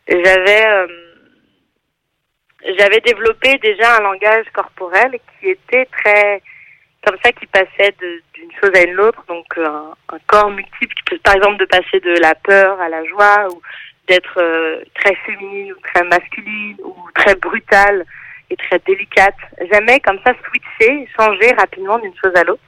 j'avais 0.07 0.65
euh, 0.65 0.87
j'avais 2.77 2.99
développé 3.01 3.57
déjà 3.57 3.97
un 3.97 4.01
langage 4.01 4.45
corporel 4.53 5.19
qui 5.39 5.49
était 5.49 5.85
très 5.85 6.41
comme 7.07 7.17
ça 7.23 7.31
qui 7.31 7.45
passait 7.47 7.95
d'une 8.33 8.51
chose 8.59 8.71
à 8.75 8.83
une 8.83 8.99
autre, 8.99 9.23
donc 9.29 9.45
euh, 9.57 9.69
un, 10.09 10.19
corps 10.27 10.51
multiple, 10.51 10.93
par 11.23 11.35
exemple 11.35 11.57
de 11.57 11.65
passer 11.65 12.01
de 12.01 12.19
la 12.19 12.35
peur 12.35 12.79
à 12.81 12.89
la 12.89 13.05
joie, 13.05 13.47
ou 13.49 13.61
d'être 14.09 14.37
euh, 14.37 14.83
très 14.95 15.15
féminine 15.25 15.71
ou 15.71 15.79
très 15.87 16.03
masculine, 16.03 16.75
ou 16.83 16.95
très 17.15 17.35
brutale 17.35 18.05
et 18.49 18.57
très 18.57 18.79
délicate. 18.79 19.37
Jamais 19.71 20.01
comme 20.01 20.19
ça 20.25 20.33
switcher, 20.43 21.07
changer 21.17 21.53
rapidement 21.53 21.97
d'une 21.99 22.15
chose 22.21 22.33
à 22.35 22.43
l'autre. 22.43 22.61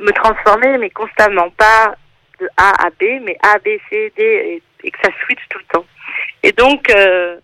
Me 0.00 0.12
transformer, 0.12 0.78
mais 0.78 0.88
constamment, 0.88 1.50
pas 1.50 1.94
de 2.40 2.48
A 2.56 2.86
à 2.86 2.90
B, 2.90 3.20
mais 3.22 3.36
A, 3.42 3.58
B, 3.58 3.68
C, 3.90 4.12
D, 4.16 4.62
et, 4.82 4.90
que 4.90 4.98
ça 5.02 5.10
switch 5.24 5.42
tout 5.50 5.58
le 5.58 5.74
temps. 5.74 5.86
Et 6.42 6.52
donc, 6.52 6.88
euh, 6.90 7.36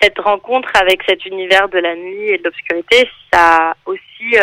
cette 0.00 0.18
rencontre 0.18 0.70
avec 0.80 1.02
cet 1.06 1.26
univers 1.26 1.68
de 1.68 1.78
la 1.78 1.94
nuit 1.94 2.30
et 2.30 2.38
de 2.38 2.44
l'obscurité, 2.44 3.06
ça 3.30 3.70
a 3.70 3.76
aussi... 3.84 4.38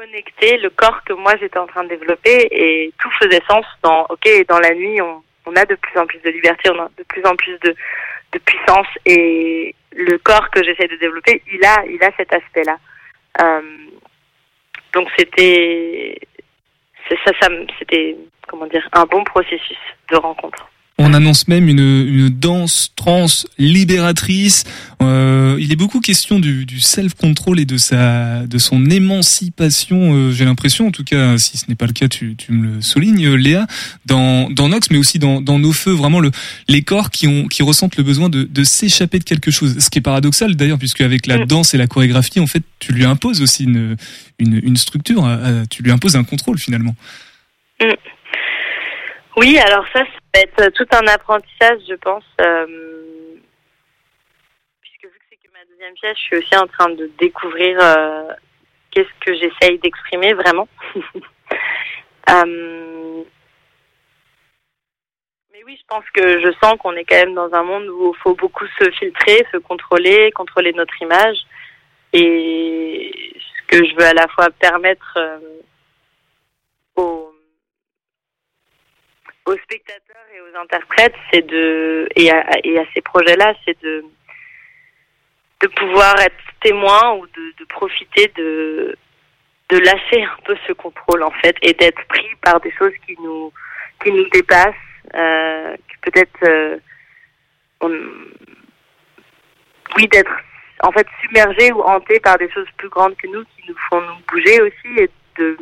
connecter 0.00 0.56
le 0.56 0.70
corps 0.70 1.04
que 1.04 1.12
moi 1.12 1.36
j'étais 1.38 1.58
en 1.58 1.66
train 1.66 1.84
de 1.84 1.90
développer 1.90 2.48
et 2.50 2.90
tout 2.98 3.10
faisait 3.20 3.42
sens 3.46 3.66
dans 3.82 4.06
ok 4.08 4.46
dans 4.48 4.58
la 4.58 4.74
nuit 4.74 4.98
on, 5.02 5.22
a 5.56 5.64
de 5.66 5.74
plus 5.74 5.98
en 5.98 6.06
plus 6.06 6.20
de 6.20 6.30
liberté 6.30 6.70
on 6.70 6.78
a 6.80 6.88
de 6.96 7.02
plus 7.02 7.22
en 7.26 7.36
plus 7.36 7.58
de, 7.58 7.74
de 8.32 8.38
puissance 8.38 8.86
et 9.04 9.74
le 9.92 10.16
corps 10.18 10.48
que 10.50 10.64
j'essaie 10.64 10.88
de 10.88 10.96
développer 10.96 11.42
il 11.52 11.62
a 11.66 11.84
il 11.84 12.02
a 12.02 12.10
cet 12.16 12.32
aspect 12.32 12.64
là 12.64 12.78
donc 14.94 15.06
c'était 15.18 16.18
ça 17.10 17.32
ça 17.38 17.48
c'était 17.78 18.16
comment 18.48 18.66
dire 18.66 18.88
un 18.92 19.04
bon 19.04 19.22
processus 19.24 19.82
de 20.10 20.16
rencontre 20.16 20.70
On 21.02 21.14
annonce 21.14 21.48
même 21.48 21.66
une, 21.70 21.78
une 21.78 22.28
danse 22.28 22.92
trans 22.94 23.24
libératrice. 23.56 24.64
Euh, 25.02 25.56
il 25.58 25.72
est 25.72 25.76
beaucoup 25.76 26.00
question 26.00 26.38
du, 26.38 26.66
du 26.66 26.78
self-control 26.78 27.58
et 27.58 27.64
de 27.64 27.78
sa, 27.78 28.46
de 28.46 28.58
son 28.58 28.84
émancipation. 28.90 30.12
euh, 30.12 30.30
J'ai 30.30 30.44
l'impression, 30.44 30.88
en 30.88 30.90
tout 30.90 31.02
cas, 31.04 31.38
si 31.38 31.56
ce 31.56 31.64
n'est 31.70 31.74
pas 31.74 31.86
le 31.86 31.94
cas, 31.94 32.06
tu, 32.08 32.36
tu 32.36 32.52
me 32.52 32.74
le 32.74 32.82
soulignes, 32.82 33.34
Léa, 33.34 33.66
dans, 34.04 34.50
dans 34.50 34.68
Nox, 34.68 34.90
mais 34.90 34.98
aussi 34.98 35.18
dans, 35.18 35.40
dans 35.40 35.58
nos 35.58 35.72
feux, 35.72 35.92
vraiment 35.92 36.20
le, 36.20 36.30
les 36.68 36.82
corps 36.82 37.08
qui 37.10 37.26
ont, 37.26 37.48
qui 37.48 37.62
ressentent 37.62 37.96
le 37.96 38.02
besoin 38.04 38.28
de, 38.28 38.42
de 38.44 38.62
s'échapper 38.62 39.18
de 39.20 39.24
quelque 39.24 39.50
chose. 39.50 39.78
Ce 39.78 39.88
qui 39.88 40.00
est 40.00 40.02
paradoxal 40.02 40.54
d'ailleurs, 40.54 40.78
puisque 40.78 41.00
avec 41.00 41.26
la 41.26 41.46
danse 41.46 41.72
et 41.72 41.78
la 41.78 41.86
chorégraphie, 41.86 42.40
en 42.40 42.46
fait, 42.46 42.62
tu 42.78 42.92
lui 42.92 43.06
imposes 43.06 43.40
aussi 43.40 43.64
une, 43.64 43.96
une, 44.38 44.60
une 44.62 44.76
structure. 44.76 45.24
euh, 45.24 45.64
Tu 45.70 45.82
lui 45.82 45.92
imposes 45.92 46.16
un 46.16 46.24
contrôle 46.24 46.58
finalement. 46.58 46.94
Mm. 47.80 47.86
Oui, 49.38 49.56
alors 49.58 49.86
ça, 49.94 50.00
ça 50.00 50.19
va 50.34 50.40
être 50.40 50.68
tout 50.74 50.86
un 50.92 51.06
apprentissage, 51.06 51.80
je 51.88 51.94
pense. 51.94 52.24
euh, 52.40 52.66
puisque 54.80 55.04
vu 55.04 55.18
que 55.18 55.24
c'est 55.30 55.36
que 55.36 55.52
ma 55.52 55.64
deuxième 55.66 55.94
pièce, 55.94 56.16
je 56.16 56.22
suis 56.22 56.36
aussi 56.36 56.56
en 56.56 56.66
train 56.66 56.90
de 56.90 57.10
découvrir 57.18 57.78
euh, 57.80 58.32
qu'est-ce 58.90 59.24
que 59.24 59.34
j'essaye 59.34 59.78
d'exprimer 59.78 60.34
vraiment. 60.34 60.68
Euh, 62.28 63.24
mais 65.52 65.64
oui, 65.64 65.76
je 65.80 65.86
pense 65.88 66.04
que 66.14 66.40
je 66.40 66.52
sens 66.62 66.76
qu'on 66.78 66.92
est 66.92 67.04
quand 67.04 67.16
même 67.16 67.34
dans 67.34 67.52
un 67.52 67.64
monde 67.64 67.88
où 67.88 68.14
il 68.14 68.20
faut 68.20 68.36
beaucoup 68.36 68.66
se 68.78 68.90
filtrer, 68.92 69.44
se 69.50 69.56
contrôler, 69.56 70.30
contrôler 70.30 70.72
notre 70.72 70.94
image. 71.02 71.38
Et 72.12 73.32
ce 73.34 73.66
que 73.66 73.84
je 73.84 73.94
veux 73.96 74.04
à 74.04 74.14
la 74.14 74.28
fois 74.28 74.50
permettre 74.50 75.14
euh, 75.16 75.38
aux, 76.94 77.32
aux 79.50 79.58
spectateurs 79.58 80.26
et 80.34 80.40
aux 80.40 80.56
interprètes, 80.60 81.14
c'est 81.32 81.46
de 81.46 82.08
et 82.16 82.30
à, 82.30 82.44
et 82.64 82.78
à 82.78 82.84
ces 82.94 83.00
projets-là, 83.00 83.54
c'est 83.64 83.80
de 83.82 84.04
de 85.62 85.66
pouvoir 85.68 86.18
être 86.20 86.44
témoin 86.62 87.14
ou 87.16 87.26
de, 87.26 87.44
de 87.58 87.64
profiter 87.66 88.28
de 88.36 88.96
de 89.70 89.78
lâcher 89.78 90.22
un 90.24 90.36
peu 90.44 90.56
ce 90.66 90.72
contrôle 90.72 91.22
en 91.22 91.30
fait 91.42 91.56
et 91.62 91.72
d'être 91.74 92.02
pris 92.08 92.28
par 92.42 92.60
des 92.60 92.72
choses 92.78 92.94
qui 93.06 93.14
nous 93.22 93.52
qui 94.02 94.10
nous 94.12 94.28
dépassent, 94.30 94.74
euh, 95.14 95.76
peut-être 96.02 96.38
euh, 96.48 96.78
on- 97.80 98.14
oui 99.96 100.06
d'être 100.08 100.32
en 100.82 100.92
fait 100.92 101.06
submergé 101.20 101.72
ou 101.72 101.82
hanté 101.82 102.20
par 102.20 102.38
des 102.38 102.50
choses 102.50 102.68
plus 102.78 102.88
grandes 102.88 103.16
que 103.16 103.26
nous 103.26 103.44
qui 103.44 103.62
nous 103.68 103.76
font 103.88 104.00
nous 104.00 104.20
bouger 104.30 104.60
aussi 104.62 104.88
et 104.98 105.10
de 105.38 105.56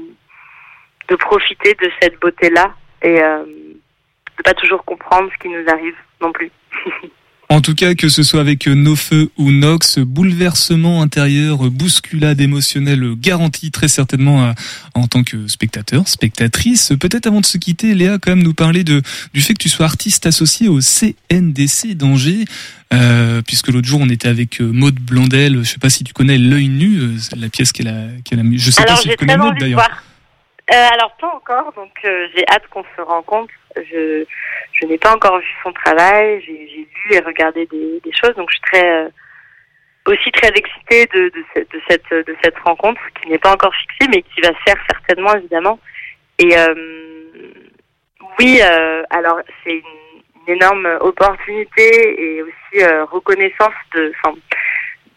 de 1.09 1.16
profiter 1.16 1.74
de 1.74 1.91
cette 2.01 2.18
beauté 2.20 2.51
là 2.51 2.74
et 3.03 3.20
euh, 3.22 3.45
de 4.39 4.43
pas 4.43 4.55
toujours 4.55 4.84
comprendre 4.84 5.28
ce 5.36 5.43
qui 5.43 5.49
nous 5.49 5.68
arrive 5.70 5.95
non 6.20 6.32
plus. 6.32 6.51
En 7.51 7.62
tout 7.62 7.74
cas, 7.74 7.95
que 7.95 8.11
ce 8.11 8.22
soit 8.22 8.43
avec 8.43 8.68
euh, 8.68 8.74
nos 8.74 8.95
feux 8.95 9.30
ou 9.39 9.51
Nox, 9.51 9.99
bouleversement 10.01 11.01
intérieur, 11.01 11.64
euh, 11.64 11.70
bousculade 11.70 12.43
émotionnelle 12.43 13.03
euh, 13.03 13.14
garantie 13.16 13.70
très 13.70 13.89
certainement 13.89 14.45
à- 14.45 14.55
en 14.93 15.07
tant 15.07 15.22
que 15.24 15.49
spectateur, 15.49 16.07
spectatrice. 16.09 16.93
Peut-être 17.01 17.26
avant 17.26 17.41
de 17.41 17.47
se 17.47 17.57
quitter, 17.57 17.95
Léa, 17.95 18.18
quand 18.20 18.32
même 18.32 18.43
nous 18.43 18.53
parler 18.53 18.84
de, 18.84 19.01
du 19.32 19.41
fait 19.41 19.55
que 19.55 19.62
tu 19.62 19.70
sois 19.70 19.86
artiste 19.86 20.26
associé 20.26 20.68
au 20.68 20.80
CNDC 20.82 21.95
d'Angers, 21.95 22.45
euh, 22.93 23.41
puisque 23.41 23.68
l'autre 23.68 23.89
jour 23.89 24.01
on 24.03 24.11
était 24.11 24.28
avec 24.28 24.61
euh, 24.61 24.70
Maude 24.70 24.97
Blondel, 25.01 25.61
je 25.64 25.70
sais 25.70 25.78
pas 25.78 25.89
si 25.89 26.05
tu 26.05 26.12
connais 26.12 26.36
L'œil 26.36 26.68
nu, 26.68 26.99
euh, 26.99 27.16
la 27.34 27.49
pièce 27.49 27.72
qu'elle 27.72 27.89
a, 27.89 28.09
qu'elle 28.26 28.41
a 28.41 28.43
mis. 28.43 28.59
Je 28.59 28.70
sais 28.70 28.82
alors 28.82 28.97
pas 28.97 29.01
si 29.01 29.09
tu 29.09 29.16
connais 29.16 29.39
Maude 29.39 29.57
d'ailleurs. 29.59 29.89
Euh, 30.70 30.86
alors 30.93 31.16
pas 31.18 31.32
encore, 31.34 31.72
donc 31.76 31.93
euh, 32.05 32.26
j'ai 32.36 32.45
hâte 32.47 32.64
qu'on 32.70 32.84
se 32.95 33.01
rencontre. 33.01 33.49
Je 33.91 34.24
je 34.81 34.87
n'ai 34.87 34.99
pas 34.99 35.14
encore 35.14 35.39
vu 35.39 35.47
son 35.62 35.72
travail. 35.72 36.43
J'ai 36.47 36.53
lu 36.53 37.12
et 37.12 37.20
regardé 37.20 37.66
des, 37.66 38.12
choses, 38.12 38.35
donc 38.37 38.49
je 38.51 38.55
suis 38.55 38.70
très 38.72 39.05
euh, 39.05 39.09
aussi 40.07 40.31
très 40.33 40.49
excitée 40.49 41.07
de, 41.14 41.29
de, 41.29 41.45
cette, 41.55 41.70
de 41.70 41.81
cette 41.89 42.26
de 42.26 42.37
cette 42.43 42.59
rencontre 42.59 43.01
qui 43.20 43.29
n'est 43.29 43.39
pas 43.39 43.53
encore 43.53 43.74
fixée, 43.74 44.09
mais 44.09 44.22
qui 44.22 44.41
va 44.41 44.49
se 44.49 44.62
faire 44.66 44.83
certainement 44.91 45.35
évidemment. 45.35 45.79
Et 46.39 46.57
euh, 46.57 46.74
oui, 48.39 48.61
euh, 48.62 49.03
alors 49.11 49.41
c'est 49.64 49.74
une, 49.74 49.85
énorme 50.47 50.89
opportunité 51.03 52.22
et 52.22 52.43
aussi 52.43 52.83
reconnaissance 53.12 53.74
de, 53.95 54.14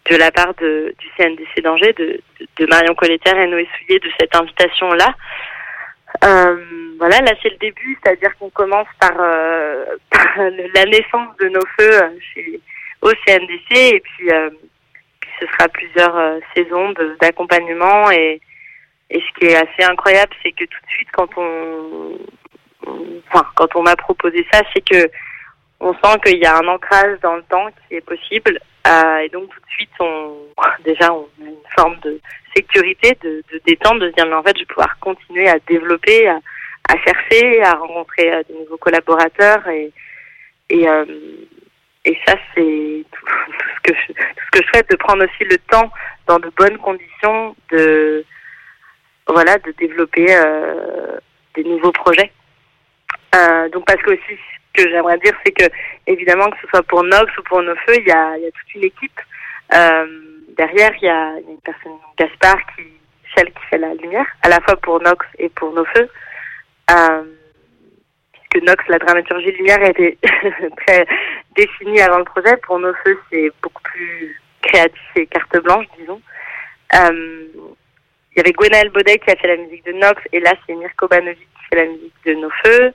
de 0.09 0.15
la 0.17 0.29
part 0.29 0.53
de, 0.55 0.93
du 0.99 1.07
CNDC 1.15 1.61
d'Angers, 1.63 1.93
de, 1.93 2.65
Marion 2.67 2.93
Colletter 2.95 3.31
et 3.37 3.47
Noé 3.47 3.65
Souillet 3.77 3.99
de 3.99 4.09
cette 4.19 4.35
invitation-là. 4.35 5.15
Euh, 6.23 6.95
voilà, 6.99 7.19
là 7.21 7.31
c'est 7.41 7.49
le 7.49 7.57
début, 7.57 7.97
c'est-à-dire 8.03 8.35
qu'on 8.37 8.49
commence 8.49 8.87
par, 8.99 9.13
euh, 9.19 9.85
la 10.75 10.85
naissance 10.85 11.35
de 11.39 11.49
nos 11.49 11.65
feux 11.79 12.03
euh, 12.03 12.09
chez, 12.33 12.59
au 13.01 13.11
et 13.11 13.39
puis, 13.39 13.99
puis 14.03 14.29
ce 15.39 15.47
sera 15.47 15.67
plusieurs 15.69 16.39
saisons 16.55 16.93
d'accompagnement 17.19 18.11
et, 18.11 18.39
et 19.09 19.19
ce 19.19 19.39
qui 19.39 19.47
est 19.47 19.55
assez 19.55 19.83
incroyable, 19.89 20.31
c'est 20.43 20.51
que 20.51 20.65
tout 20.65 20.79
de 20.85 20.89
suite 20.89 21.09
quand 21.11 21.29
quand 23.55 23.75
on 23.75 23.81
m'a 23.81 23.95
proposé 23.95 24.45
ça, 24.51 24.61
c'est 24.73 24.87
que 24.87 25.09
on 25.81 25.93
sent 25.95 26.19
qu'il 26.23 26.37
y 26.37 26.45
a 26.45 26.57
un 26.57 26.67
ancrage 26.67 27.19
dans 27.21 27.35
le 27.35 27.43
temps 27.43 27.67
qui 27.87 27.95
est 27.95 28.05
possible 28.05 28.59
euh, 28.87 29.17
et 29.17 29.29
donc 29.29 29.49
tout 29.49 29.59
de 29.59 29.71
suite 29.71 29.89
on 29.99 30.37
déjà 30.85 31.11
on 31.11 31.27
a 31.43 31.47
une 31.47 31.55
forme 31.75 31.99
de 32.01 32.19
sécurité, 32.55 33.17
de, 33.21 33.43
de 33.51 33.61
détente, 33.65 33.99
de 33.99 34.09
dire 34.09 34.27
mais 34.27 34.35
en 34.35 34.43
fait 34.43 34.55
je 34.55 34.61
vais 34.61 34.67
pouvoir 34.67 34.97
continuer 34.99 35.49
à 35.49 35.57
développer, 35.67 36.27
à, 36.27 36.39
chercher, 37.05 37.63
à 37.63 37.73
rencontrer 37.73 38.31
euh, 38.31 38.43
de 38.47 38.53
nouveaux 38.59 38.77
collaborateurs 38.77 39.67
et 39.67 39.91
et, 40.69 40.87
euh, 40.87 41.05
ça 42.25 42.35
c'est 42.55 43.05
tout, 43.11 43.25
ce 43.75 43.91
que 43.91 43.97
je, 43.97 44.13
ce 44.13 44.51
que 44.51 44.63
je 44.63 44.67
souhaite 44.69 44.89
de 44.89 44.95
prendre 44.97 45.23
aussi 45.25 45.43
le 45.49 45.57
temps 45.69 45.91
dans 46.27 46.39
de 46.39 46.49
bonnes 46.55 46.77
conditions 46.77 47.55
de 47.71 48.23
voilà 49.27 49.57
de 49.59 49.71
développer 49.79 50.27
euh, 50.29 51.17
des 51.55 51.63
nouveaux 51.63 51.91
projets. 51.91 52.31
Donc 53.71 53.85
parce 53.85 54.01
que 54.01 54.11
aussi 54.11 54.37
que 54.73 54.89
j'aimerais 54.89 55.17
dire, 55.19 55.33
c'est 55.45 55.51
que 55.51 55.65
évidemment 56.07 56.49
que 56.49 56.57
ce 56.61 56.67
soit 56.67 56.83
pour 56.83 57.03
Nox 57.03 57.25
ou 57.37 57.43
pour 57.43 57.61
nos 57.61 57.75
feux, 57.87 57.97
il 57.97 58.07
y 58.07 58.11
a, 58.11 58.33
toute 58.35 58.75
une 58.75 58.83
équipe. 58.83 59.19
Euh, 59.73 60.05
derrière, 60.57 60.91
il 61.01 61.05
y, 61.05 61.09
a, 61.09 61.33
une 61.47 61.59
personne, 61.63 61.97
Gaspard, 62.17 62.59
qui 62.75 62.83
celle 63.35 63.47
qui 63.47 63.65
fait 63.69 63.77
la 63.77 63.93
lumière, 63.93 64.25
à 64.41 64.49
la 64.49 64.59
fois 64.61 64.75
pour 64.77 65.01
Nox 65.01 65.25
et 65.39 65.49
pour 65.49 65.73
nos 65.73 65.85
feux. 65.85 66.09
Euh, 66.91 67.23
puisque 68.33 68.65
Nox, 68.67 68.83
la 68.89 68.99
dramaturgie 68.99 69.51
lumière, 69.51 69.81
été 69.83 70.17
très 70.85 71.05
définie 71.55 72.01
avant 72.01 72.19
le 72.19 72.25
projet. 72.25 72.57
Pour 72.57 72.79
nos 72.79 72.93
feux, 73.05 73.17
c'est 73.31 73.51
beaucoup 73.61 73.83
plus 73.83 74.41
créatif 74.61 75.11
et 75.15 75.27
carte 75.27 75.57
blanche, 75.63 75.85
disons. 75.97 76.21
Euh, 76.95 77.47
il 78.33 78.37
y 78.37 78.39
avait 78.39 78.51
Gwenaël 78.53 78.89
Baudet 78.89 79.19
qui 79.19 79.31
a 79.31 79.35
fait 79.35 79.47
la 79.47 79.57
musique 79.57 79.85
de 79.85 79.93
Nox, 79.93 80.21
et 80.31 80.39
là, 80.39 80.53
c'est 80.65 80.73
Mirko 80.73 81.07
Banovic 81.07 81.37
qui 81.39 81.65
fait 81.69 81.85
la 81.85 81.91
musique 81.91 82.13
de 82.25 82.33
Nos 82.33 82.49
Feux. 82.63 82.93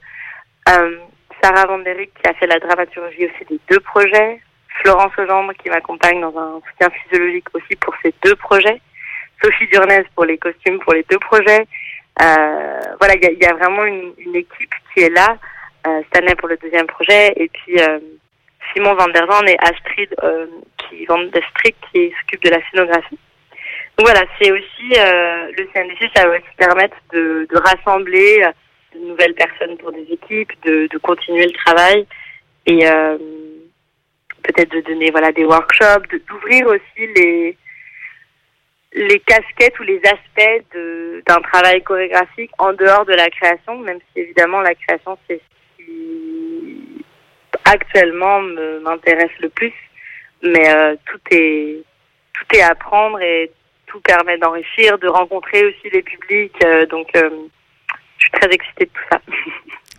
Sarah 1.43 1.67
Vanderick 1.67 2.13
qui 2.15 2.29
a 2.29 2.35
fait 2.35 2.47
la 2.47 2.59
dramaturgie 2.59 3.27
aussi 3.27 3.45
des 3.49 3.61
deux 3.71 3.81
projets. 3.81 4.41
Florence 4.83 5.13
Legendre 5.17 5.53
qui 5.55 5.71
m'accompagne 5.71 6.21
dans 6.21 6.37
un 6.37 6.61
soutien 6.69 6.91
physiologique 6.91 7.47
aussi 7.55 7.77
pour 7.77 7.95
ces 8.03 8.13
deux 8.25 8.37
projets. 8.37 8.81
Sophie 9.43 9.67
Durnez 9.73 10.05
pour 10.15 10.25
les 10.25 10.39
costumes 10.39 10.79
pour 10.81 10.95
les 10.95 11.05
deux 11.11 11.19
projets. 11.19 11.67
Euh, 12.23 12.81
voilà, 12.99 13.15
il 13.15 13.23
y 13.23 13.27
a, 13.27 13.33
y 13.33 13.45
a, 13.47 13.55
vraiment 13.55 13.85
une, 13.85 14.13
une, 14.19 14.37
équipe 14.37 14.75
qui 14.93 15.03
est 15.03 15.11
là. 15.11 15.37
Euh, 15.87 16.03
Stanley 16.09 16.35
pour 16.35 16.49
le 16.49 16.57
deuxième 16.57 16.87
projet 16.87 17.33
et 17.37 17.49
puis 17.49 17.79
euh, 17.79 18.01
Simon 18.73 18.95
Van 18.95 19.09
der 19.09 19.27
et 19.47 19.57
Astrid 19.61 20.15
euh, 20.25 20.47
qui 20.79 21.05
Van 21.07 21.19
der 21.19 21.43
Strik 21.51 21.77
qui 21.93 22.13
s'occupe 22.21 22.43
de 22.43 22.51
la 22.51 22.59
scénographie. 22.71 23.19
Donc 23.97 24.09
voilà, 24.09 24.27
c'est 24.41 24.51
aussi 24.51 24.93
euh, 24.99 25.51
le 25.57 25.67
CNDC, 25.73 26.11
ça 26.15 26.27
va 26.27 26.35
aussi 26.35 26.57
permettre 26.57 26.97
de, 27.13 27.47
de 27.51 27.59
rassembler 27.59 28.43
de 29.01 29.07
nouvelles 29.07 29.35
personnes 29.35 29.77
pour 29.79 29.93
des 29.93 30.07
équipes, 30.11 30.53
de, 30.65 30.99
continuer 30.99 31.47
le 31.47 31.53
travail 31.53 32.07
et 32.67 32.89
euh, 32.89 33.19
peut-être 34.43 34.73
de 34.73 34.81
donner 34.81 35.11
voilà 35.11 35.33
des 35.33 35.45
workshops, 35.45 36.09
d'ouvrir 36.29 36.67
aussi 36.67 37.07
les 37.15 37.57
les 38.93 39.21
casquettes 39.21 39.79
ou 39.79 39.83
les 39.83 40.01
aspects 40.05 40.77
d'un 41.27 41.41
travail 41.43 41.83
chorégraphique 41.83 42.51
en 42.59 42.73
dehors 42.73 43.05
de 43.05 43.13
la 43.13 43.29
création, 43.29 43.77
même 43.79 43.99
si 43.99 44.21
évidemment 44.21 44.61
la 44.63 44.75
création 44.75 45.19
c'est 45.29 45.39
ce 45.39 45.85
qui 45.85 47.05
actuellement 47.65 48.41
m'intéresse 48.41 49.37
le 49.41 49.51
plus, 49.51 49.75
mais 50.43 50.71
euh, 50.71 50.97
tout 51.05 51.21
est 51.31 51.83
tout 52.35 52.57
est 52.57 52.63
à 52.63 52.69
apprendre 52.69 53.21
et 53.21 53.51
tout 53.87 54.01
permet 54.01 54.39
d'enrichir, 54.39 54.99
de 54.99 55.09
rencontrer 55.09 55.65
aussi 55.65 55.91
les 55.91 56.03
publics, 56.03 56.57
euh, 56.65 56.87
donc 56.87 57.09
suis 58.27 58.41
très 58.41 58.53
excitée 58.53 58.85
de 58.85 58.91
tout 58.91 59.07
ça. 59.11 59.21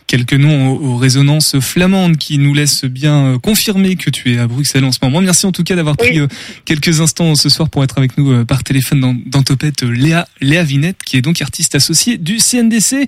quelques 0.07 0.33
noms 0.33 0.69
aux, 0.69 0.97
résonances 0.97 1.59
flamandes 1.59 2.17
qui 2.17 2.37
nous 2.37 2.53
laissent 2.53 2.85
bien 2.85 3.33
euh, 3.33 3.39
confirmer 3.39 3.95
que 3.95 4.09
tu 4.09 4.33
es 4.33 4.39
à 4.39 4.47
Bruxelles 4.47 4.85
en 4.85 4.91
ce 4.91 4.99
moment. 5.01 5.21
Merci 5.21 5.45
en 5.45 5.51
tout 5.51 5.63
cas 5.63 5.75
d'avoir 5.75 5.97
pris 5.97 6.21
oui. 6.21 6.27
quelques 6.65 7.01
instants 7.01 7.35
ce 7.35 7.49
soir 7.49 7.69
pour 7.69 7.83
être 7.83 7.97
avec 7.97 8.17
nous 8.17 8.45
par 8.45 8.63
téléphone 8.63 8.99
dans, 9.01 9.15
dans 9.25 9.43
Topette 9.43 9.83
Léa, 9.83 10.27
Léa 10.41 10.63
Vinette, 10.63 11.03
qui 11.05 11.17
est 11.17 11.21
donc 11.21 11.41
artiste 11.41 11.75
associée 11.75 12.17
du 12.17 12.37
CNDC 12.37 13.07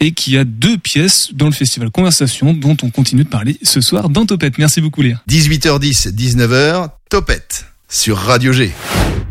et 0.00 0.12
qui 0.12 0.36
a 0.36 0.44
deux 0.44 0.76
pièces 0.78 1.30
dans 1.32 1.46
le 1.46 1.52
festival 1.52 1.90
Conversation 1.90 2.52
dont 2.52 2.76
on 2.82 2.90
continue 2.90 3.24
de 3.24 3.28
parler 3.28 3.56
ce 3.62 3.80
soir 3.80 4.08
dans 4.08 4.26
Topette. 4.26 4.58
Merci 4.58 4.80
beaucoup 4.80 5.02
Léa. 5.02 5.22
18h10, 5.28 6.14
19h, 6.14 6.90
Topette 7.08 7.66
sur 7.88 8.16
Radio 8.16 8.52
G. 8.52 8.72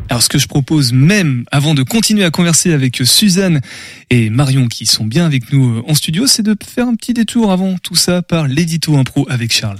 Alors 0.09 0.21
ce 0.21 0.29
que 0.29 0.37
je 0.37 0.47
propose 0.47 0.93
même 0.93 1.45
avant 1.51 1.73
de 1.73 1.83
continuer 1.83 2.23
à 2.23 2.31
converser 2.31 2.73
avec 2.73 2.97
Suzanne 3.03 3.61
et 4.09 4.29
Marion 4.29 4.67
qui 4.67 4.85
sont 4.85 5.05
bien 5.05 5.25
avec 5.25 5.51
nous 5.51 5.83
en 5.87 5.95
studio, 5.95 6.27
c'est 6.27 6.43
de 6.43 6.55
faire 6.65 6.87
un 6.87 6.95
petit 6.95 7.13
détour 7.13 7.51
avant 7.51 7.77
tout 7.77 7.95
ça 7.95 8.21
par 8.21 8.47
l'édito 8.47 8.95
impro 8.95 9.25
avec 9.29 9.51
Charles. 9.51 9.79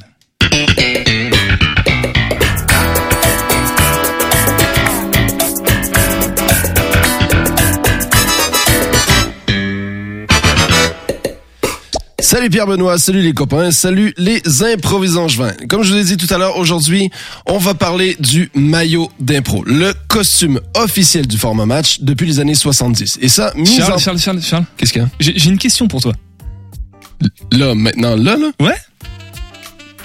Salut 12.25 12.49
Pierre 12.49 12.65
Benoît, 12.65 12.97
salut 12.97 13.21
les 13.21 13.33
copains, 13.33 13.69
salut 13.69 14.11
les 14.17 14.41
improvisants 14.63 15.27
vins. 15.27 15.53
Comme 15.69 15.83
je 15.83 15.91
vous 15.91 15.95
l'ai 15.95 16.03
dit 16.03 16.17
tout 16.17 16.33
à 16.33 16.39
l'heure, 16.39 16.57
aujourd'hui, 16.57 17.11
on 17.45 17.59
va 17.59 17.75
parler 17.75 18.17
du 18.19 18.49
maillot 18.55 19.11
d'impro, 19.19 19.63
le 19.63 19.93
costume 20.07 20.59
officiel 20.75 21.27
du 21.27 21.37
format 21.37 21.67
match 21.67 21.99
depuis 22.01 22.25
les 22.25 22.39
années 22.39 22.55
70. 22.55 23.19
Et 23.21 23.27
ça, 23.29 23.53
mis 23.55 23.67
Charles, 23.67 23.93
en... 23.93 23.97
Charles, 23.99 24.17
Charles, 24.17 24.41
Charles, 24.41 24.65
Qu'est-ce 24.75 24.91
qu'il 24.91 25.03
y 25.03 25.05
a? 25.05 25.09
J'ai 25.19 25.51
une 25.51 25.59
question 25.59 25.87
pour 25.87 26.01
toi. 26.01 26.13
Là, 27.51 27.75
maintenant, 27.75 28.15
là, 28.15 28.37
là? 28.37 28.49
Ouais 28.59 28.75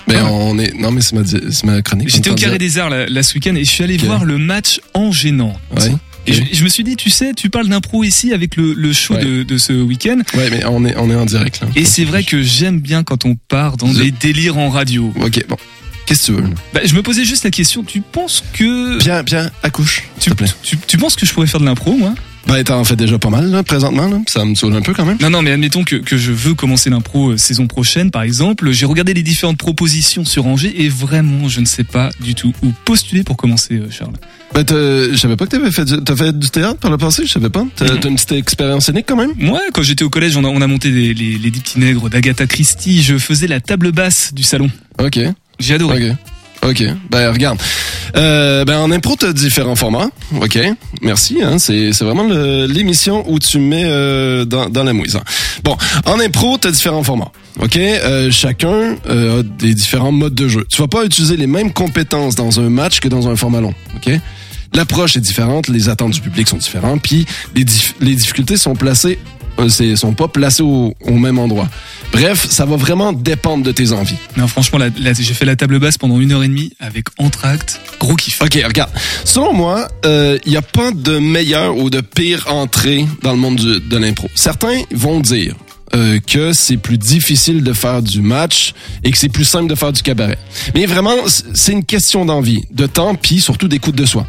mais 0.07 0.17
ah. 0.19 0.29
on 0.29 0.59
est 0.59 0.75
non 0.75 0.91
mais 0.91 1.03
c'est 1.03 1.15
ma, 1.15 1.73
ma 1.73 1.83
chronique. 1.83 2.09
J'étais 2.09 2.31
au 2.31 2.35
carré 2.35 2.59
des 2.59 2.79
arts 2.79 2.91
là, 2.91 3.07
là 3.07 3.23
ce 3.23 3.33
week-end 3.35 3.55
et 3.55 3.65
je 3.65 3.71
suis 3.71 3.85
allé 3.85 3.95
okay. 3.95 4.07
voir 4.07 4.25
le 4.25 4.39
match 4.39 4.81
en 4.93 5.13
gênant. 5.13 5.55
Ouais. 5.77 5.93
Et 6.27 6.33
je, 6.33 6.43
je, 6.53 6.65
me 6.65 6.69
suis 6.69 6.85
dit, 6.85 6.97
tu 6.97 7.11
sais, 7.11 7.33
tu 7.35 7.51
parles 7.51 7.69
d'impro 7.69 8.05
ici 8.05 8.33
avec 8.33 8.57
le, 8.57 8.75
le 8.75 8.93
show 8.93 9.15
ouais. 9.15 9.25
de, 9.25 9.43
de, 9.43 9.59
ce 9.59 9.73
week-end. 9.73 10.19
Ouais, 10.35 10.51
mais 10.51 10.65
on 10.67 10.85
est, 10.85 10.97
on 10.97 11.11
est 11.11 11.15
en 11.15 11.27
direct 11.27 11.61
là. 11.61 11.69
Et 11.77 11.85
c'est 11.85 12.05
vrai 12.05 12.23
que 12.25 12.43
j'aime 12.43 12.81
bien 12.81 13.03
quand 13.03 13.25
on 13.25 13.37
part 13.49 13.77
dans 13.77 13.93
des 13.93 14.11
délires 14.11 14.59
en 14.59 14.69
radio. 14.69 15.13
Ok, 15.21 15.45
bon. 15.49 15.57
Qu'est-ce 16.07 16.33
que 16.33 16.37
tu 16.37 16.43
veux? 16.43 16.49
Bah, 16.75 16.81
Je 16.85 16.95
me 16.95 17.03
posais 17.03 17.25
juste 17.25 17.45
la 17.45 17.51
question, 17.51 17.85
tu 17.85 18.01
penses 18.01 18.43
que... 18.53 18.99
Bien, 18.99 19.23
bien, 19.23 19.51
accouche, 19.63 20.03
tu, 20.19 20.31
tu, 20.63 20.77
tu 20.77 20.97
penses 20.99 21.17
que 21.17 21.25
je 21.25 21.33
pourrais 21.33 21.47
faire 21.47 21.61
de 21.61 21.67
l'impro, 21.67 21.97
moi? 21.97 22.15
Bah, 22.47 22.63
t'en 22.65 22.83
fais 22.85 22.97
déjà 22.97 23.19
pas 23.19 23.31
mal, 23.31 23.51
là, 23.51 23.63
présentement, 23.63 24.09
là. 24.09 24.19
Ça 24.27 24.45
me 24.45 24.55
saoule 24.55 24.75
un 24.75 24.81
peu 24.83 24.93
quand 24.95 25.05
même. 25.05 25.19
Non, 25.21 25.31
non, 25.31 25.43
mais 25.43 25.53
admettons 25.53 25.85
que, 25.85 25.97
que 25.97 26.17
je 26.17 26.33
veux 26.33 26.55
commencer 26.55 26.91
l'impro 26.91 27.31
euh, 27.31 27.37
saison 27.37 27.67
prochaine, 27.67 28.11
par 28.11 28.23
exemple. 28.23 28.71
J'ai 28.73 28.87
regardé 28.87 29.15
les 29.15 29.23
différentes 29.23 29.59
propositions 29.59 30.25
sur 30.25 30.47
Angers 30.47 30.83
et 30.83 30.89
vraiment, 30.89 31.49
je 31.49 31.61
ne 31.61 31.67
sais 31.67 31.85
pas 31.85 32.11
du 32.21 32.35
tout 32.35 32.53
où 32.63 32.73
postuler 32.85 33.23
pour 33.23 33.37
commencer, 33.37 33.75
euh, 33.75 33.91
Charles. 33.91 34.15
Bah, 34.53 34.63
je 34.69 35.15
savais 35.17 35.37
pas 35.37 35.47
que 35.47 35.51
t'avais 35.51 35.71
fait, 35.71 35.85
du, 35.85 36.03
t'as 36.03 36.17
fait 36.17 36.37
du 36.37 36.51
théâtre 36.51 36.79
par 36.81 36.91
le 36.91 36.99
passé, 36.99 37.23
je 37.25 37.31
savais 37.31 37.51
pas. 37.51 37.65
T'as, 37.77 37.85
Mhm. 37.93 38.01
t'as 38.01 38.09
une 38.09 38.15
petite 38.17 38.33
expérience 38.33 38.87
scénique 38.87 39.07
quand 39.07 39.17
même? 39.17 39.31
Ouais, 39.53 39.61
quand 39.73 39.83
j'étais 39.83 40.03
au 40.03 40.11
collège, 40.11 40.37
on 40.37 40.43
a, 40.45 40.49
on 40.49 40.61
a 40.61 40.67
monté 40.67 40.91
des, 40.91 41.15
les, 41.15 41.39
les 41.39 41.51
dix 41.53 41.61
petits 41.61 41.79
nègres 41.79 42.11
d'Agatha 42.11 42.47
Christie. 42.49 43.03
Je 43.03 43.17
faisais 43.19 43.47
la 43.47 43.61
table 43.61 43.93
basse 43.93 44.35
du 44.35 44.43
salon. 44.43 44.69
Ok. 45.01 45.21
J'ai 45.61 45.75
adoré. 45.75 46.11
Ok. 46.11 46.17
Ok, 46.63 46.85
ben 47.11 47.33
regarde. 47.33 47.59
Euh, 48.17 48.65
ben 48.67 48.79
en 48.81 48.91
impro 48.91 49.17
t'as 49.17 49.33
différents 49.33 49.77
formats. 49.77 50.11
Ok, 50.43 50.59
merci. 51.01 51.39
Hein, 51.43 51.59
c'est 51.59 51.93
c'est 51.95 52.05
vraiment 52.05 52.25
l'émission 52.25 53.25
où 53.31 53.39
tu 53.39 53.59
mets 53.59 53.85
euh, 53.87 54.45
dans 54.45 54.69
dans 54.69 54.85
la 54.85 54.93
mouise. 54.93 55.17
hein. 55.17 55.23
Bon, 55.65 55.77
en 56.05 56.21
impro 56.21 56.59
t'as 56.59 56.71
différents 56.71 57.03
formats. 57.03 57.33
Ok, 57.61 57.77
euh, 57.77 58.31
chacun 58.31 58.97
euh, 59.09 59.41
a 59.41 59.43
des 59.43 59.75
différents 59.75 60.13
modes 60.13 60.35
de 60.35 60.49
jeu. 60.49 60.67
Tu 60.69 60.81
vas 60.83 60.89
pas 60.89 61.05
utiliser 61.05 61.37
les 61.37 61.47
mêmes 61.47 61.73
compétences 61.73 62.35
dans 62.35 62.61
un 62.61 62.69
match 62.69 63.01
que 63.01 63.09
dans 63.09 63.29
un 63.29 63.37
format 63.37 63.61
long. 63.61 63.75
Ok? 63.97 64.11
L'approche 64.75 65.17
est 65.17 65.21
différente, 65.21 65.67
les 65.69 65.89
attentes 65.89 66.13
du 66.13 66.21
public 66.21 66.47
sont 66.49 66.57
différentes, 66.59 67.03
puis 67.03 67.27
les, 67.57 67.65
les 68.01 68.15
difficultés 68.15 68.57
sont 68.57 68.77
placées, 68.77 69.19
euh, 69.59 69.69
c'est- 69.69 69.97
sont 69.97 70.13
pas 70.13 70.29
placées 70.29 70.63
au, 70.63 70.95
au 71.01 71.13
même 71.13 71.39
endroit. 71.41 71.69
Bref, 72.13 72.47
ça 72.51 72.65
va 72.65 72.77
vraiment 72.77 73.13
dépendre 73.13 73.65
de 73.65 73.73
tes 73.73 73.93
envies. 73.93 74.17
Non, 74.37 74.49
franchement, 74.49 74.79
j'ai 74.97 75.35
fait 75.35 75.45
la 75.45 75.57
table 75.57 75.79
basse 75.79 75.97
pendant 75.97 76.19
une 76.21 76.33
heure 76.33 76.43
et 76.43 76.49
demie 76.49 76.73
avec 76.81 77.07
entracte. 77.19 77.81
Gros 78.01 78.17
kiff. 78.17 78.43
Ok, 78.43 78.59
regarde. 78.65 78.91
Selon 79.25 79.53
moi, 79.53 79.87
il 80.05 80.41
n'y 80.51 80.57
a 80.57 80.63
pas 80.63 80.91
de 80.91 81.19
meilleure 81.19 81.77
ou 81.77 81.89
de 81.89 82.01
pire 82.01 82.47
entrée 82.53 83.07
dans 83.23 83.33
le 83.33 83.39
monde 83.39 83.57
du- 83.57 83.81
de 83.81 83.97
l'impro. 83.97 84.29
Certains 84.35 84.83
vont 84.93 85.21
dire 85.21 85.55
euh, 85.95 86.21
que 86.25 86.53
c'est 86.53 86.77
plus 86.77 86.99
difficile 86.99 87.63
de 87.65 87.73
faire 87.73 88.01
du 88.03 88.21
match 88.23 88.75
et 89.03 89.11
que 89.11 89.19
c'est 89.19 89.29
plus 89.29 89.45
simple 89.45 89.69
de 89.69 89.75
faire 89.75 89.93
du 89.93 90.03
cabaret. 90.03 90.39
Mais 90.75 90.87
vraiment, 90.87 91.17
c'est 91.55 91.73
une 91.73 91.85
question 91.85 92.25
d'envie, 92.25 92.63
de 92.71 92.87
temps, 92.87 93.15
puis 93.17 93.41
surtout 93.41 93.67
d'écoute 93.67 93.97
de 93.97 94.05
soi. 94.07 94.25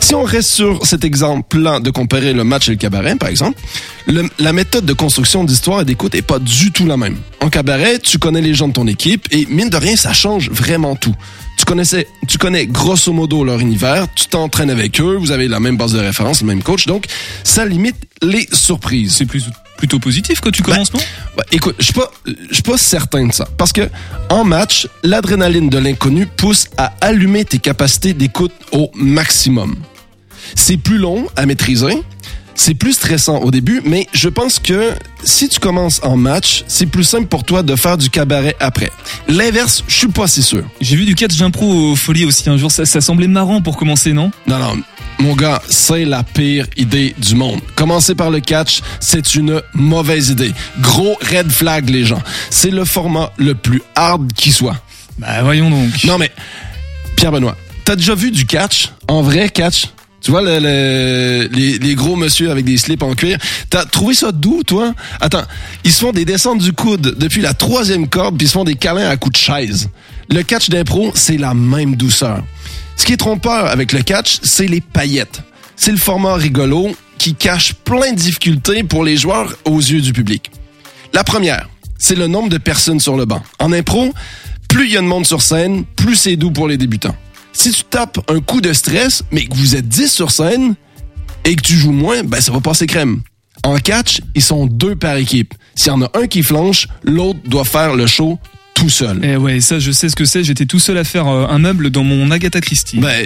Si 0.00 0.14
on 0.14 0.22
reste 0.22 0.50
sur 0.50 0.84
cet 0.86 1.02
exemple-là 1.04 1.80
de 1.80 1.90
comparer 1.90 2.34
le 2.34 2.44
match 2.44 2.68
et 2.68 2.72
le 2.72 2.76
cabaret, 2.76 3.16
par 3.16 3.30
exemple, 3.30 3.58
le- 4.06 4.28
la 4.38 4.52
méthode 4.52 4.84
de 4.84 4.92
construction 4.92 5.44
d'histoire 5.44 5.80
et 5.80 5.84
d'écoute 5.86 6.14
est 6.14 6.22
pas 6.22 6.38
du 6.38 6.70
tout 6.72 6.84
la 6.86 6.96
même. 6.98 7.16
En 7.40 7.48
cabaret, 7.48 7.98
tu 8.00 8.18
connais 8.18 8.42
les 8.42 8.54
gens 8.54 8.68
de 8.68 8.74
ton 8.74 8.86
équipe 8.86 9.26
et 9.30 9.46
mine 9.46 9.70
de 9.70 9.76
rien, 9.76 9.96
ça 9.96 10.12
change 10.12 10.50
vraiment 10.50 10.94
tout. 10.94 11.14
Tu 11.56 11.64
connaissais, 11.64 12.06
tu 12.28 12.36
connais 12.36 12.66
grosso 12.66 13.12
modo 13.12 13.44
leur 13.44 13.60
univers, 13.60 14.06
tu 14.14 14.26
t'entraînes 14.26 14.70
avec 14.70 15.00
eux, 15.00 15.16
vous 15.16 15.30
avez 15.30 15.48
la 15.48 15.58
même 15.60 15.76
base 15.78 15.92
de 15.94 16.00
référence, 16.00 16.42
le 16.42 16.48
même 16.48 16.62
coach, 16.62 16.86
donc 16.86 17.06
ça 17.42 17.64
limite 17.64 17.96
les 18.22 18.46
surprises. 18.52 19.14
C'est 19.16 19.26
plus, 19.26 19.44
plutôt 19.76 19.98
positif 19.98 20.40
quand 20.40 20.50
tu 20.50 20.62
commences, 20.62 20.92
non 20.92 21.00
Bah, 21.36 21.44
écoute, 21.50 21.76
je 21.78 21.84
suis 21.84 21.92
pas, 21.92 22.10
pas 22.64 22.78
certain 22.78 23.26
de 23.26 23.32
ça. 23.32 23.46
Parce 23.56 23.72
que, 23.72 23.88
en 24.30 24.44
match, 24.44 24.88
l'adrénaline 25.02 25.68
de 25.68 25.78
l'inconnu 25.78 26.26
pousse 26.26 26.68
à 26.76 26.92
allumer 27.00 27.44
tes 27.44 27.58
capacités 27.58 28.14
d'écoute 28.14 28.52
au 28.72 28.90
maximum. 28.94 29.76
C'est 30.54 30.76
plus 30.76 30.98
long 30.98 31.26
à 31.36 31.46
maîtriser. 31.46 32.02
C'est 32.54 32.74
plus 32.74 32.92
stressant 32.92 33.38
au 33.38 33.50
début, 33.50 33.82
mais 33.84 34.06
je 34.12 34.28
pense 34.28 34.58
que 34.58 34.92
si 35.24 35.48
tu 35.48 35.58
commences 35.58 36.00
en 36.04 36.16
match, 36.16 36.64
c'est 36.68 36.86
plus 36.86 37.04
simple 37.04 37.26
pour 37.26 37.44
toi 37.44 37.62
de 37.62 37.74
faire 37.76 37.98
du 37.98 38.10
cabaret 38.10 38.54
après. 38.60 38.90
L'inverse, 39.28 39.82
je 39.88 39.94
suis 39.94 40.08
pas 40.08 40.28
si 40.28 40.42
sûr. 40.42 40.62
J'ai 40.80 40.96
vu 40.96 41.04
du 41.04 41.14
catch 41.14 41.36
d'impro 41.36 41.66
au 41.66 41.96
folie 41.96 42.24
aussi 42.24 42.48
un 42.48 42.56
jour. 42.56 42.70
Ça, 42.70 42.86
ça 42.86 43.00
semblait 43.00 43.26
marrant 43.28 43.60
pour 43.60 43.76
commencer, 43.76 44.12
non? 44.12 44.30
Non, 44.46 44.58
non. 44.58 44.76
mon 45.18 45.34
gars, 45.34 45.60
c'est 45.68 46.04
la 46.04 46.22
pire 46.22 46.66
idée 46.76 47.14
du 47.18 47.34
monde. 47.34 47.60
Commencer 47.74 48.14
par 48.14 48.30
le 48.30 48.40
catch, 48.40 48.80
c'est 49.00 49.34
une 49.34 49.60
mauvaise 49.74 50.30
idée. 50.30 50.52
Gros 50.80 51.18
red 51.30 51.50
flag, 51.50 51.88
les 51.90 52.04
gens. 52.04 52.22
C'est 52.50 52.70
le 52.70 52.84
format 52.84 53.32
le 53.36 53.54
plus 53.54 53.82
hard 53.96 54.32
qui 54.32 54.52
soit. 54.52 54.76
Bah 55.18 55.42
voyons 55.42 55.70
donc. 55.70 56.04
Non 56.04 56.18
mais, 56.18 56.30
Pierre-Benoît, 57.16 57.56
t'as 57.84 57.96
déjà 57.96 58.14
vu 58.14 58.30
du 58.30 58.46
catch? 58.46 58.90
En 59.08 59.22
vrai 59.22 59.48
catch? 59.48 59.86
Tu 60.24 60.30
vois, 60.30 60.40
le- 60.40 60.58
le- 60.58 61.48
les, 61.52 61.78
les 61.78 61.94
gros 61.94 62.16
monsieur 62.16 62.50
avec 62.50 62.64
des 62.64 62.78
slips 62.78 63.02
en 63.02 63.14
cuir. 63.14 63.36
T'as 63.68 63.84
trouvé 63.84 64.14
ça 64.14 64.32
doux, 64.32 64.62
toi? 64.66 64.94
Attends, 65.20 65.44
ils 65.84 65.92
se 65.92 66.00
font 66.00 66.12
des 66.12 66.24
descentes 66.24 66.60
du 66.60 66.72
coude 66.72 67.14
depuis 67.18 67.42
la 67.42 67.52
troisième 67.52 68.08
corde, 68.08 68.38
puis 68.38 68.46
ils 68.46 68.48
se 68.48 68.54
font 68.54 68.64
des 68.64 68.74
câlins 68.74 69.08
à 69.08 69.16
coups 69.18 69.34
de 69.38 69.44
chaise. 69.44 69.90
Le 70.30 70.42
catch 70.42 70.70
d'impro, 70.70 71.12
c'est 71.14 71.36
la 71.36 71.52
même 71.52 71.94
douceur. 71.96 72.42
Ce 72.96 73.04
qui 73.04 73.12
est 73.12 73.16
trompeur 73.18 73.66
avec 73.66 73.92
le 73.92 74.00
catch, 74.00 74.38
c'est 74.42 74.66
les 74.66 74.80
paillettes. 74.80 75.42
C'est 75.76 75.90
le 75.90 75.98
format 75.98 76.36
rigolo 76.36 76.90
qui 77.18 77.34
cache 77.34 77.74
plein 77.74 78.12
de 78.12 78.16
difficultés 78.16 78.82
pour 78.82 79.04
les 79.04 79.18
joueurs 79.18 79.54
aux 79.66 79.78
yeux 79.78 80.00
du 80.00 80.14
public. 80.14 80.50
La 81.12 81.22
première, 81.22 81.68
c'est 81.98 82.16
le 82.16 82.28
nombre 82.28 82.48
de 82.48 82.58
personnes 82.58 83.00
sur 83.00 83.16
le 83.18 83.26
banc. 83.26 83.42
En 83.58 83.72
impro, 83.72 84.14
plus 84.68 84.86
il 84.86 84.92
y 84.94 84.96
a 84.96 85.00
de 85.02 85.06
monde 85.06 85.26
sur 85.26 85.42
scène, 85.42 85.84
plus 85.96 86.16
c'est 86.16 86.36
doux 86.36 86.50
pour 86.50 86.66
les 86.66 86.78
débutants. 86.78 87.14
Si 87.54 87.70
tu 87.70 87.84
tapes 87.84 88.18
un 88.28 88.40
coup 88.40 88.60
de 88.60 88.72
stress, 88.72 89.22
mais 89.30 89.46
que 89.46 89.54
vous 89.54 89.76
êtes 89.76 89.88
10 89.88 90.12
sur 90.12 90.30
scène 90.30 90.74
et 91.44 91.54
que 91.54 91.62
tu 91.62 91.74
joues 91.74 91.92
moins, 91.92 92.22
ben 92.24 92.40
ça 92.40 92.52
va 92.52 92.60
passer 92.60 92.86
crème. 92.86 93.22
En 93.62 93.78
catch, 93.78 94.20
ils 94.34 94.42
sont 94.42 94.66
deux 94.66 94.96
par 94.96 95.16
équipe. 95.16 95.54
S'il 95.76 95.88
y 95.88 95.90
en 95.90 96.02
a 96.02 96.10
un 96.14 96.26
qui 96.26 96.42
flanche, 96.42 96.88
l'autre 97.04 97.38
doit 97.46 97.64
faire 97.64 97.94
le 97.94 98.06
show 98.06 98.38
tout 98.74 98.90
seul. 98.90 99.20
Eh 99.22 99.36
ouais, 99.36 99.60
ça 99.60 99.78
je 99.78 99.92
sais 99.92 100.08
ce 100.08 100.16
que 100.16 100.24
c'est. 100.24 100.42
J'étais 100.42 100.66
tout 100.66 100.80
seul 100.80 100.98
à 100.98 101.04
faire 101.04 101.28
euh, 101.28 101.46
un 101.48 101.58
meuble 101.58 101.90
dans 101.90 102.02
mon 102.02 102.30
Agatha 102.30 102.60
Christie. 102.60 102.98
Ben, 102.98 103.24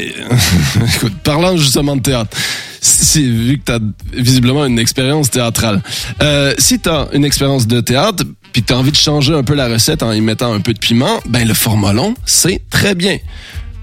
écoute, 0.95 1.15
parlant 1.25 1.57
justement 1.57 1.97
de 1.97 2.03
théâtre, 2.03 2.37
c'est 2.81 3.23
vu 3.23 3.59
que 3.59 3.65
t'as 3.65 3.79
visiblement 4.13 4.67
une 4.67 4.79
expérience 4.79 5.31
théâtrale. 5.31 5.83
Euh, 6.23 6.55
si 6.59 6.79
t'as 6.79 7.09
une 7.13 7.25
expérience 7.25 7.67
de 7.67 7.81
théâtre, 7.81 8.25
puis 8.53 8.63
que 8.63 8.69
t'as 8.69 8.77
envie 8.77 8.93
de 8.93 8.97
changer 8.97 9.35
un 9.35 9.43
peu 9.43 9.55
la 9.55 9.69
recette 9.69 10.03
en 10.03 10.13
y 10.13 10.21
mettant 10.21 10.53
un 10.53 10.61
peu 10.61 10.75
de 10.75 10.79
piment, 10.79 11.21
ben 11.29 11.49
le 11.49 11.55
format 11.55 11.93
long, 11.93 12.15
c'est 12.27 12.63
très 12.71 12.95
bien. 12.95 13.19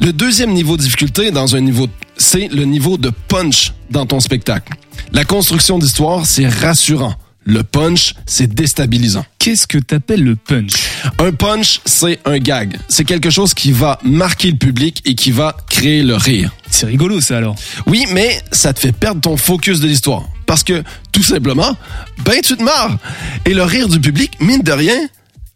Le 0.02 0.12
deuxième 0.12 0.52
niveau 0.52 0.78
de 0.78 0.82
difficulté 0.82 1.32
dans 1.32 1.56
un 1.56 1.62
niveau, 1.62 1.88
c'est 2.18 2.48
le 2.50 2.66
niveau 2.66 2.98
de 2.98 3.12
punch 3.28 3.74
dans 3.90 4.06
ton 4.06 4.20
spectacle. 4.20 4.74
La 5.12 5.26
construction 5.26 5.80
d'histoire, 5.80 6.26
c'est 6.26 6.48
rassurant. 6.48 7.16
Le 7.48 7.64
punch, 7.64 8.16
c'est 8.26 8.48
déstabilisant. 8.48 9.24
Qu'est-ce 9.38 9.68
que 9.68 9.78
t'appelles 9.78 10.24
le 10.24 10.36
punch? 10.36 10.74
Un 11.20 11.32
punch, 11.32 11.80
c'est 11.86 12.20
un 12.26 12.40
gag. 12.40 12.76
C'est 12.90 13.04
quelque 13.04 13.30
chose 13.30 13.54
qui 13.54 13.72
va 13.72 14.00
marquer 14.04 14.50
le 14.50 14.58
public 14.58 15.02
et 15.06 15.14
qui 15.14 15.32
va 15.32 15.56
créer 15.70 16.02
le 16.02 16.16
rire. 16.16 16.52
C'est 16.72 16.88
rigolo 16.88 17.22
ça 17.22 17.38
alors. 17.38 17.56
Oui, 17.86 18.06
mais 18.12 18.42
ça 18.52 18.74
te 18.74 18.80
fait 18.80 18.92
perdre 18.92 19.22
ton 19.22 19.38
focus 19.38 19.80
de 19.80 19.88
l'histoire. 19.88 20.24
Parce 20.48 20.64
que, 20.64 20.84
tout 21.12 21.24
simplement, 21.24 21.78
ben 22.26 22.42
tu 22.44 22.58
te 22.58 22.64
marres. 22.64 22.98
Et 23.46 23.54
le 23.54 23.64
rire 23.64 23.88
du 23.88 24.00
public, 24.00 24.32
mine 24.40 24.62
de 24.62 24.72
rien, 24.72 25.08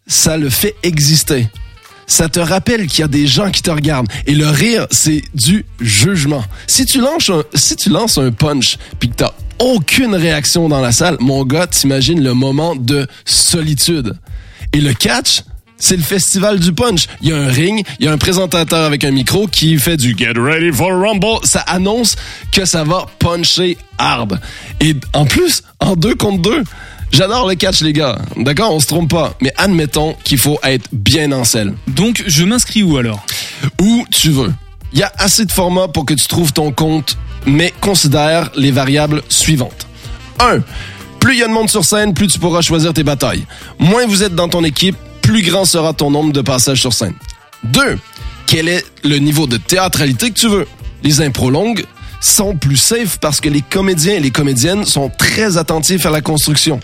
ça 0.05 0.37
le 0.37 0.49
fait 0.49 0.75
exister. 0.83 1.47
Ça 2.09 2.27
te 2.27 2.39
rappelle 2.39 2.87
qu'il 2.87 3.01
y 3.01 3.03
a 3.03 3.07
des 3.07 3.27
gens 3.27 3.51
qui 3.51 3.61
te 3.61 3.69
regardent. 3.69 4.09
Et 4.25 4.33
le 4.33 4.47
rire, 4.47 4.87
c'est 4.89 5.21
du 5.35 5.63
jugement. 5.79 6.43
Si 6.65 6.85
tu 6.85 6.99
lances 6.99 7.29
un, 7.29 7.43
si 7.53 7.75
tu 7.75 7.89
lances 7.89 8.17
un 8.17 8.31
punch, 8.31 8.77
puis 8.99 9.09
que 9.09 9.15
t'as 9.15 9.31
aucune 9.59 10.15
réaction 10.15 10.67
dans 10.67 10.81
la 10.81 10.91
salle, 10.91 11.17
mon 11.19 11.45
gars, 11.45 11.67
t'imagines 11.67 12.21
le 12.23 12.33
moment 12.33 12.75
de 12.75 13.07
solitude. 13.25 14.17
Et 14.73 14.81
le 14.81 14.93
catch, 14.93 15.43
c'est 15.77 15.97
le 15.97 16.03
festival 16.03 16.59
du 16.59 16.73
punch. 16.73 17.05
Il 17.21 17.29
y 17.29 17.31
a 17.31 17.37
un 17.37 17.47
ring, 17.47 17.85
il 17.99 18.05
y 18.05 18.09
a 18.09 18.11
un 18.11 18.17
présentateur 18.17 18.85
avec 18.85 19.03
un 19.03 19.11
micro 19.11 19.45
qui 19.47 19.77
fait 19.77 19.95
du 19.95 20.15
Get 20.17 20.33
Ready 20.35 20.71
for 20.71 20.91
Rumble. 20.91 21.39
Ça 21.43 21.59
annonce 21.61 22.15
que 22.51 22.65
ça 22.65 22.83
va 22.83 23.05
puncher 23.19 23.77
hard. 23.99 24.39
Et 24.81 24.95
en 25.13 25.25
plus, 25.25 25.61
en 25.79 25.95
deux 25.95 26.15
contre 26.15 26.41
deux, 26.41 26.63
j'adore 27.11 27.47
le 27.47 27.55
catch, 27.55 27.81
les 27.81 27.93
gars. 27.93 28.17
D'accord, 28.37 28.73
on 28.73 28.79
se 28.79 28.87
trompe 28.87 29.09
pas. 29.09 29.33
Mais 29.41 29.53
admettons 29.57 30.15
qu'il 30.23 30.37
faut 30.37 30.59
être 30.63 30.87
bien 30.91 31.31
en 31.31 31.43
selle. 31.43 31.73
Donc 31.87 32.23
je 32.25 32.43
m'inscris 32.43 32.83
où 32.83 32.97
alors? 32.97 33.25
Où 33.81 34.05
tu 34.11 34.29
veux. 34.29 34.53
Il 34.93 34.99
y 34.99 35.03
a 35.03 35.11
assez 35.17 35.45
de 35.45 35.51
formats 35.51 35.87
pour 35.87 36.05
que 36.05 36.13
tu 36.13 36.27
trouves 36.27 36.53
ton 36.53 36.71
compte, 36.71 37.17
mais 37.45 37.73
considère 37.81 38.49
les 38.55 38.71
variables 38.71 39.21
suivantes. 39.29 39.87
1. 40.39 40.59
Plus 41.19 41.33
il 41.33 41.39
y 41.39 41.43
a 41.43 41.47
de 41.47 41.53
monde 41.53 41.69
sur 41.69 41.85
scène, 41.85 42.13
plus 42.13 42.27
tu 42.27 42.39
pourras 42.39 42.61
choisir 42.61 42.93
tes 42.93 43.03
batailles. 43.03 43.45
Moins 43.77 44.05
vous 44.07 44.23
êtes 44.23 44.35
dans 44.35 44.49
ton 44.49 44.63
équipe, 44.63 44.95
plus 45.21 45.43
grand 45.43 45.65
sera 45.65 45.93
ton 45.93 46.09
nombre 46.09 46.33
de 46.33 46.41
passages 46.41 46.79
sur 46.79 46.93
scène. 46.93 47.13
2. 47.65 47.99
Quel 48.47 48.67
est 48.67 48.83
le 49.03 49.17
niveau 49.17 49.45
de 49.45 49.57
théâtralité 49.57 50.31
que 50.31 50.39
tu 50.39 50.47
veux? 50.47 50.67
Les 51.03 51.21
impros 51.21 51.51
longues 51.51 51.85
sont 52.21 52.55
plus 52.55 52.77
safe 52.77 53.19
parce 53.19 53.39
que 53.39 53.49
les 53.49 53.61
comédiens 53.61 54.15
et 54.15 54.19
les 54.19 54.31
comédiennes 54.31 54.85
sont 54.85 55.09
très 55.09 55.57
attentifs 55.57 56.05
à 56.05 56.09
la 56.09 56.21
construction. 56.21 56.79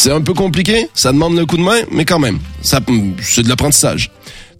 C'est 0.00 0.12
un 0.12 0.20
peu 0.20 0.32
compliqué, 0.32 0.86
ça 0.94 1.10
demande 1.10 1.36
le 1.36 1.44
coup 1.44 1.56
de 1.56 1.62
main, 1.62 1.80
mais 1.90 2.04
quand 2.04 2.20
même, 2.20 2.38
ça, 2.62 2.78
c'est 3.20 3.42
de 3.42 3.48
l'apprentissage. 3.48 4.12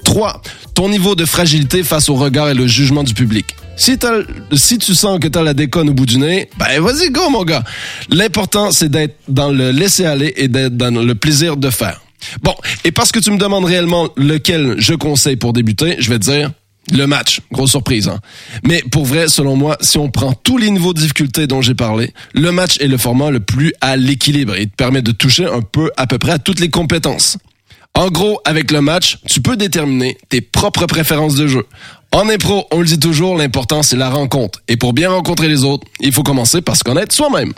3. 0.04 0.42
Ton 0.74 0.88
niveau 0.88 1.14
de 1.14 1.24
fragilité 1.24 1.84
face 1.84 2.08
au 2.08 2.16
regard 2.16 2.48
et 2.48 2.54
le 2.54 2.66
jugement 2.66 3.04
du 3.04 3.14
public. 3.14 3.46
Si, 3.76 3.96
t'as- 3.98 4.22
si 4.54 4.78
tu 4.78 4.96
sens 4.96 5.20
que 5.20 5.28
tu 5.28 5.38
as 5.38 5.42
la 5.44 5.54
déconne 5.54 5.90
au 5.90 5.92
bout 5.92 6.06
du 6.06 6.18
nez, 6.18 6.50
ben 6.58 6.80
vas-y, 6.80 7.10
go 7.10 7.30
mon 7.30 7.44
gars. 7.44 7.62
L'important, 8.10 8.72
c'est 8.72 8.88
d'être 8.88 9.14
dans 9.28 9.52
le 9.52 9.70
laisser-aller 9.70 10.32
et 10.36 10.48
d'être 10.48 10.76
dans 10.76 10.90
le 10.90 11.14
plaisir 11.14 11.56
de 11.56 11.70
faire. 11.70 12.00
Bon, 12.42 12.54
et 12.84 12.90
parce 12.90 13.12
que 13.12 13.20
tu 13.20 13.30
me 13.30 13.38
demandes 13.38 13.64
réellement 13.64 14.08
lequel 14.16 14.74
je 14.78 14.94
conseille 14.94 15.36
pour 15.36 15.52
débuter, 15.52 15.94
je 16.00 16.10
vais 16.10 16.18
te 16.18 16.28
dire 16.28 16.50
le 16.92 17.06
match. 17.06 17.40
Grosse 17.52 17.70
surprise, 17.70 18.08
hein. 18.08 18.20
Mais 18.64 18.82
pour 18.90 19.04
vrai, 19.04 19.28
selon 19.28 19.56
moi, 19.56 19.76
si 19.80 19.98
on 19.98 20.10
prend 20.10 20.32
tous 20.32 20.58
les 20.58 20.70
niveaux 20.70 20.92
de 20.92 21.00
difficulté 21.00 21.46
dont 21.46 21.62
j'ai 21.62 21.74
parlé, 21.74 22.12
le 22.34 22.52
match 22.52 22.78
est 22.80 22.88
le 22.88 22.98
format 22.98 23.30
le 23.30 23.40
plus 23.40 23.72
à 23.80 23.96
l'équilibre 23.96 24.54
et 24.56 24.66
te 24.66 24.74
permet 24.74 25.02
de 25.02 25.12
toucher 25.12 25.46
un 25.46 25.60
peu 25.60 25.90
à 25.96 26.06
peu 26.06 26.18
près 26.18 26.32
à 26.32 26.38
toutes 26.38 26.60
les 26.60 26.70
compétences. 26.70 27.38
En 27.94 28.10
gros, 28.10 28.40
avec 28.44 28.70
le 28.70 28.80
match, 28.80 29.18
tu 29.28 29.40
peux 29.40 29.56
déterminer 29.56 30.16
tes 30.28 30.40
propres 30.40 30.86
préférences 30.86 31.34
de 31.34 31.48
jeu. 31.48 31.66
En 32.12 32.28
impro, 32.28 32.66
on 32.70 32.80
le 32.80 32.86
dit 32.86 33.00
toujours, 33.00 33.36
l'important 33.36 33.82
c'est 33.82 33.96
la 33.96 34.08
rencontre. 34.08 34.60
Et 34.68 34.76
pour 34.76 34.92
bien 34.92 35.10
rencontrer 35.10 35.48
les 35.48 35.64
autres, 35.64 35.86
il 36.00 36.12
faut 36.12 36.22
commencer 36.22 36.62
par 36.62 36.76
se 36.76 36.84
connaître 36.84 37.14
soi-même. 37.14 37.52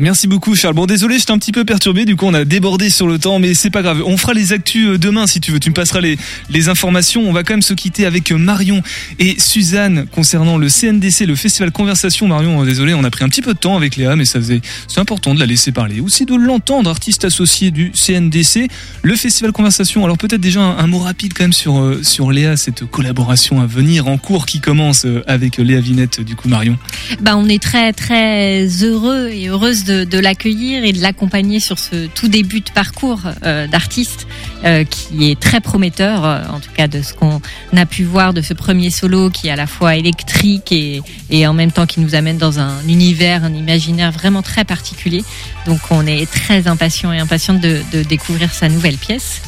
Merci 0.00 0.28
beaucoup 0.28 0.56
Charles. 0.56 0.72
Bon 0.72 0.86
désolé, 0.86 1.18
j'étais 1.18 1.30
un 1.30 1.38
petit 1.38 1.52
peu 1.52 1.66
perturbé, 1.66 2.06
du 2.06 2.16
coup 2.16 2.24
on 2.24 2.32
a 2.32 2.46
débordé 2.46 2.88
sur 2.88 3.06
le 3.06 3.18
temps, 3.18 3.38
mais 3.38 3.52
c'est 3.52 3.68
pas 3.68 3.82
grave. 3.82 4.02
On 4.06 4.16
fera 4.16 4.32
les 4.32 4.54
actus 4.54 4.88
euh, 4.88 4.98
demain 4.98 5.26
si 5.26 5.40
tu 5.40 5.52
veux, 5.52 5.60
tu 5.60 5.68
me 5.68 5.74
passeras 5.74 6.00
les, 6.00 6.68
informations. 6.70 7.28
On 7.28 7.34
va 7.34 7.42
quand 7.42 7.52
même 7.52 7.60
se 7.60 7.74
quitter 7.74 8.06
avec 8.06 8.32
euh, 8.32 8.38
Marion 8.38 8.82
et 9.18 9.38
Suzanne 9.38 10.06
concernant 10.10 10.56
le 10.56 10.70
CNDC, 10.70 11.26
le 11.26 11.34
festival 11.34 11.70
Conversation. 11.70 12.28
Marion, 12.28 12.62
euh, 12.62 12.64
désolé, 12.64 12.94
on 12.94 13.04
a 13.04 13.10
pris 13.10 13.24
un 13.24 13.28
petit 13.28 13.42
peu 13.42 13.52
de 13.52 13.58
temps 13.58 13.76
avec 13.76 13.96
Léa, 13.96 14.16
mais 14.16 14.24
ça 14.24 14.40
faisait, 14.40 14.62
c'est 14.88 15.00
important 15.00 15.34
de 15.34 15.38
la 15.38 15.44
laisser 15.44 15.70
parler. 15.70 16.00
Aussi 16.00 16.24
de 16.24 16.34
l'entendre, 16.34 16.88
artiste 16.88 17.26
associé 17.26 17.70
du 17.70 17.92
CNDC, 17.92 18.68
le 19.02 19.16
festival 19.16 19.52
Conversation. 19.52 20.02
Alors 20.06 20.16
peut-être 20.16 20.40
déjà 20.40 20.62
un, 20.62 20.86
mot 20.86 21.00
rapide 21.00 21.34
quand 21.36 21.44
même 21.44 21.52
sur, 21.52 21.98
sur 22.02 22.32
Léa, 22.32 22.56
cette 22.56 22.86
collaboration 22.86 23.60
à 23.60 23.66
venir 23.66 24.08
en 24.08 24.16
cours 24.16 24.46
qui 24.46 24.60
commence 24.60 25.06
avec 25.26 25.58
Léa 25.58 25.80
Vinette, 25.80 26.22
du 26.22 26.36
coup 26.36 26.48
Marion. 26.48 26.78
Bah, 27.20 27.36
on 27.36 27.50
est 27.50 27.62
très 27.62 27.92
très 27.92 28.66
heureux 28.82 29.28
et 29.28 29.48
heureuse 29.48 29.84
de, 29.84 29.89
de 29.90 30.18
l'accueillir 30.18 30.84
et 30.84 30.92
de 30.92 31.00
l'accompagner 31.00 31.60
sur 31.60 31.78
ce 31.78 32.06
tout 32.06 32.28
début 32.28 32.60
de 32.60 32.70
parcours 32.70 33.20
euh, 33.44 33.66
d'artiste 33.66 34.26
euh, 34.64 34.84
qui 34.84 35.30
est 35.30 35.38
très 35.38 35.60
prometteur, 35.60 36.24
euh, 36.24 36.42
en 36.50 36.60
tout 36.60 36.70
cas 36.74 36.88
de 36.88 37.02
ce 37.02 37.14
qu'on 37.14 37.40
a 37.76 37.86
pu 37.86 38.04
voir 38.04 38.34
de 38.34 38.40
ce 38.40 38.54
premier 38.54 38.90
solo 38.90 39.30
qui 39.30 39.48
est 39.48 39.50
à 39.50 39.56
la 39.56 39.66
fois 39.66 39.96
électrique 39.96 40.72
et, 40.72 41.02
et 41.30 41.46
en 41.46 41.52
même 41.52 41.72
temps 41.72 41.86
qui 41.86 42.00
nous 42.00 42.14
amène 42.14 42.38
dans 42.38 42.58
un 42.58 42.82
univers, 42.88 43.44
un 43.44 43.54
imaginaire 43.54 44.12
vraiment 44.12 44.42
très 44.42 44.64
particulier. 44.64 45.24
Donc 45.66 45.80
on 45.90 46.06
est 46.06 46.30
très 46.30 46.68
impatient 46.68 47.12
et 47.12 47.18
impatiente 47.18 47.60
de, 47.60 47.80
de 47.92 48.02
découvrir 48.02 48.52
sa 48.52 48.68
nouvelle 48.68 48.96
pièce. 48.96 49.42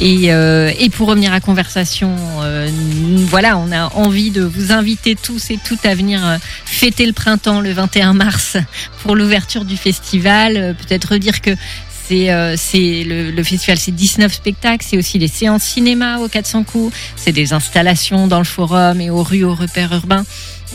Et, 0.00 0.32
euh, 0.32 0.70
et 0.78 0.90
pour 0.90 1.08
revenir 1.08 1.32
à 1.32 1.40
conversation, 1.40 2.14
euh, 2.42 2.68
voilà, 3.26 3.58
on 3.58 3.72
a 3.72 3.88
envie 3.94 4.30
de 4.30 4.42
vous 4.42 4.70
inviter 4.70 5.16
tous 5.16 5.50
et 5.50 5.58
toutes 5.62 5.84
à 5.84 5.94
venir 5.94 6.24
euh, 6.24 6.36
fêter 6.64 7.04
le 7.04 7.12
printemps 7.12 7.60
le 7.60 7.72
21 7.72 8.12
mars 8.14 8.56
pour 9.02 9.16
l'ouverture 9.16 9.64
du 9.64 9.76
festival. 9.76 10.76
Peut-être 10.78 11.12
redire 11.14 11.40
que 11.40 11.50
c'est 12.08 12.30
euh, 12.30 12.56
le, 13.36 13.42
festival, 13.42 13.76
c'est 13.76 13.94
19 13.94 14.32
spectacles, 14.32 14.84
c'est 14.88 14.96
aussi 14.96 15.18
les 15.18 15.28
séances 15.28 15.62
cinéma 15.62 16.18
au 16.18 16.28
400 16.28 16.64
coups, 16.64 16.94
c'est 17.16 17.32
des 17.32 17.52
installations 17.52 18.26
dans 18.26 18.38
le 18.38 18.44
forum 18.44 19.00
et 19.00 19.10
aux 19.10 19.22
rues, 19.22 19.44
aux 19.44 19.54
repères 19.54 19.92
urbains. 19.92 20.24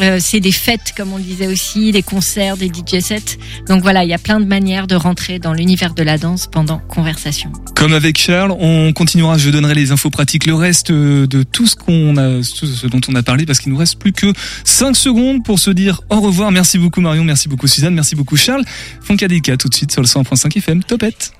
Euh, 0.01 0.17
c'est 0.19 0.39
des 0.39 0.51
fêtes, 0.51 0.93
comme 0.95 1.13
on 1.13 1.17
le 1.17 1.23
disait 1.23 1.47
aussi, 1.47 1.91
des 1.91 2.01
concerts, 2.01 2.57
des 2.57 2.67
DJ 2.67 2.99
sets. 2.99 3.37
Donc 3.67 3.81
voilà, 3.81 4.03
il 4.03 4.09
y 4.09 4.13
a 4.13 4.17
plein 4.17 4.39
de 4.39 4.45
manières 4.45 4.87
de 4.87 4.95
rentrer 4.95 5.39
dans 5.39 5.53
l'univers 5.53 5.93
de 5.93 6.03
la 6.03 6.17
danse 6.17 6.47
pendant 6.47 6.79
conversation. 6.79 7.51
Comme 7.75 7.93
avec 7.93 8.17
Charles, 8.17 8.55
on 8.59 8.91
continuera, 8.93 9.37
je 9.37 9.49
donnerai 9.49 9.75
les 9.75 9.91
infos 9.91 10.09
pratiques, 10.09 10.45
le 10.45 10.55
reste 10.55 10.91
euh, 10.91 11.27
de 11.27 11.43
tout 11.43 11.67
ce 11.67 11.75
qu'on 11.75 12.17
a, 12.17 12.37
tout 12.37 12.65
ce 12.65 12.87
dont 12.87 13.01
on 13.07 13.15
a 13.15 13.23
parlé, 13.23 13.45
parce 13.45 13.59
qu'il 13.59 13.71
nous 13.71 13.77
reste 13.77 13.99
plus 13.99 14.13
que 14.13 14.33
5 14.63 14.95
secondes 14.95 15.43
pour 15.43 15.59
se 15.59 15.69
dire 15.69 16.01
au 16.09 16.19
revoir. 16.21 16.51
Merci 16.51 16.77
beaucoup 16.77 17.01
Marion, 17.01 17.23
merci 17.23 17.47
beaucoup 17.47 17.67
Suzanne, 17.67 17.93
merci 17.93 18.15
beaucoup 18.15 18.35
Charles. 18.35 18.63
Foncadéca 19.01 19.57
tout 19.57 19.69
de 19.69 19.75
suite 19.75 19.91
sur 19.91 20.01
le 20.01 20.07
101.5 20.07 20.57
FM, 20.57 20.83
topette. 20.83 21.33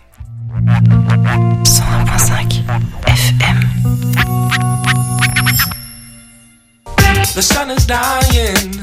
101.5 1.64 2.62
FM. 3.08 3.73
The 7.34 7.42
sun 7.42 7.72
is 7.72 7.84
dying. 7.88 8.64